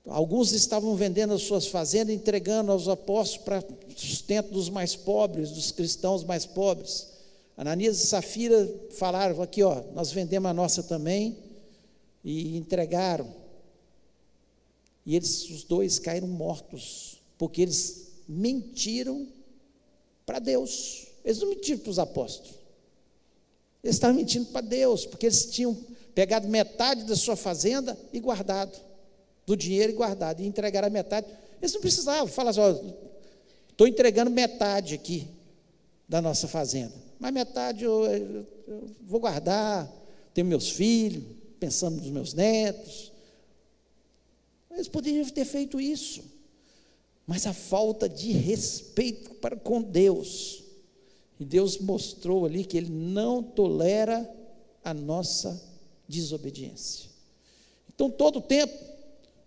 Alguns 0.07 0.51
estavam 0.53 0.97
vendendo 0.97 1.33
as 1.33 1.43
suas 1.43 1.67
fazendas, 1.67 2.15
entregando 2.15 2.73
aos 2.73 2.89
apóstolos 2.89 3.45
para 3.45 3.65
sustento 3.97 4.51
dos 4.51 4.69
mais 4.69 4.97
pobres, 4.97 5.51
dos 5.51 5.71
cristãos 5.71 6.25
mais 6.25 6.45
pobres. 6.45 7.09
Ananias 7.57 8.03
e 8.03 8.07
Safira 8.07 8.69
falaram 8.91 9.41
aqui, 9.41 9.63
ó, 9.63 9.83
nós 9.95 10.11
vendemos 10.11 10.51
a 10.51 10.55
nossa 10.55 10.83
também 10.83 11.39
e 12.25 12.57
entregaram. 12.57 13.33
E 15.07 15.15
eles, 15.15 15.49
os 15.51 15.65
dois, 15.65 15.99
caíram 15.99 16.29
mortos, 16.29 17.21
porque 17.39 17.63
eles 17.63 18.09
mentiram 18.29 19.29
para 20.27 20.41
Deus. 20.41 21.07
Eles 21.25 21.41
não 21.41 21.49
mentiram 21.49 21.79
para 21.79 21.91
os 21.91 21.99
apóstolos. 21.99 22.55
Eles 23.85 23.97
estavam 23.97 24.17
mentindo 24.17 24.47
para 24.47 24.61
Deus, 24.63 25.07
porque 25.07 25.27
eles 25.27 25.47
tinham 25.47 25.77
pegado 26.13 26.49
metade 26.49 27.05
da 27.05 27.17
sua 27.17 27.37
fazenda 27.37 27.97
e 28.13 28.19
guardado 28.19 28.92
do 29.47 29.57
dinheiro 29.57 29.93
e 29.93 29.95
guardado, 29.95 30.41
e 30.41 30.47
entregar 30.47 30.85
a 30.85 30.91
metade. 30.91 31.27
Eles 31.61 31.73
não 31.75 31.81
precisavam, 31.81 32.27
falar 32.27 32.51
assim, 32.51 32.95
estou 33.71 33.87
entregando 33.87 34.31
metade 34.31 34.95
aqui 34.95 35.29
da 36.09 36.21
nossa 36.21 36.47
fazenda, 36.49 36.93
mas 37.19 37.33
metade 37.33 37.85
eu, 37.85 38.05
eu, 38.05 38.47
eu 38.67 38.91
vou 39.03 39.21
guardar, 39.21 39.91
tenho 40.35 40.47
meus 40.47 40.71
filhos, 40.71 41.25
pensando 41.59 41.97
nos 41.97 42.11
meus 42.11 42.35
netos. 42.35 43.13
Eles 44.71 44.89
poderiam 44.89 45.25
ter 45.27 45.45
feito 45.45 45.81
isso, 45.81 46.23
mas 47.27 47.47
a 47.47 47.53
falta 47.53 48.09
de 48.09 48.33
respeito 48.33 49.31
para 49.35 49.57
com 49.57 49.83
Deus, 49.83 50.63
e 51.39 51.45
Deus 51.45 51.79
mostrou 51.79 52.47
ali 52.47 52.65
que 52.65 52.77
Ele 52.77 52.91
não 52.91 53.43
tolera 53.43 54.29
a 54.85 54.93
nossa 54.93 55.61
desobediência. 56.09 57.11
Então, 57.95 58.11
todo 58.11 58.39
o 58.39 58.43
tempo, 58.43 58.92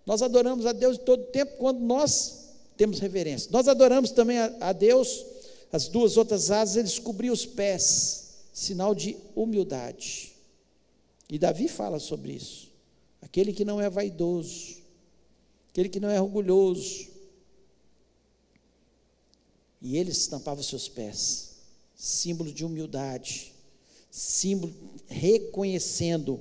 nós 0.06 0.22
adoramos 0.22 0.66
a 0.66 0.72
Deus 0.72 0.98
todo 0.98 1.24
o 1.24 1.28
tempo 1.28 1.58
quando 1.58 1.80
nós 1.80 2.46
temos 2.78 3.00
reverência. 3.00 3.50
Nós 3.52 3.68
adoramos 3.68 4.12
também 4.12 4.38
a, 4.38 4.56
a 4.62 4.74
Deus, 4.74 5.26
as 5.72 5.88
duas 5.88 6.16
outras 6.18 6.52
asas, 6.52 6.76
eles 6.76 7.00
cobriam 7.00 7.34
os 7.34 7.46
pés, 7.46 8.46
sinal 8.54 8.94
de 8.94 9.18
humildade. 9.36 10.34
E 11.30 11.40
Davi 11.40 11.68
fala 11.68 12.00
sobre 12.00 12.34
isso. 12.34 12.70
Aquele 13.22 13.52
que 13.52 13.66
não 13.66 13.82
é 13.82 13.90
vaidoso, 13.90 14.78
aquele 15.70 15.90
que 15.90 16.00
não 16.00 16.10
é 16.10 16.22
orgulhoso. 16.22 17.08
E 19.82 19.98
ele 19.98 20.12
estampava 20.12 20.62
os 20.62 20.68
seus 20.68 20.88
pés, 20.88 21.56
símbolo 21.96 22.52
de 22.52 22.64
humildade, 22.64 23.54
símbolo 24.12 24.74
reconhecendo 25.08 26.40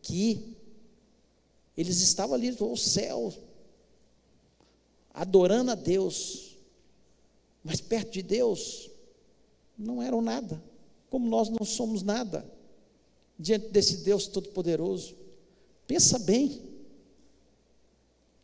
que 0.00 0.51
eles 1.76 2.00
estavam 2.00 2.34
ali 2.34 2.50
no 2.50 2.76
céu, 2.76 3.32
adorando 5.12 5.70
a 5.70 5.74
Deus, 5.74 6.56
mas 7.64 7.80
perto 7.80 8.12
de 8.12 8.22
Deus, 8.22 8.90
não 9.78 10.02
eram 10.02 10.20
nada, 10.20 10.62
como 11.10 11.28
nós 11.28 11.48
não 11.48 11.64
somos 11.64 12.02
nada 12.02 12.44
diante 13.38 13.68
desse 13.68 13.98
Deus 13.98 14.26
Todo-Poderoso. 14.26 15.14
Pensa 15.86 16.18
bem. 16.18 16.62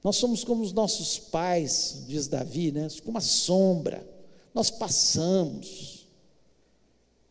Nós 0.02 0.16
somos 0.16 0.44
como 0.44 0.62
os 0.62 0.72
nossos 0.72 1.18
pais, 1.18 2.04
diz 2.06 2.28
Davi, 2.28 2.72
né? 2.72 2.88
como 3.00 3.10
uma 3.10 3.20
sombra. 3.20 4.06
Nós 4.54 4.70
passamos. 4.70 6.06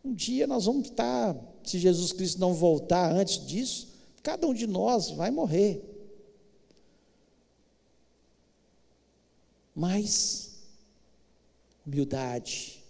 Um 0.03 0.13
dia 0.13 0.47
nós 0.47 0.65
vamos 0.65 0.89
estar, 0.89 1.35
se 1.63 1.79
Jesus 1.79 2.13
Cristo 2.13 2.39
não 2.39 2.53
voltar 2.53 3.11
antes 3.13 3.45
disso, 3.45 3.86
cada 4.28 4.45
um 4.45 4.53
de 4.53 4.67
nós 4.67 5.09
vai 5.11 5.32
morrer. 5.32 5.82
Mas, 9.73 10.65
humildade, 11.86 12.84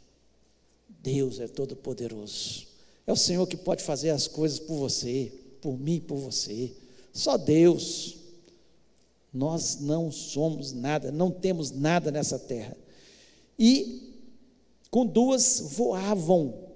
Deus 0.90 1.40
é 1.40 1.48
todo-poderoso. 1.48 2.66
É 3.06 3.14
o 3.14 3.16
Senhor 3.16 3.46
que 3.46 3.56
pode 3.56 3.84
fazer 3.84 4.10
as 4.10 4.28
coisas 4.28 4.58
por 4.58 4.78
você, 4.78 5.32
por 5.62 5.78
mim, 5.78 6.00
por 6.00 6.18
você. 6.18 6.76
Só 7.14 7.38
Deus. 7.38 8.18
Nós 9.32 9.80
não 9.80 10.12
somos 10.12 10.74
nada, 10.74 11.12
não 11.12 11.30
temos 11.30 11.70
nada 11.70 12.10
nessa 12.10 12.40
terra. 12.40 12.76
E 13.60 14.12
com 14.90 15.06
duas 15.06 15.60
voavam. 15.60 16.67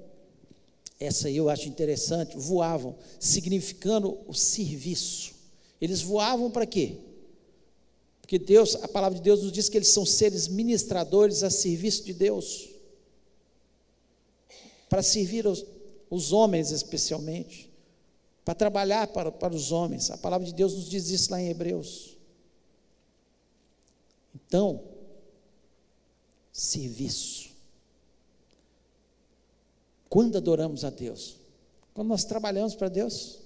Essa 1.01 1.29
aí 1.29 1.35
eu 1.35 1.49
acho 1.49 1.67
interessante, 1.67 2.37
voavam, 2.37 2.95
significando 3.19 4.19
o 4.27 4.35
serviço. 4.35 5.33
Eles 5.81 5.99
voavam 5.99 6.51
para 6.51 6.63
quê? 6.63 6.99
Porque 8.21 8.37
Deus, 8.37 8.75
a 8.75 8.87
palavra 8.87 9.17
de 9.17 9.23
Deus 9.23 9.41
nos 9.41 9.51
diz 9.51 9.67
que 9.67 9.75
eles 9.79 9.87
são 9.87 10.05
seres 10.05 10.47
ministradores 10.47 11.41
a 11.41 11.49
serviço 11.49 12.03
de 12.03 12.13
Deus. 12.13 12.69
Para 14.87 15.01
servir 15.01 15.47
aos, 15.47 15.65
os 16.07 16.31
homens 16.31 16.69
especialmente, 16.69 17.67
para 18.45 18.53
trabalhar 18.53 19.07
para, 19.07 19.31
para 19.31 19.55
os 19.55 19.71
homens. 19.71 20.11
A 20.11 20.17
palavra 20.19 20.45
de 20.45 20.53
Deus 20.53 20.75
nos 20.75 20.87
diz 20.87 21.09
isso 21.09 21.31
lá 21.31 21.41
em 21.41 21.49
Hebreus. 21.49 22.15
Então, 24.35 24.83
serviço. 26.53 27.50
Quando 30.11 30.35
adoramos 30.35 30.83
a 30.83 30.89
Deus? 30.89 31.37
Quando 31.93 32.09
nós 32.09 32.25
trabalhamos 32.25 32.75
para 32.75 32.89
Deus? 32.89 33.39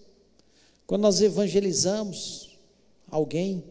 Quando 0.88 1.04
nós 1.04 1.22
evangelizamos 1.22 2.58
alguém? 3.08 3.64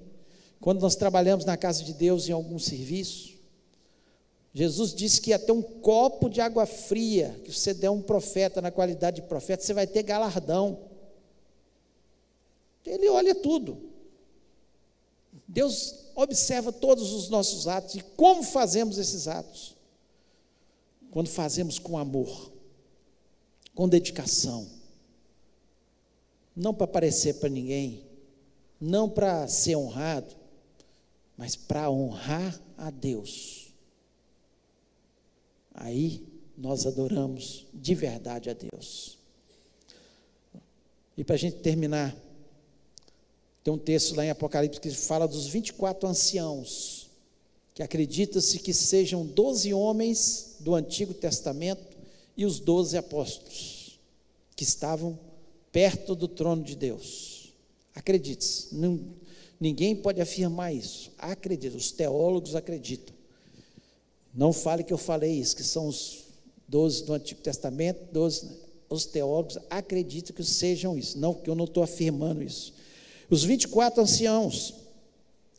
Quando 0.61 0.80
nós 0.80 0.95
trabalhamos 0.95 1.45
na 1.45 1.57
casa 1.57 1.82
de 1.82 1.92
Deus 1.92 2.28
em 2.28 2.32
algum 2.32 2.57
serviço? 2.57 3.34
Jesus 4.53 4.95
disse 4.95 5.20
que 5.20 5.32
até 5.32 5.53
um 5.53 5.61
copo 5.61 6.30
de 6.30 6.40
água 6.40 6.66
fria, 6.66 7.36
que 7.42 7.53
você 7.53 7.74
der 7.74 7.90
um 7.90 8.01
profeta 8.01 8.62
na 8.62 8.70
qualidade 8.70 9.22
de 9.22 9.26
profeta, 9.26 9.64
você 9.64 9.74
vai 9.74 9.88
ter 9.88 10.05
galardão. 10.05 10.78
Ele 12.86 13.09
olha 13.09 13.34
tudo. 13.34 13.90
Deus 15.49 15.97
observa 16.14 16.70
todos 16.70 17.12
os 17.12 17.28
nossos 17.28 17.66
atos 17.66 17.97
e 17.97 18.01
como 18.16 18.45
fazemos 18.45 18.99
esses 18.99 19.26
atos. 19.26 19.74
Quando 21.11 21.28
fazemos 21.28 21.80
com 21.80 21.99
amor, 21.99 22.53
com 23.74 23.88
dedicação, 23.88 24.68
não 26.54 26.72
para 26.72 26.86
parecer 26.86 27.34
para 27.34 27.48
ninguém, 27.48 28.04
não 28.80 29.08
para 29.08 29.48
ser 29.48 29.76
honrado, 29.76 30.34
mas 31.36 31.56
para 31.56 31.90
honrar 31.90 32.60
a 32.76 32.90
Deus 32.90 33.64
aí 35.74 36.24
nós 36.56 36.86
adoramos 36.86 37.66
de 37.74 37.94
verdade 37.94 38.48
a 38.48 38.54
Deus. 38.54 39.18
E 41.16 41.24
para 41.24 41.34
a 41.34 41.38
gente 41.38 41.56
terminar, 41.56 42.16
tem 43.62 43.74
um 43.74 43.78
texto 43.78 44.14
lá 44.14 44.24
em 44.24 44.30
Apocalipse 44.30 44.80
que 44.80 44.90
fala 44.90 45.26
dos 45.26 45.46
24 45.46 46.08
anciãos, 46.08 47.10
que 47.74 47.82
acredita-se 47.82 48.60
que 48.60 48.72
sejam 48.72 49.26
12 49.26 49.74
homens 49.74 50.56
do 50.60 50.74
Antigo 50.74 51.12
Testamento 51.12 51.93
e 52.37 52.45
os 52.45 52.59
12 52.61 52.97
apóstolos, 52.97 53.99
que 54.57 54.64
estavam 54.64 55.18
perto 55.70 56.14
do 56.14 56.28
trono 56.28 56.62
de 56.62 56.74
Deus. 56.74 57.53
Acredite-se, 57.95 58.68
ninguém 59.61 59.95
pode 59.95 60.20
afirmar 60.20 60.74
isso. 60.74 61.12
Acredite, 61.18 61.76
os 61.76 61.93
teólogos 61.93 62.55
acreditam. 62.55 63.14
Não 64.35 64.53
fale 64.53 64.82
que 64.82 64.93
eu 64.93 64.99
falei 64.99 65.32
isso, 65.32 65.55
que 65.55 65.62
são 65.62 65.87
os 65.87 66.24
doze 66.66 67.05
do 67.05 67.12
Antigo 67.12 67.41
Testamento, 67.41 68.12
doze, 68.12 68.49
os 68.89 69.07
teólogos 69.07 69.59
acreditam 69.70 70.35
que 70.35 70.43
sejam 70.43 70.99
isso, 70.99 71.18
não 71.18 71.35
que 71.35 71.49
eu 71.49 71.55
não 71.55 71.64
estou 71.64 71.82
afirmando 71.82 72.43
isso. 72.43 72.72
Os 73.30 73.45
24 73.45 74.03
anciãos, 74.03 74.74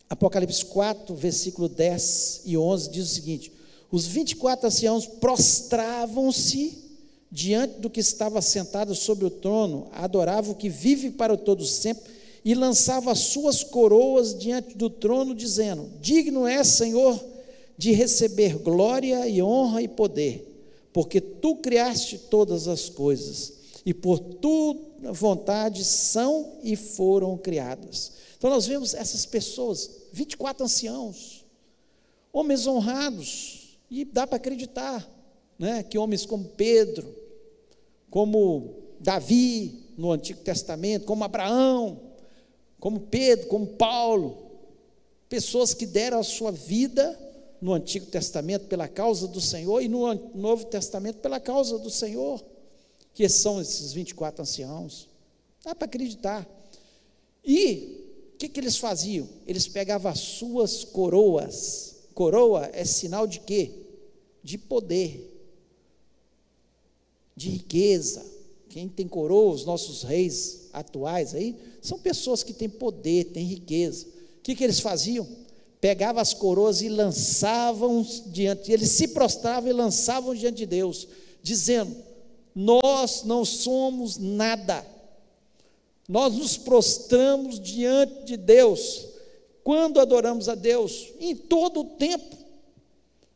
Apocalipse 0.10 0.64
4, 0.66 1.16
versículo 1.16 1.68
10 1.68 2.42
e 2.46 2.58
11, 2.58 2.90
diz 2.92 3.12
o 3.12 3.14
seguinte: 3.14 3.52
Os 3.92 4.06
24 4.06 4.68
anciãos 4.68 5.06
prostravam-se 5.06 6.86
diante 7.32 7.80
do 7.80 7.90
que 7.90 8.00
estava 8.00 8.42
sentado 8.42 8.96
sobre 8.96 9.26
o 9.26 9.30
trono, 9.30 9.88
adoravam 9.92 10.54
o 10.54 10.56
que 10.56 10.70
vive 10.70 11.12
para 11.12 11.36
todo 11.38 11.66
sempre 11.66 12.14
e 12.44 12.54
lançavam 12.54 13.12
as 13.12 13.20
suas 13.20 13.64
coroas 13.64 14.38
diante 14.38 14.78
do 14.78 14.90
trono, 14.90 15.34
dizendo: 15.34 15.90
Digno 16.00 16.48
é, 16.48 16.64
Senhor, 16.64 17.24
de 17.78 17.92
receber 17.92 18.58
glória 18.58 19.28
e 19.28 19.42
honra 19.42 19.82
e 19.82 19.88
poder, 19.88 20.48
porque 20.94 21.20
tu 21.20 21.56
criaste 21.58 22.18
todas 22.18 22.68
as 22.68 22.90
coisas 22.90 23.54
e 23.86 23.94
por 23.94 24.20
tua 24.20 24.78
vontade 25.14 25.84
são 25.84 26.54
e 26.64 26.76
foram 26.76 27.38
criadas. 27.38 28.14
Então 28.38 28.50
nós 28.50 28.66
vemos 28.66 28.94
essas 28.94 29.26
pessoas, 29.26 29.90
24 30.12 30.64
anciãos, 30.64 31.46
homens 32.32 32.66
honrados, 32.66 33.65
e 33.90 34.06
dá 34.06 34.26
para 34.26 34.38
acreditar, 34.38 35.08
né, 35.58 35.84
que 35.84 35.98
homens 35.98 36.26
como 36.26 36.46
Pedro, 36.50 37.16
como 38.10 38.76
Davi 39.00 39.94
no 39.98 40.12
Antigo 40.12 40.42
Testamento, 40.42 41.06
como 41.06 41.24
Abraão, 41.24 42.02
como 42.80 43.00
Pedro, 43.00 43.48
como 43.48 43.68
Paulo, 43.68 44.52
pessoas 45.30 45.74
que 45.74 45.86
deram 45.86 46.20
a 46.20 46.24
sua 46.24 46.52
vida 46.52 47.20
no 47.62 47.74
Antigo 47.74 48.06
Testamento 48.06 48.68
pela 48.68 48.88
causa 48.88 49.28
do 49.28 49.42
Senhor 49.42 49.82
e 49.82 49.88
no 49.88 50.14
Novo 50.36 50.66
Testamento 50.66 51.20
pela 51.20 51.40
causa 51.40 51.80
do 51.80 51.90
Senhor, 51.90 52.44
que 53.14 53.28
são 53.30 53.62
esses 53.62 53.94
24 53.94 54.42
anciãos. 54.42 55.10
Dá 55.64 55.74
para 55.74 55.86
acreditar. 55.86 56.48
E 57.44 58.32
o 58.34 58.38
que, 58.38 58.50
que 58.50 58.60
eles 58.60 58.78
faziam? 58.78 59.28
Eles 59.48 59.68
pegavam 59.68 60.12
as 60.12 60.20
suas 60.20 60.84
coroas. 60.84 61.95
Coroa 62.16 62.72
é 62.74 62.84
sinal 62.84 63.28
de 63.28 63.42
quê? 63.42 63.72
De 64.42 64.58
poder, 64.58 65.32
de 67.36 67.50
riqueza. 67.50 68.26
Quem 68.70 68.90
tem 68.90 69.08
coroa, 69.08 69.54
os 69.54 69.66
nossos 69.66 70.02
reis 70.02 70.70
atuais 70.74 71.36
aí, 71.36 71.56
são 71.82 72.00
pessoas 72.00 72.42
que 72.42 72.54
têm 72.54 72.68
poder, 72.68 73.26
têm 73.26 73.46
riqueza. 73.46 74.08
O 74.40 74.42
que, 74.42 74.56
que 74.56 74.64
eles 74.64 74.80
faziam? 74.80 75.28
pegava 75.86 76.20
as 76.20 76.34
coroas 76.34 76.82
e 76.82 76.90
lançavam 76.90 78.04
diante, 78.26 78.72
eles 78.72 78.90
se 78.90 79.10
prostravam 79.10 79.70
e 79.70 79.72
lançavam 79.72 80.34
diante 80.34 80.58
de 80.58 80.66
Deus, 80.66 81.08
dizendo: 81.44 81.96
Nós 82.56 83.22
não 83.24 83.46
somos 83.46 84.18
nada, 84.18 84.84
nós 86.10 86.34
nos 86.34 86.58
prostramos 86.58 87.60
diante 87.60 88.26
de 88.26 88.36
Deus, 88.36 89.06
quando 89.66 90.00
adoramos 90.00 90.48
a 90.48 90.54
Deus, 90.54 91.12
em 91.20 91.36
todo 91.36 91.80
o 91.80 91.86
tempo. 91.86 92.38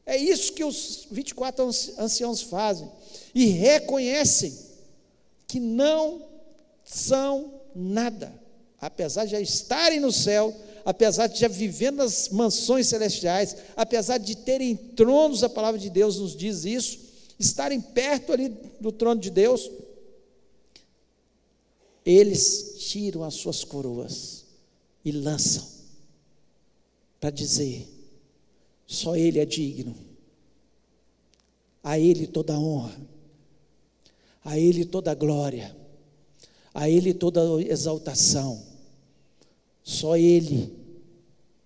É 0.05 0.15
isso 0.15 0.53
que 0.53 0.63
os 0.63 1.07
24 1.09 1.65
anciãos 1.97 2.43
fazem, 2.43 2.87
e 3.33 3.47
reconhecem 3.47 4.55
que 5.47 5.59
não 5.59 6.23
são 6.83 7.51
nada, 7.75 8.31
apesar 8.79 9.25
de 9.25 9.31
já 9.31 9.41
estarem 9.41 9.99
no 9.99 10.11
céu, 10.11 10.55
apesar 10.85 11.25
de 11.25 11.39
já 11.39 11.47
viver 11.47 11.91
nas 11.91 12.29
mansões 12.29 12.87
celestiais, 12.87 13.55
apesar 13.75 14.19
de 14.19 14.37
terem 14.37 14.75
tronos, 14.75 15.43
a 15.43 15.49
palavra 15.49 15.79
de 15.79 15.89
Deus 15.89 16.19
nos 16.19 16.35
diz 16.35 16.63
isso, 16.63 16.99
estarem 17.39 17.81
perto 17.81 18.33
ali 18.33 18.49
do 18.79 18.91
trono 18.91 19.19
de 19.19 19.31
Deus, 19.31 19.71
eles 22.05 22.75
tiram 22.77 23.23
as 23.23 23.33
suas 23.33 23.63
coroas 23.63 24.45
e 25.03 25.11
lançam 25.11 25.78
para 27.19 27.29
dizer: 27.29 27.87
só 28.87 29.15
Ele 29.15 29.39
é 29.39 29.45
digno, 29.45 29.95
a 31.83 31.99
Ele 31.99 32.25
toda 32.25 32.57
honra, 32.57 32.95
a 34.43 34.57
Ele 34.57 34.85
toda 34.85 35.13
glória, 35.13 35.75
a 36.73 36.89
Ele 36.89 37.13
toda 37.13 37.41
exaltação. 37.61 38.67
Só 39.83 40.15
Ele 40.15 40.71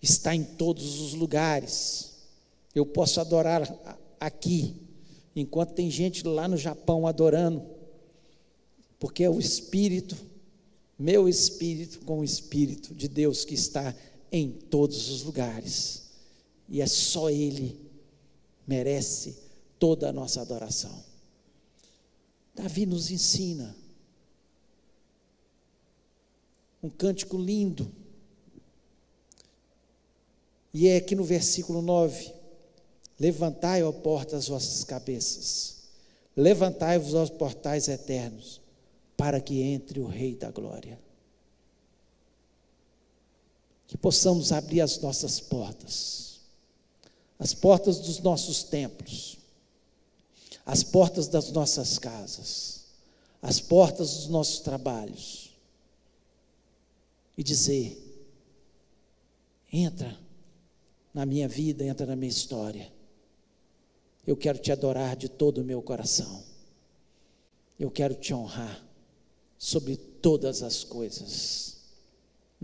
está 0.02 0.36
em 0.36 0.44
todos 0.44 1.02
os 1.02 1.14
lugares. 1.14 2.14
Eu 2.74 2.86
posso 2.86 3.20
adorar 3.20 3.98
aqui, 4.20 4.76
enquanto 5.36 5.74
tem 5.74 5.92
gente 5.92 6.26
lá 6.26 6.48
no 6.48 6.58
Japão 6.58 7.06
adorando, 7.06 7.64
porque 9.00 9.24
é 9.24 9.30
o 9.30 9.40
Espírito, 9.40 10.16
meu 10.98 11.28
Espírito 11.28 12.00
com 12.06 12.20
o 12.20 12.24
Espírito 12.24 12.96
de 12.96 13.08
Deus 13.08 13.44
que 13.44 13.54
está 13.54 13.94
em 14.36 14.50
todos 14.50 15.12
os 15.12 15.22
lugares, 15.22 16.02
e 16.68 16.82
é 16.82 16.88
só 16.88 17.30
Ele 17.30 17.80
merece 18.66 19.38
toda 19.78 20.10
a 20.10 20.12
nossa 20.12 20.42
adoração. 20.42 21.04
Davi 22.56 22.88
nos 22.88 23.12
ensina 23.12 23.76
um 26.82 26.90
cântico 26.90 27.38
lindo, 27.38 27.92
e 30.74 30.88
é 30.88 30.98
aqui 30.98 31.14
no 31.14 31.24
versículo 31.24 31.84
9: 31.84 32.34
Levantai, 33.20 33.84
ó 33.84 33.92
portas, 33.92 34.34
as 34.34 34.48
vossas 34.48 34.84
cabeças, 34.84 35.84
levantai-vos, 36.36 37.14
aos 37.14 37.30
portais 37.30 37.88
eternos, 37.88 38.60
para 39.16 39.40
que 39.40 39.62
entre 39.62 40.00
o 40.00 40.08
Rei 40.08 40.36
da 40.36 40.50
Glória. 40.50 41.00
Que 43.88 43.98
possamos 43.98 44.52
abrir 44.52 44.82
as 44.82 45.00
nossas 45.00 45.40
portas, 45.40 46.40
as 47.38 47.54
portas 47.54 48.00
dos 48.00 48.20
nossos 48.20 48.64
templos, 48.64 49.38
as 50.66 50.84
portas 50.84 51.28
das 51.28 51.52
nossas 51.52 52.00
casas, 52.00 52.86
as 53.42 53.60
portas 53.60 54.16
dos 54.16 54.28
nossos 54.28 54.60
trabalhos, 54.60 55.54
e 57.38 57.44
dizer: 57.44 58.00
entra 59.72 60.18
na 61.14 61.26
minha 61.26 61.48
vida, 61.48 61.84
entra 61.84 62.06
na 62.06 62.16
minha 62.16 62.30
história. 62.30 62.92
Eu 64.26 64.38
quero 64.38 64.58
te 64.58 64.72
adorar 64.72 65.16
de 65.16 65.28
todo 65.28 65.60
o 65.60 65.64
meu 65.64 65.82
coração. 65.82 66.44
Eu 67.80 67.92
quero 67.92 68.16
te 68.16 68.34
honrar 68.34 68.82
sobre 69.58 69.98
todas 69.98 70.64
as 70.64 70.84
coisas. 70.84 71.73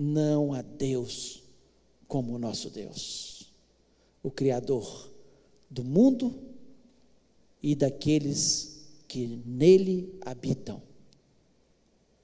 Não 0.02 0.54
há 0.54 0.62
Deus 0.62 1.44
como 2.08 2.34
o 2.34 2.40
nosso 2.40 2.70
Deus, 2.70 3.52
o 4.24 4.32
Criador 4.32 5.12
do 5.70 5.84
mundo 5.84 6.34
e 7.62 7.76
daqueles 7.76 8.88
que 9.08 9.42
nele 9.46 10.18
habitam. 10.22 10.82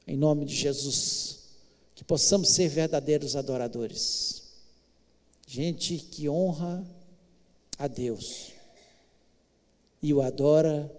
Em 0.07 0.15
nome 0.15 0.45
de 0.45 0.55
Jesus, 0.55 1.41
que 1.93 2.03
possamos 2.03 2.49
ser 2.49 2.69
verdadeiros 2.69 3.35
adoradores 3.35 4.45
gente 5.47 5.97
que 5.97 6.27
honra 6.27 6.85
a 7.77 7.87
Deus 7.87 8.51
e 10.01 10.13
o 10.13 10.21
adora 10.21 10.91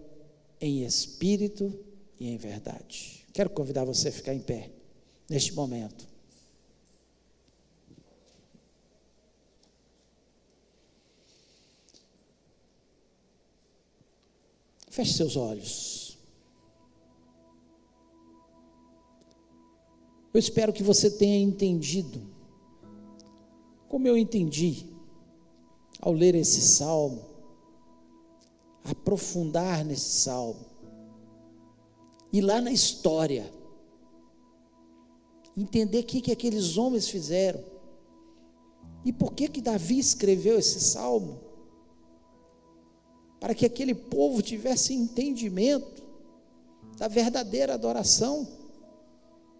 em 0.60 0.84
espírito 0.84 1.78
e 2.18 2.28
em 2.28 2.36
verdade. 2.36 3.24
Quero 3.32 3.50
convidar 3.50 3.84
você 3.84 4.08
a 4.08 4.12
ficar 4.12 4.34
em 4.34 4.40
pé 4.40 4.70
neste 5.28 5.52
momento. 5.52 6.08
Feche 14.96 15.12
seus 15.12 15.36
olhos. 15.36 16.16
Eu 20.32 20.40
espero 20.40 20.72
que 20.72 20.82
você 20.82 21.10
tenha 21.10 21.38
entendido 21.38 22.22
como 23.90 24.08
eu 24.08 24.16
entendi 24.16 24.86
ao 26.00 26.14
ler 26.14 26.34
esse 26.34 26.62
salmo, 26.62 27.26
aprofundar 28.84 29.84
nesse 29.84 30.22
salmo, 30.22 30.64
e 32.32 32.40
lá 32.40 32.62
na 32.62 32.72
história, 32.72 33.52
entender 35.54 35.98
o 35.98 36.04
que, 36.04 36.22
que 36.22 36.32
aqueles 36.32 36.78
homens 36.78 37.06
fizeram, 37.06 37.62
e 39.04 39.12
por 39.12 39.34
que 39.34 39.46
que 39.46 39.60
Davi 39.60 39.98
escreveu 39.98 40.58
esse 40.58 40.80
salmo, 40.80 41.45
para 43.40 43.54
que 43.54 43.66
aquele 43.66 43.94
povo 43.94 44.42
tivesse 44.42 44.94
entendimento 44.94 46.02
da 46.96 47.08
verdadeira 47.08 47.74
adoração, 47.74 48.46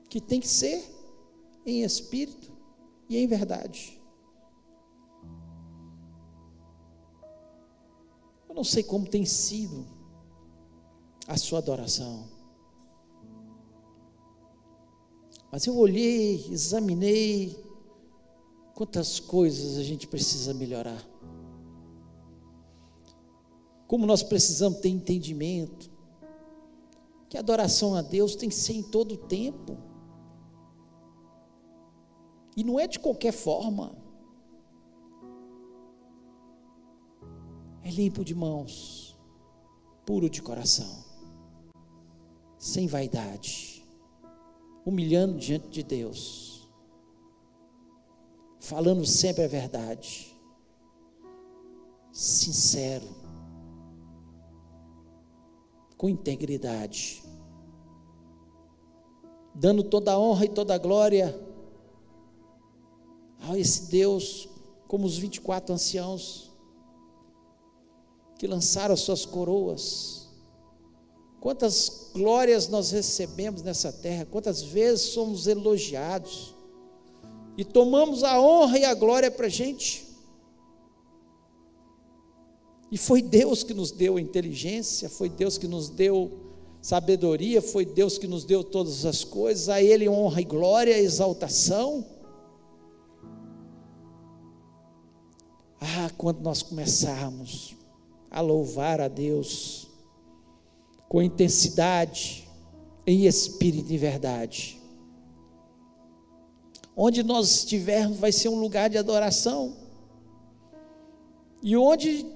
que 0.09 0.20
tem 0.20 0.41
que 0.41 0.49
ser 0.49 0.85
em 1.64 1.83
espírito 1.83 2.53
e 3.09 3.18
em 3.18 3.27
verdade. 3.27 3.97
não 8.57 8.64
sei 8.64 8.83
como 8.83 9.07
tem 9.07 9.27
sido 9.27 9.87
a 11.29 11.37
sua 11.37 11.59
adoração. 11.59 12.27
Mas 15.53 15.66
eu 15.66 15.77
olhei, 15.77 16.47
examinei 16.51 17.55
quantas 18.74 19.20
coisas 19.20 19.77
a 19.77 19.83
gente 19.83 20.07
precisa 20.07 20.55
melhorar. 20.55 21.05
Como 23.87 24.07
nós 24.07 24.22
precisamos 24.22 24.80
ter 24.80 24.89
entendimento 24.89 25.91
que 27.28 27.37
adoração 27.37 27.95
a 27.95 28.03
Deus 28.03 28.37
tem 28.37 28.49
que 28.49 28.55
ser 28.55 28.74
em 28.74 28.82
todo 28.82 29.14
o 29.14 29.16
tempo. 29.16 29.76
E 32.57 32.64
não 32.64 32.80
é 32.80 32.87
de 32.87 32.99
qualquer 32.99 33.32
forma. 33.32 34.07
é 37.87 37.91
limpo 37.91 38.24
de 38.24 38.34
mãos, 38.34 39.16
puro 40.05 40.28
de 40.28 40.43
coração, 40.43 41.05
sem 42.59 42.89
vaidade, 42.89 43.87
humilhando 44.84 45.39
diante 45.39 45.68
de 45.68 45.84
Deus, 45.84 46.68
falando 48.59 49.07
sempre 49.07 49.45
a 49.45 49.47
verdade, 49.47 50.37
sincero, 52.11 53.07
com 56.07 56.09
integridade, 56.09 57.20
dando 59.52 59.82
toda 59.82 60.12
a 60.12 60.18
honra 60.18 60.44
e 60.44 60.48
toda 60.48 60.72
a 60.72 60.78
glória 60.78 61.36
a 63.40 63.59
esse 63.59 63.90
Deus, 63.90 64.48
como 64.86 65.04
os 65.04 65.18
24 65.18 65.74
anciãos 65.74 66.52
que 68.38 68.46
lançaram 68.46 68.96
suas 68.96 69.26
coroas. 69.26 70.28
Quantas 71.40 72.11
glórias 72.14 72.68
nós 72.68 72.92
recebemos 72.92 73.62
nessa 73.62 73.92
terra, 73.92 74.26
quantas 74.26 74.62
vezes 74.62 75.07
somos 75.07 75.48
elogiados 75.48 76.54
e 77.59 77.64
tomamos 77.64 78.22
a 78.22 78.40
honra 78.40 78.78
e 78.78 78.84
a 78.84 78.94
glória 78.94 79.30
para 79.30 79.46
a 79.46 79.50
gente. 79.50 80.05
E 82.91 82.97
foi 82.97 83.20
Deus 83.20 83.62
que 83.62 83.74
nos 83.74 83.91
deu 83.91 84.18
inteligência, 84.18 85.09
foi 85.09 85.28
Deus 85.28 85.59
que 85.59 85.66
nos 85.66 85.89
deu 85.89 86.47
sabedoria, 86.80 87.61
foi 87.61 87.84
Deus 87.84 88.16
que 88.16 88.28
nos 88.28 88.45
deu 88.45 88.62
todas 88.62 89.05
as 89.05 89.24
coisas, 89.24 89.68
a 89.68 89.82
Ele 89.82 90.09
honra 90.09 90.41
e 90.41 90.45
glória, 90.45 90.97
exaltação. 90.97 92.07
Ah, 95.80 96.11
quando 96.16 96.41
nós 96.41 96.62
começarmos 96.62 97.74
a 98.30 98.41
louvar 98.41 99.01
a 99.01 99.09
Deus 99.09 99.89
com 101.09 101.22
intensidade, 101.22 102.49
em 103.07 103.26
espírito 103.26 103.93
e 103.93 103.99
verdade. 103.99 104.80
Onde 106.97 107.22
nós 107.22 107.51
estivermos 107.51 108.18
vai 108.18 108.32
ser 108.32 108.49
um 108.49 108.59
lugar 108.59 108.91
de 108.91 108.99
adoração. 108.99 109.76
E 111.62 111.76
onde 111.76 112.26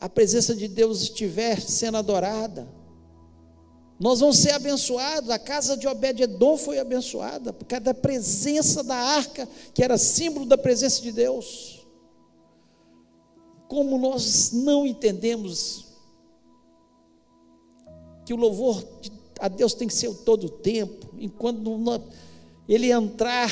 a 0.00 0.08
presença 0.08 0.54
de 0.54 0.66
Deus 0.66 1.02
estiver 1.02 1.60
sendo 1.60 1.98
adorada, 1.98 2.66
nós 3.98 4.20
vamos 4.20 4.38
ser 4.38 4.52
abençoados. 4.52 5.28
A 5.28 5.38
casa 5.38 5.76
de 5.76 5.86
Obed-Edom 5.86 6.56
foi 6.56 6.78
abençoada 6.78 7.52
por 7.52 7.66
causa 7.66 7.84
da 7.84 7.94
presença 7.94 8.82
da 8.82 8.96
arca, 8.96 9.46
que 9.74 9.84
era 9.84 9.98
símbolo 9.98 10.46
da 10.46 10.56
presença 10.56 11.02
de 11.02 11.12
Deus 11.12 11.80
como 13.70 13.96
nós 13.98 14.50
não 14.50 14.84
entendemos 14.84 15.86
que 18.26 18.34
o 18.34 18.36
louvor 18.36 18.84
a 19.38 19.46
Deus 19.46 19.74
tem 19.74 19.86
que 19.86 19.94
ser 19.94 20.12
todo 20.24 20.48
o 20.48 20.50
tempo, 20.50 21.14
enquanto 21.16 21.70
Ele 22.68 22.90
entrar 22.90 23.48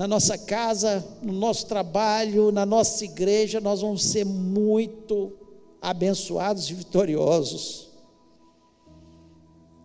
na 0.00 0.08
nossa 0.08 0.38
casa, 0.38 1.06
no 1.22 1.34
nosso 1.34 1.66
trabalho, 1.66 2.50
na 2.50 2.64
nossa 2.64 3.04
igreja, 3.04 3.60
nós 3.60 3.82
vamos 3.82 4.02
ser 4.02 4.24
muito 4.24 5.30
abençoados 5.78 6.70
e 6.70 6.72
vitoriosos. 6.72 7.90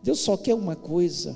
Deus 0.01 0.21
só 0.21 0.37
quer 0.37 0.53
uma 0.53 0.73
coisa, 0.73 1.35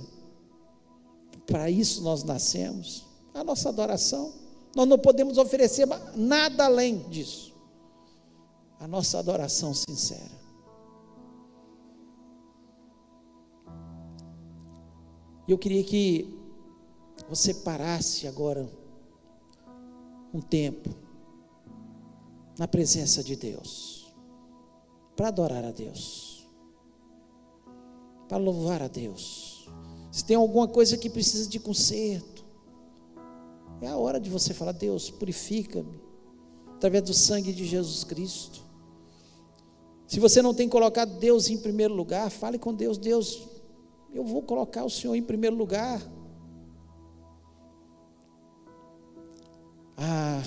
para 1.46 1.70
isso 1.70 2.02
nós 2.04 2.24
nascemos, 2.24 3.04
a 3.34 3.44
nossa 3.44 3.68
adoração. 3.68 4.32
Nós 4.74 4.88
não 4.88 4.98
podemos 4.98 5.38
oferecer 5.38 5.86
nada 6.16 6.64
além 6.64 7.00
disso. 7.10 7.54
a 8.80 8.88
nossa 8.88 9.20
adoração 9.20 9.74
sincera. 9.74 10.40
Eu 15.46 15.58
queria 15.58 15.84
que 15.84 16.39
você 17.30 17.54
parasse 17.54 18.28
agora 18.28 18.68
um 20.34 20.42
tempo 20.42 20.90
na 22.58 22.68
presença 22.68 23.24
de 23.24 23.36
Deus, 23.36 24.12
para 25.16 25.28
adorar 25.28 25.64
a 25.64 25.72
Deus, 25.72 26.50
para 28.28 28.38
louvar 28.38 28.82
a 28.82 28.88
Deus. 28.88 29.70
Se 30.12 30.26
tem 30.26 30.36
alguma 30.36 30.68
coisa 30.68 30.98
que 30.98 31.10
precisa 31.10 31.48
de 31.48 31.60
conserto, 31.60 32.44
é 33.80 33.88
a 33.88 33.96
hora 33.96 34.20
de 34.20 34.30
você 34.30 34.52
falar: 34.52 34.72
Deus, 34.72 35.12
purifica-me, 35.12 36.02
através 36.76 37.04
do 37.04 37.14
sangue 37.14 37.54
de 37.54 37.64
Jesus 37.64 38.04
Cristo. 38.04 38.62
Se 40.08 40.20
você 40.20 40.42
não 40.42 40.56
tem 40.56 40.68
colocado 40.68 41.20
Deus 41.20 41.48
em 41.48 41.60
primeiro 41.60 41.94
lugar, 41.94 42.32
fale 42.32 42.58
com 42.58 42.74
Deus: 42.74 42.98
Deus, 42.98 43.48
eu 44.12 44.26
vou 44.26 44.42
colocar 44.42 44.84
o 44.84 44.90
Senhor 44.90 45.14
em 45.16 45.22
primeiro 45.22 45.56
lugar. 45.56 46.02
Ah, 50.02 50.42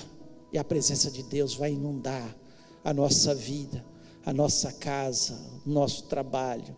e 0.51 0.57
a 0.57 0.63
presença 0.63 1.11
de 1.11 1.21
Deus 1.21 1.53
vai 1.53 1.73
inundar 1.73 2.35
a 2.83 2.91
nossa 2.91 3.35
vida, 3.35 3.85
a 4.25 4.33
nossa 4.33 4.71
casa, 4.71 5.39
o 5.63 5.69
nosso 5.69 6.05
trabalho. 6.05 6.75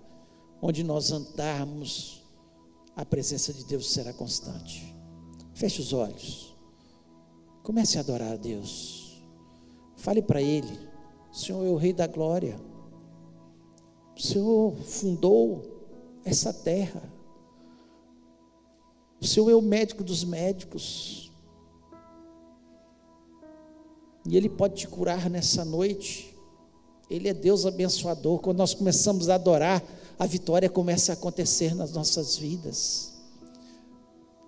Onde 0.61 0.84
nós 0.84 1.11
andarmos, 1.11 2.21
a 2.93 3.05
presença 3.05 3.53
de 3.53 3.63
Deus 3.63 3.91
será 3.91 4.11
constante. 4.11 4.93
Feche 5.53 5.80
os 5.80 5.93
olhos. 5.93 6.53
Comece 7.63 7.97
a 7.97 8.01
adorar 8.01 8.34
a 8.34 8.38
Deus. 8.38 9.23
Fale 9.95 10.21
para 10.21 10.41
Ele: 10.41 10.78
Senhor 11.32 11.65
é 11.65 11.69
o 11.69 11.78
Rei 11.78 11.93
da 11.93 12.07
Glória. 12.07 12.59
O 14.17 14.21
Senhor 14.21 14.76
fundou 14.76 15.63
essa 16.26 16.53
terra. 16.53 17.01
O 19.21 19.26
Senhor 19.26 19.49
é 19.49 19.55
o 19.55 19.61
médico 19.61 20.03
dos 20.03 20.23
médicos. 20.26 21.24
E 24.26 24.36
Ele 24.36 24.49
pode 24.49 24.76
te 24.76 24.88
curar 24.88 25.30
nessa 25.30 25.63
noite. 25.63 26.36
Ele 27.09 27.30
é 27.30 27.34
Deus 27.34 27.65
abençoador. 27.65 28.39
Quando 28.39 28.57
nós 28.57 28.73
começamos 28.73 29.30
a 29.30 29.36
adorar, 29.36 29.84
a 30.17 30.26
vitória 30.26 30.69
começa 30.69 31.11
a 31.11 31.13
acontecer 31.13 31.76
nas 31.76 31.91
nossas 31.91 32.36
vidas. 32.36 33.13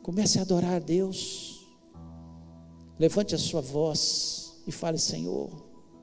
Comece 0.01 0.39
a 0.39 0.41
adorar 0.41 0.75
a 0.75 0.79
Deus. 0.79 1.67
Levante 2.97 3.35
a 3.35 3.37
sua 3.37 3.61
voz 3.61 4.53
e 4.65 4.71
fale: 4.71 4.97
Senhor, 4.97 5.49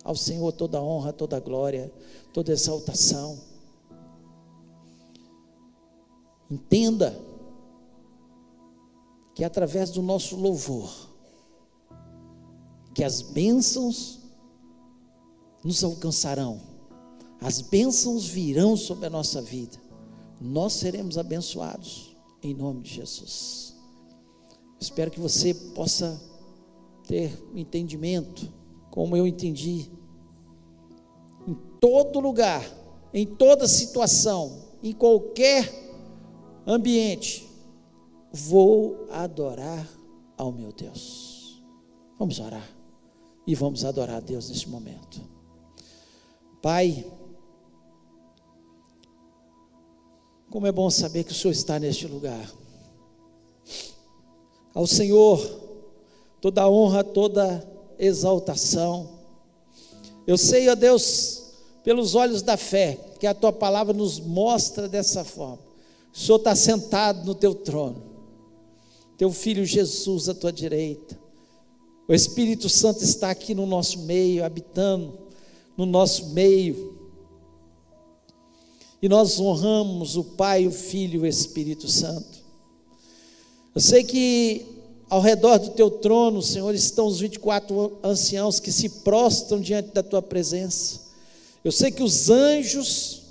ao 0.04 0.14
Senhor 0.14 0.52
toda 0.52 0.80
honra, 0.80 1.12
toda 1.12 1.40
glória, 1.40 1.92
toda 2.32 2.52
exaltação. 2.52 3.40
Entenda 6.48 7.18
que 9.34 9.42
através 9.42 9.90
do 9.90 10.02
nosso 10.02 10.36
louvor, 10.36 11.13
que 12.94 13.02
as 13.02 13.20
bênçãos 13.20 14.20
nos 15.64 15.82
alcançarão, 15.82 16.60
as 17.40 17.60
bênçãos 17.60 18.24
virão 18.24 18.76
sobre 18.76 19.06
a 19.06 19.10
nossa 19.10 19.42
vida, 19.42 19.76
nós 20.40 20.74
seremos 20.74 21.18
abençoados 21.18 22.16
em 22.42 22.54
nome 22.54 22.82
de 22.82 22.94
Jesus. 22.94 23.74
Espero 24.78 25.10
que 25.10 25.18
você 25.18 25.52
possa 25.52 26.20
ter 27.06 27.32
entendimento, 27.54 28.52
como 28.90 29.16
eu 29.16 29.26
entendi, 29.26 29.90
em 31.46 31.54
todo 31.80 32.20
lugar, 32.20 32.64
em 33.12 33.26
toda 33.26 33.66
situação, 33.66 34.62
em 34.82 34.92
qualquer 34.92 35.72
ambiente, 36.66 37.48
vou 38.32 39.06
adorar 39.10 39.88
ao 40.36 40.52
meu 40.52 40.72
Deus. 40.72 41.62
Vamos 42.18 42.38
orar 42.38 42.73
e 43.46 43.54
vamos 43.54 43.84
adorar 43.84 44.16
a 44.16 44.20
Deus 44.20 44.48
neste 44.48 44.68
momento. 44.68 45.20
Pai, 46.62 47.04
como 50.50 50.66
é 50.66 50.72
bom 50.72 50.88
saber 50.88 51.24
que 51.24 51.32
o 51.32 51.34
Senhor 51.34 51.52
está 51.52 51.78
neste 51.78 52.06
lugar. 52.06 52.50
Ao 54.72 54.86
Senhor, 54.86 55.38
toda 56.40 56.68
honra, 56.68 57.04
toda 57.04 57.66
exaltação. 57.98 59.18
Eu 60.26 60.38
sei, 60.38 60.68
ó 60.68 60.74
Deus, 60.74 61.54
pelos 61.82 62.14
olhos 62.14 62.40
da 62.40 62.56
fé, 62.56 62.98
que 63.18 63.26
a 63.26 63.34
tua 63.34 63.52
palavra 63.52 63.92
nos 63.92 64.18
mostra 64.18 64.88
dessa 64.88 65.24
forma. 65.24 65.58
O 66.12 66.18
Senhor 66.18 66.38
está 66.38 66.54
sentado 66.54 67.24
no 67.26 67.34
teu 67.34 67.54
trono. 67.54 68.02
Teu 69.18 69.30
filho 69.30 69.64
Jesus 69.64 70.28
à 70.28 70.34
tua 70.34 70.52
direita. 70.52 71.23
O 72.06 72.12
Espírito 72.12 72.68
Santo 72.68 73.02
está 73.02 73.30
aqui 73.30 73.54
no 73.54 73.66
nosso 73.66 74.00
meio, 74.00 74.44
habitando 74.44 75.18
no 75.76 75.86
nosso 75.86 76.30
meio. 76.30 76.94
E 79.00 79.08
nós 79.08 79.40
honramos 79.40 80.16
o 80.16 80.24
Pai, 80.24 80.66
o 80.66 80.70
Filho 80.70 81.20
e 81.20 81.22
o 81.24 81.26
Espírito 81.26 81.88
Santo. 81.88 82.44
Eu 83.74 83.80
sei 83.80 84.04
que 84.04 84.66
ao 85.08 85.20
redor 85.20 85.58
do 85.58 85.70
teu 85.70 85.90
trono, 85.90 86.42
Senhor, 86.42 86.74
estão 86.74 87.06
os 87.06 87.20
24 87.20 87.98
anciãos 88.02 88.60
que 88.60 88.72
se 88.72 88.88
prostram 88.88 89.60
diante 89.60 89.92
da 89.92 90.02
tua 90.02 90.22
presença. 90.22 91.00
Eu 91.64 91.72
sei 91.72 91.90
que 91.90 92.02
os 92.02 92.30
anjos 92.30 93.22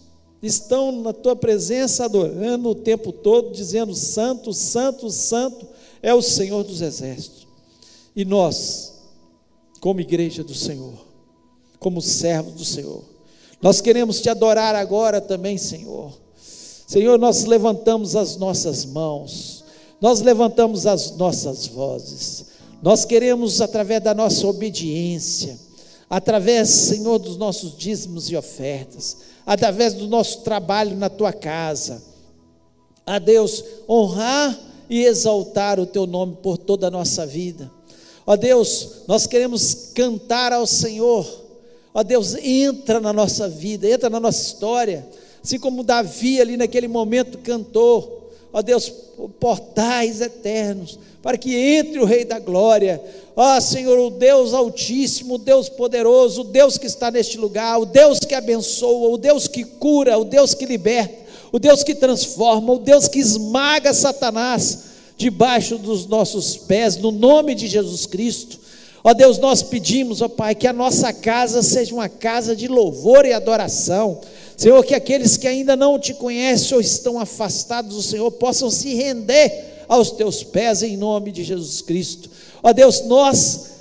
estão 0.41 0.91
na 0.91 1.13
tua 1.13 1.36
presença 1.36 2.05
adorando 2.05 2.69
o 2.69 2.76
tempo 2.76 3.11
todo, 3.11 3.51
dizendo: 3.51 3.93
Santo, 3.95 4.53
Santo, 4.53 5.09
Santo 5.09 5.67
é 6.01 6.13
o 6.13 6.21
Senhor 6.21 6.63
dos 6.63 6.82
Exércitos. 6.82 7.47
E 8.16 8.24
nós, 8.24 8.93
como 9.80 10.01
igreja 10.01 10.43
do 10.43 10.53
Senhor, 10.53 10.93
como 11.80 12.01
servos 12.01 12.53
do 12.53 12.66
Senhor, 12.66 13.03
nós 13.61 13.82
queremos 13.82 14.22
te 14.22 14.30
adorar 14.30 14.76
agora 14.76 15.22
também, 15.22 15.57
Senhor. 15.57 16.14
Senhor, 16.86 17.18
nós 17.18 17.45
levantamos 17.45 18.16
as 18.16 18.38
nossas 18.38 18.86
mãos, 18.86 19.64
nós 19.99 20.22
levantamos 20.22 20.86
as 20.86 21.16
nossas 21.16 21.66
vozes, 21.66 22.45
nós 22.82 23.05
queremos, 23.05 23.61
através 23.61 24.03
da 24.03 24.14
nossa 24.14 24.45
obediência, 24.45 25.57
através, 26.09 26.70
Senhor, 26.70 27.18
dos 27.18 27.38
nossos 27.38 27.78
dízimos 27.78 28.30
e 28.30 28.36
ofertas, 28.36 29.18
através 29.45 29.93
do 29.93 30.07
nosso 30.07 30.41
trabalho 30.41 30.95
na 30.95 31.09
tua 31.09 31.32
casa. 31.32 32.03
A 33.05 33.18
Deus, 33.20 33.64
honrar 33.89 34.59
e 34.89 35.03
exaltar 35.03 35.80
o 35.80 35.86
teu 35.86 36.05
nome 36.05 36.38
por 36.43 36.57
toda 36.57 36.88
a 36.88 36.91
nossa 36.91 37.26
vida. 37.26 37.72
Ó 38.26 38.36
Deus, 38.36 39.03
nós 39.07 39.28
queremos 39.28 39.89
cantar 39.93 40.53
ao 40.53 40.65
Senhor. 40.65 41.43
Ó 41.93 42.01
Deus, 42.03 42.36
entra 42.36 42.99
na 42.99 43.11
nossa 43.11 43.47
vida, 43.49 43.88
entra 43.88 44.09
na 44.09 44.19
nossa 44.19 44.41
história. 44.41 45.05
Assim 45.43 45.59
como 45.59 45.84
Davi 45.84 46.39
ali 46.39 46.55
naquele 46.55 46.88
momento 46.88 47.38
cantou. 47.39 48.32
Ó 48.51 48.61
Deus, 48.61 48.91
portais 49.39 50.21
eternos, 50.21 50.99
para 51.21 51.38
que 51.38 51.55
entre 51.55 51.99
o 51.99 52.05
Rei 52.05 52.24
da 52.24 52.39
Glória. 52.39 53.01
Ó 53.36 53.59
Senhor, 53.59 53.97
o 53.99 54.09
Deus 54.09 54.53
Altíssimo, 54.53 55.36
o 55.36 55.39
Deus 55.39 55.67
Poderoso, 55.69 56.41
o 56.41 56.45
Deus 56.45 56.78
que 56.78 56.88
está 56.88 57.11
neste 57.11 57.38
lugar, 57.38 57.80
o 57.80 57.86
Deus 57.86 58.19
que 58.19 58.36
abençoa, 58.36 59.09
o 59.09 59.17
Deus 59.17 59.47
que 59.47 59.63
cura, 59.63 60.17
o 60.17 60.24
Deus 60.24 60.53
que 60.53 60.65
liberta, 60.65 61.15
o 61.51 61.59
Deus 61.59 61.84
que 61.84 61.95
transforma, 61.95 62.74
o 62.74 62.80
Deus 62.80 63.07
que 63.07 63.19
esmaga 63.19 63.93
Satanás 63.93 64.92
debaixo 65.24 65.78
dos 65.78 66.05
nossos 66.05 66.57
pés, 66.57 66.97
no 66.97 67.09
nome 67.09 67.55
de 67.55 67.65
Jesus 67.65 68.05
Cristo. 68.05 68.59
Ó 69.01 69.13
Deus, 69.13 69.38
nós 69.38 69.63
pedimos, 69.63 70.21
ó 70.21 70.28
Pai, 70.28 70.53
que 70.53 70.67
a 70.67 70.74
nossa 70.74 71.13
casa 71.13 71.63
seja 71.63 71.93
uma 71.93 72.09
casa 72.09 72.53
de 72.53 72.67
louvor 72.67 73.26
e 73.26 73.32
adoração. 73.32 74.19
Senhor, 74.57 74.84
que 74.84 74.93
aqueles 74.93 75.38
que 75.38 75.47
ainda 75.47 75.78
não 75.78 75.97
te 75.97 76.13
conhecem 76.13 76.76
ou 76.76 76.82
estão 76.82 77.17
afastados 77.17 77.95
do 77.95 78.01
Senhor 78.01 78.30
possam 78.32 78.69
se 78.69 78.95
render 78.95 79.86
aos 79.88 80.11
teus 80.11 80.43
pés 80.43 80.84
em 80.84 80.97
nome 80.97 81.32
de 81.32 81.41
Jesus 81.41 81.82
Cristo. 81.82 82.30
Ó 82.61 82.74
Deus, 82.74 83.05
nós 83.05 83.71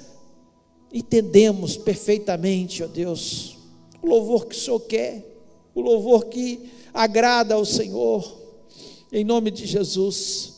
entendemos 0.93 1.77
perfeitamente, 1.77 2.85
ó 2.85 2.87
Deus, 2.87 3.57
o 4.01 4.07
louvor 4.07 4.47
que 4.47 4.55
o 4.55 4.59
Senhor 4.59 4.81
quer, 4.81 5.27
o 5.75 5.81
louvor 5.81 6.27
que 6.27 6.71
agrada 6.95 7.55
ao 7.55 7.65
Senhor. 7.65 8.41
Em 9.13 9.25
nome 9.25 9.51
de 9.51 9.67
Jesus, 9.67 10.52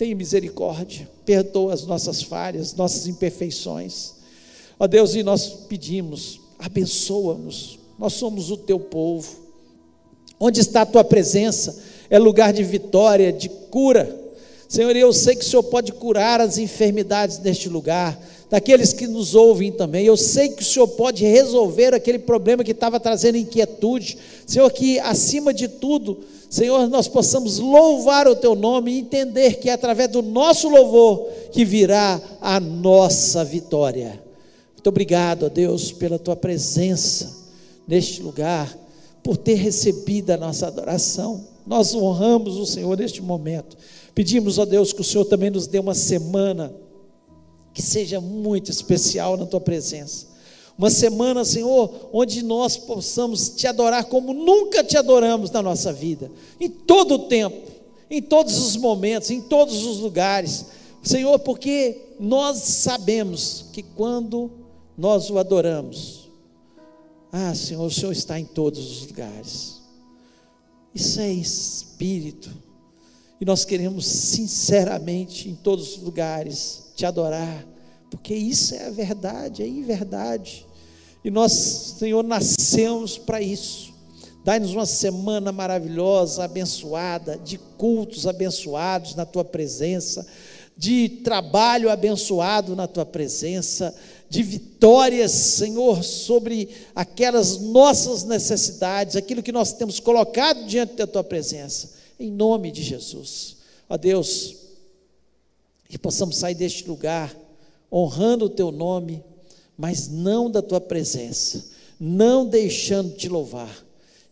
tenha 0.00 0.16
misericórdia, 0.16 1.06
perdoa 1.26 1.74
as 1.74 1.84
nossas 1.84 2.22
falhas, 2.22 2.74
nossas 2.74 3.06
imperfeições. 3.06 4.14
Ó 4.78 4.86
Deus, 4.86 5.14
e 5.14 5.22
nós 5.22 5.48
pedimos, 5.68 6.40
abençoa-nos. 6.58 7.78
Nós 7.98 8.14
somos 8.14 8.50
o 8.50 8.56
teu 8.56 8.80
povo. 8.80 9.30
Onde 10.40 10.58
está 10.58 10.80
a 10.80 10.86
tua 10.86 11.04
presença? 11.04 11.82
É 12.08 12.18
lugar 12.18 12.50
de 12.50 12.64
vitória, 12.64 13.30
de 13.30 13.50
cura 13.50 14.20
Senhor, 14.70 14.94
eu 14.94 15.12
sei 15.12 15.34
que 15.34 15.44
o 15.44 15.48
Senhor 15.48 15.64
pode 15.64 15.90
curar 15.90 16.40
as 16.40 16.56
enfermidades 16.56 17.40
neste 17.40 17.68
lugar. 17.68 18.16
daqueles 18.48 18.92
que 18.92 19.06
nos 19.06 19.34
ouvem 19.36 19.70
também. 19.70 20.04
Eu 20.06 20.16
sei 20.16 20.48
que 20.48 20.62
o 20.62 20.64
Senhor 20.64 20.86
pode 20.86 21.24
resolver 21.24 21.92
aquele 21.92 22.20
problema 22.20 22.64
que 22.64 22.70
estava 22.70 23.00
trazendo 23.00 23.36
inquietude. 23.36 24.18
Senhor, 24.46 24.68
que 24.70 24.98
acima 25.00 25.52
de 25.54 25.66
tudo, 25.66 26.20
Senhor, 26.50 26.88
nós 26.88 27.06
possamos 27.06 27.60
louvar 27.60 28.26
o 28.26 28.34
Teu 28.34 28.56
nome 28.56 28.90
e 28.90 28.98
entender 28.98 29.60
que 29.60 29.70
é 29.70 29.72
através 29.72 30.10
do 30.10 30.20
nosso 30.20 30.68
louvor 30.68 31.28
que 31.52 31.64
virá 31.64 32.20
a 32.40 32.58
nossa 32.58 33.44
vitória. 33.44 34.20
Muito 34.74 34.88
obrigado, 34.88 35.46
ó 35.46 35.48
Deus, 35.48 35.92
pela 35.92 36.18
Tua 36.18 36.34
presença 36.34 37.38
neste 37.86 38.20
lugar, 38.20 38.76
por 39.22 39.36
ter 39.36 39.54
recebido 39.54 40.30
a 40.30 40.36
nossa 40.36 40.66
adoração. 40.66 41.46
Nós 41.64 41.94
honramos 41.94 42.56
o 42.56 42.66
Senhor 42.66 42.98
neste 42.98 43.22
momento. 43.22 43.76
Pedimos, 44.12 44.58
ó 44.58 44.64
Deus, 44.64 44.92
que 44.92 45.02
o 45.02 45.04
Senhor 45.04 45.26
também 45.26 45.50
nos 45.50 45.68
dê 45.68 45.78
uma 45.78 45.94
semana 45.94 46.74
que 47.72 47.80
seja 47.80 48.20
muito 48.20 48.72
especial 48.72 49.36
na 49.36 49.46
tua 49.46 49.60
presença. 49.60 50.26
Uma 50.80 50.88
semana, 50.88 51.44
Senhor, 51.44 52.08
onde 52.10 52.42
nós 52.42 52.78
possamos 52.78 53.50
te 53.50 53.66
adorar 53.66 54.06
como 54.06 54.32
nunca 54.32 54.82
te 54.82 54.96
adoramos 54.96 55.50
na 55.50 55.60
nossa 55.60 55.92
vida, 55.92 56.32
em 56.58 56.70
todo 56.70 57.16
o 57.16 57.18
tempo, 57.28 57.70
em 58.10 58.22
todos 58.22 58.56
os 58.56 58.78
momentos, 58.78 59.30
em 59.30 59.42
todos 59.42 59.84
os 59.84 59.98
lugares. 59.98 60.64
Senhor, 61.02 61.38
porque 61.40 62.14
nós 62.18 62.60
sabemos 62.60 63.66
que 63.74 63.82
quando 63.82 64.50
nós 64.96 65.28
o 65.28 65.38
adoramos, 65.38 66.30
ah, 67.30 67.54
Senhor, 67.54 67.84
o 67.84 67.90
Senhor 67.90 68.12
está 68.12 68.40
em 68.40 68.46
todos 68.46 68.90
os 68.90 69.06
lugares. 69.06 69.82
Isso 70.94 71.20
é 71.20 71.30
espírito. 71.30 72.50
E 73.38 73.44
nós 73.44 73.66
queremos 73.66 74.06
sinceramente 74.06 75.46
em 75.46 75.54
todos 75.54 75.98
os 75.98 76.02
lugares 76.02 76.84
te 76.96 77.04
adorar, 77.04 77.66
porque 78.10 78.34
isso 78.34 78.74
é 78.74 78.86
a 78.86 78.90
verdade, 78.90 79.62
é 79.62 79.66
a 79.66 79.86
verdade. 79.86 80.69
E 81.24 81.30
nós, 81.30 81.52
Senhor, 81.52 82.24
nascemos 82.24 83.18
para 83.18 83.40
isso. 83.40 83.90
Dai-nos 84.42 84.72
uma 84.72 84.86
semana 84.86 85.52
maravilhosa, 85.52 86.44
abençoada, 86.44 87.36
de 87.36 87.58
cultos 87.58 88.26
abençoados 88.26 89.14
na 89.14 89.26
tua 89.26 89.44
presença, 89.44 90.26
de 90.76 91.10
trabalho 91.22 91.90
abençoado 91.90 92.74
na 92.74 92.86
tua 92.86 93.04
presença, 93.04 93.94
de 94.30 94.42
vitórias, 94.42 95.30
Senhor, 95.32 96.02
sobre 96.02 96.70
aquelas 96.94 97.58
nossas 97.58 98.24
necessidades, 98.24 99.14
aquilo 99.14 99.42
que 99.42 99.52
nós 99.52 99.74
temos 99.74 100.00
colocado 100.00 100.64
diante 100.64 100.94
da 100.94 101.06
tua 101.06 101.22
presença, 101.22 101.90
em 102.18 102.30
nome 102.30 102.70
de 102.70 102.82
Jesus. 102.82 103.58
Ó 103.90 103.98
Deus, 103.98 104.56
que 105.86 105.98
possamos 105.98 106.36
sair 106.36 106.54
deste 106.54 106.88
lugar 106.88 107.36
honrando 107.92 108.46
o 108.46 108.50
teu 108.50 108.70
nome, 108.70 109.22
mas 109.80 110.08
não 110.08 110.50
da 110.50 110.60
tua 110.60 110.78
presença, 110.78 111.64
não 111.98 112.46
deixando 112.46 113.12
de 113.12 113.16
te 113.16 113.28
louvar, 113.30 113.82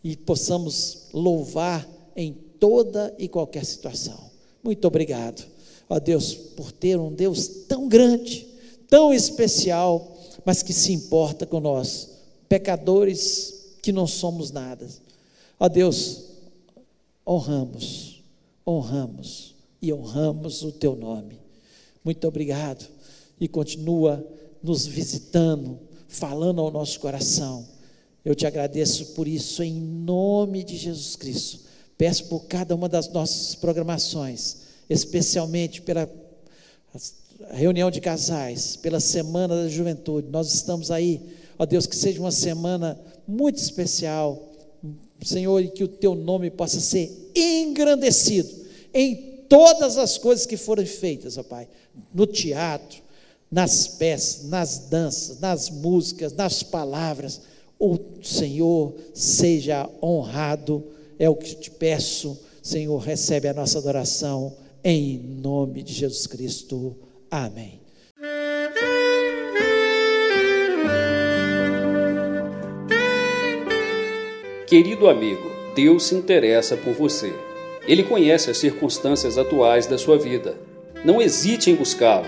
e 0.03 0.15
possamos 0.15 1.07
louvar 1.11 1.89
em 2.15 2.33
toda 2.59 3.11
e 3.17 3.27
qualquer 3.27 3.65
situação. 3.65 4.29
Muito 4.63 4.85
obrigado, 4.85 5.43
ó 5.89 5.99
Deus, 5.99 6.35
por 6.35 6.71
ter 6.71 6.99
um 6.99 7.11
Deus 7.11 7.47
tão 7.67 7.87
grande, 7.87 8.47
tão 8.87 9.11
especial, 9.11 10.15
mas 10.45 10.61
que 10.61 10.71
se 10.71 10.93
importa 10.93 11.47
com 11.47 11.59
nós, 11.59 12.09
pecadores 12.47 13.71
que 13.81 13.91
não 13.91 14.05
somos 14.05 14.51
nada. 14.51 14.87
Ó 15.59 15.67
Deus, 15.67 16.25
honramos, 17.25 18.21
honramos 18.67 19.55
e 19.81 19.91
honramos 19.91 20.61
o 20.61 20.71
teu 20.71 20.95
nome. 20.95 21.39
Muito 22.03 22.27
obrigado. 22.27 22.87
E 23.41 23.47
continua 23.47 24.23
nos 24.61 24.85
visitando, 24.85 25.79
falando 26.07 26.61
ao 26.61 26.71
nosso 26.71 26.99
coração. 26.99 27.65
Eu 28.23 28.35
te 28.35 28.45
agradeço 28.45 29.07
por 29.07 29.27
isso, 29.27 29.63
em 29.63 29.73
nome 29.73 30.63
de 30.63 30.77
Jesus 30.77 31.15
Cristo. 31.15 31.61
Peço 31.97 32.25
por 32.25 32.45
cada 32.45 32.75
uma 32.75 32.87
das 32.87 33.09
nossas 33.09 33.55
programações, 33.55 34.57
especialmente 34.89 35.81
pela 35.81 36.09
reunião 37.51 37.89
de 37.89 38.01
casais, 38.01 38.75
pela 38.75 38.99
Semana 38.99 39.63
da 39.63 39.69
Juventude. 39.69 40.27
Nós 40.29 40.53
estamos 40.53 40.91
aí, 40.91 41.21
ó 41.57 41.65
Deus, 41.65 41.85
que 41.85 41.95
seja 41.95 42.19
uma 42.19 42.31
semana 42.31 42.99
muito 43.27 43.57
especial, 43.57 44.51
Senhor, 45.23 45.59
e 45.61 45.69
que 45.69 45.83
o 45.83 45.87
teu 45.87 46.15
nome 46.15 46.49
possa 46.49 46.79
ser 46.79 47.31
engrandecido 47.35 48.49
em 48.93 49.43
todas 49.47 49.97
as 49.97 50.17
coisas 50.17 50.45
que 50.45 50.57
forem 50.57 50.85
feitas, 50.85 51.37
ó 51.37 51.43
Pai, 51.43 51.67
no 52.13 52.25
teatro, 52.25 53.01
nas 53.51 53.87
peças, 53.87 54.49
nas 54.49 54.77
danças, 54.89 55.39
nas 55.39 55.69
músicas, 55.69 56.33
nas 56.33 56.61
palavras, 56.61 57.41
o 57.79 57.97
Senhor 58.21 58.93
seja 59.13 59.89
honrado, 60.03 60.83
é 61.17 61.29
o 61.29 61.35
que 61.35 61.55
te 61.55 61.71
peço, 61.71 62.37
Senhor, 62.61 62.97
recebe 62.97 63.47
a 63.47 63.53
nossa 63.53 63.79
adoração, 63.79 64.55
em 64.83 65.17
nome 65.17 65.81
de 65.81 65.93
Jesus 65.93 66.27
Cristo. 66.27 66.95
Amém. 67.31 67.79
Querido 74.67 75.09
amigo, 75.09 75.49
Deus 75.73 76.03
se 76.03 76.15
interessa 76.15 76.77
por 76.77 76.93
você. 76.93 77.33
Ele 77.87 78.03
conhece 78.03 78.51
as 78.51 78.57
circunstâncias 78.57 79.37
atuais 79.37 79.87
da 79.87 79.97
sua 79.97 80.17
vida. 80.17 80.55
Não 81.03 81.19
hesite 81.19 81.71
em 81.71 81.75
buscá-lo. 81.75 82.27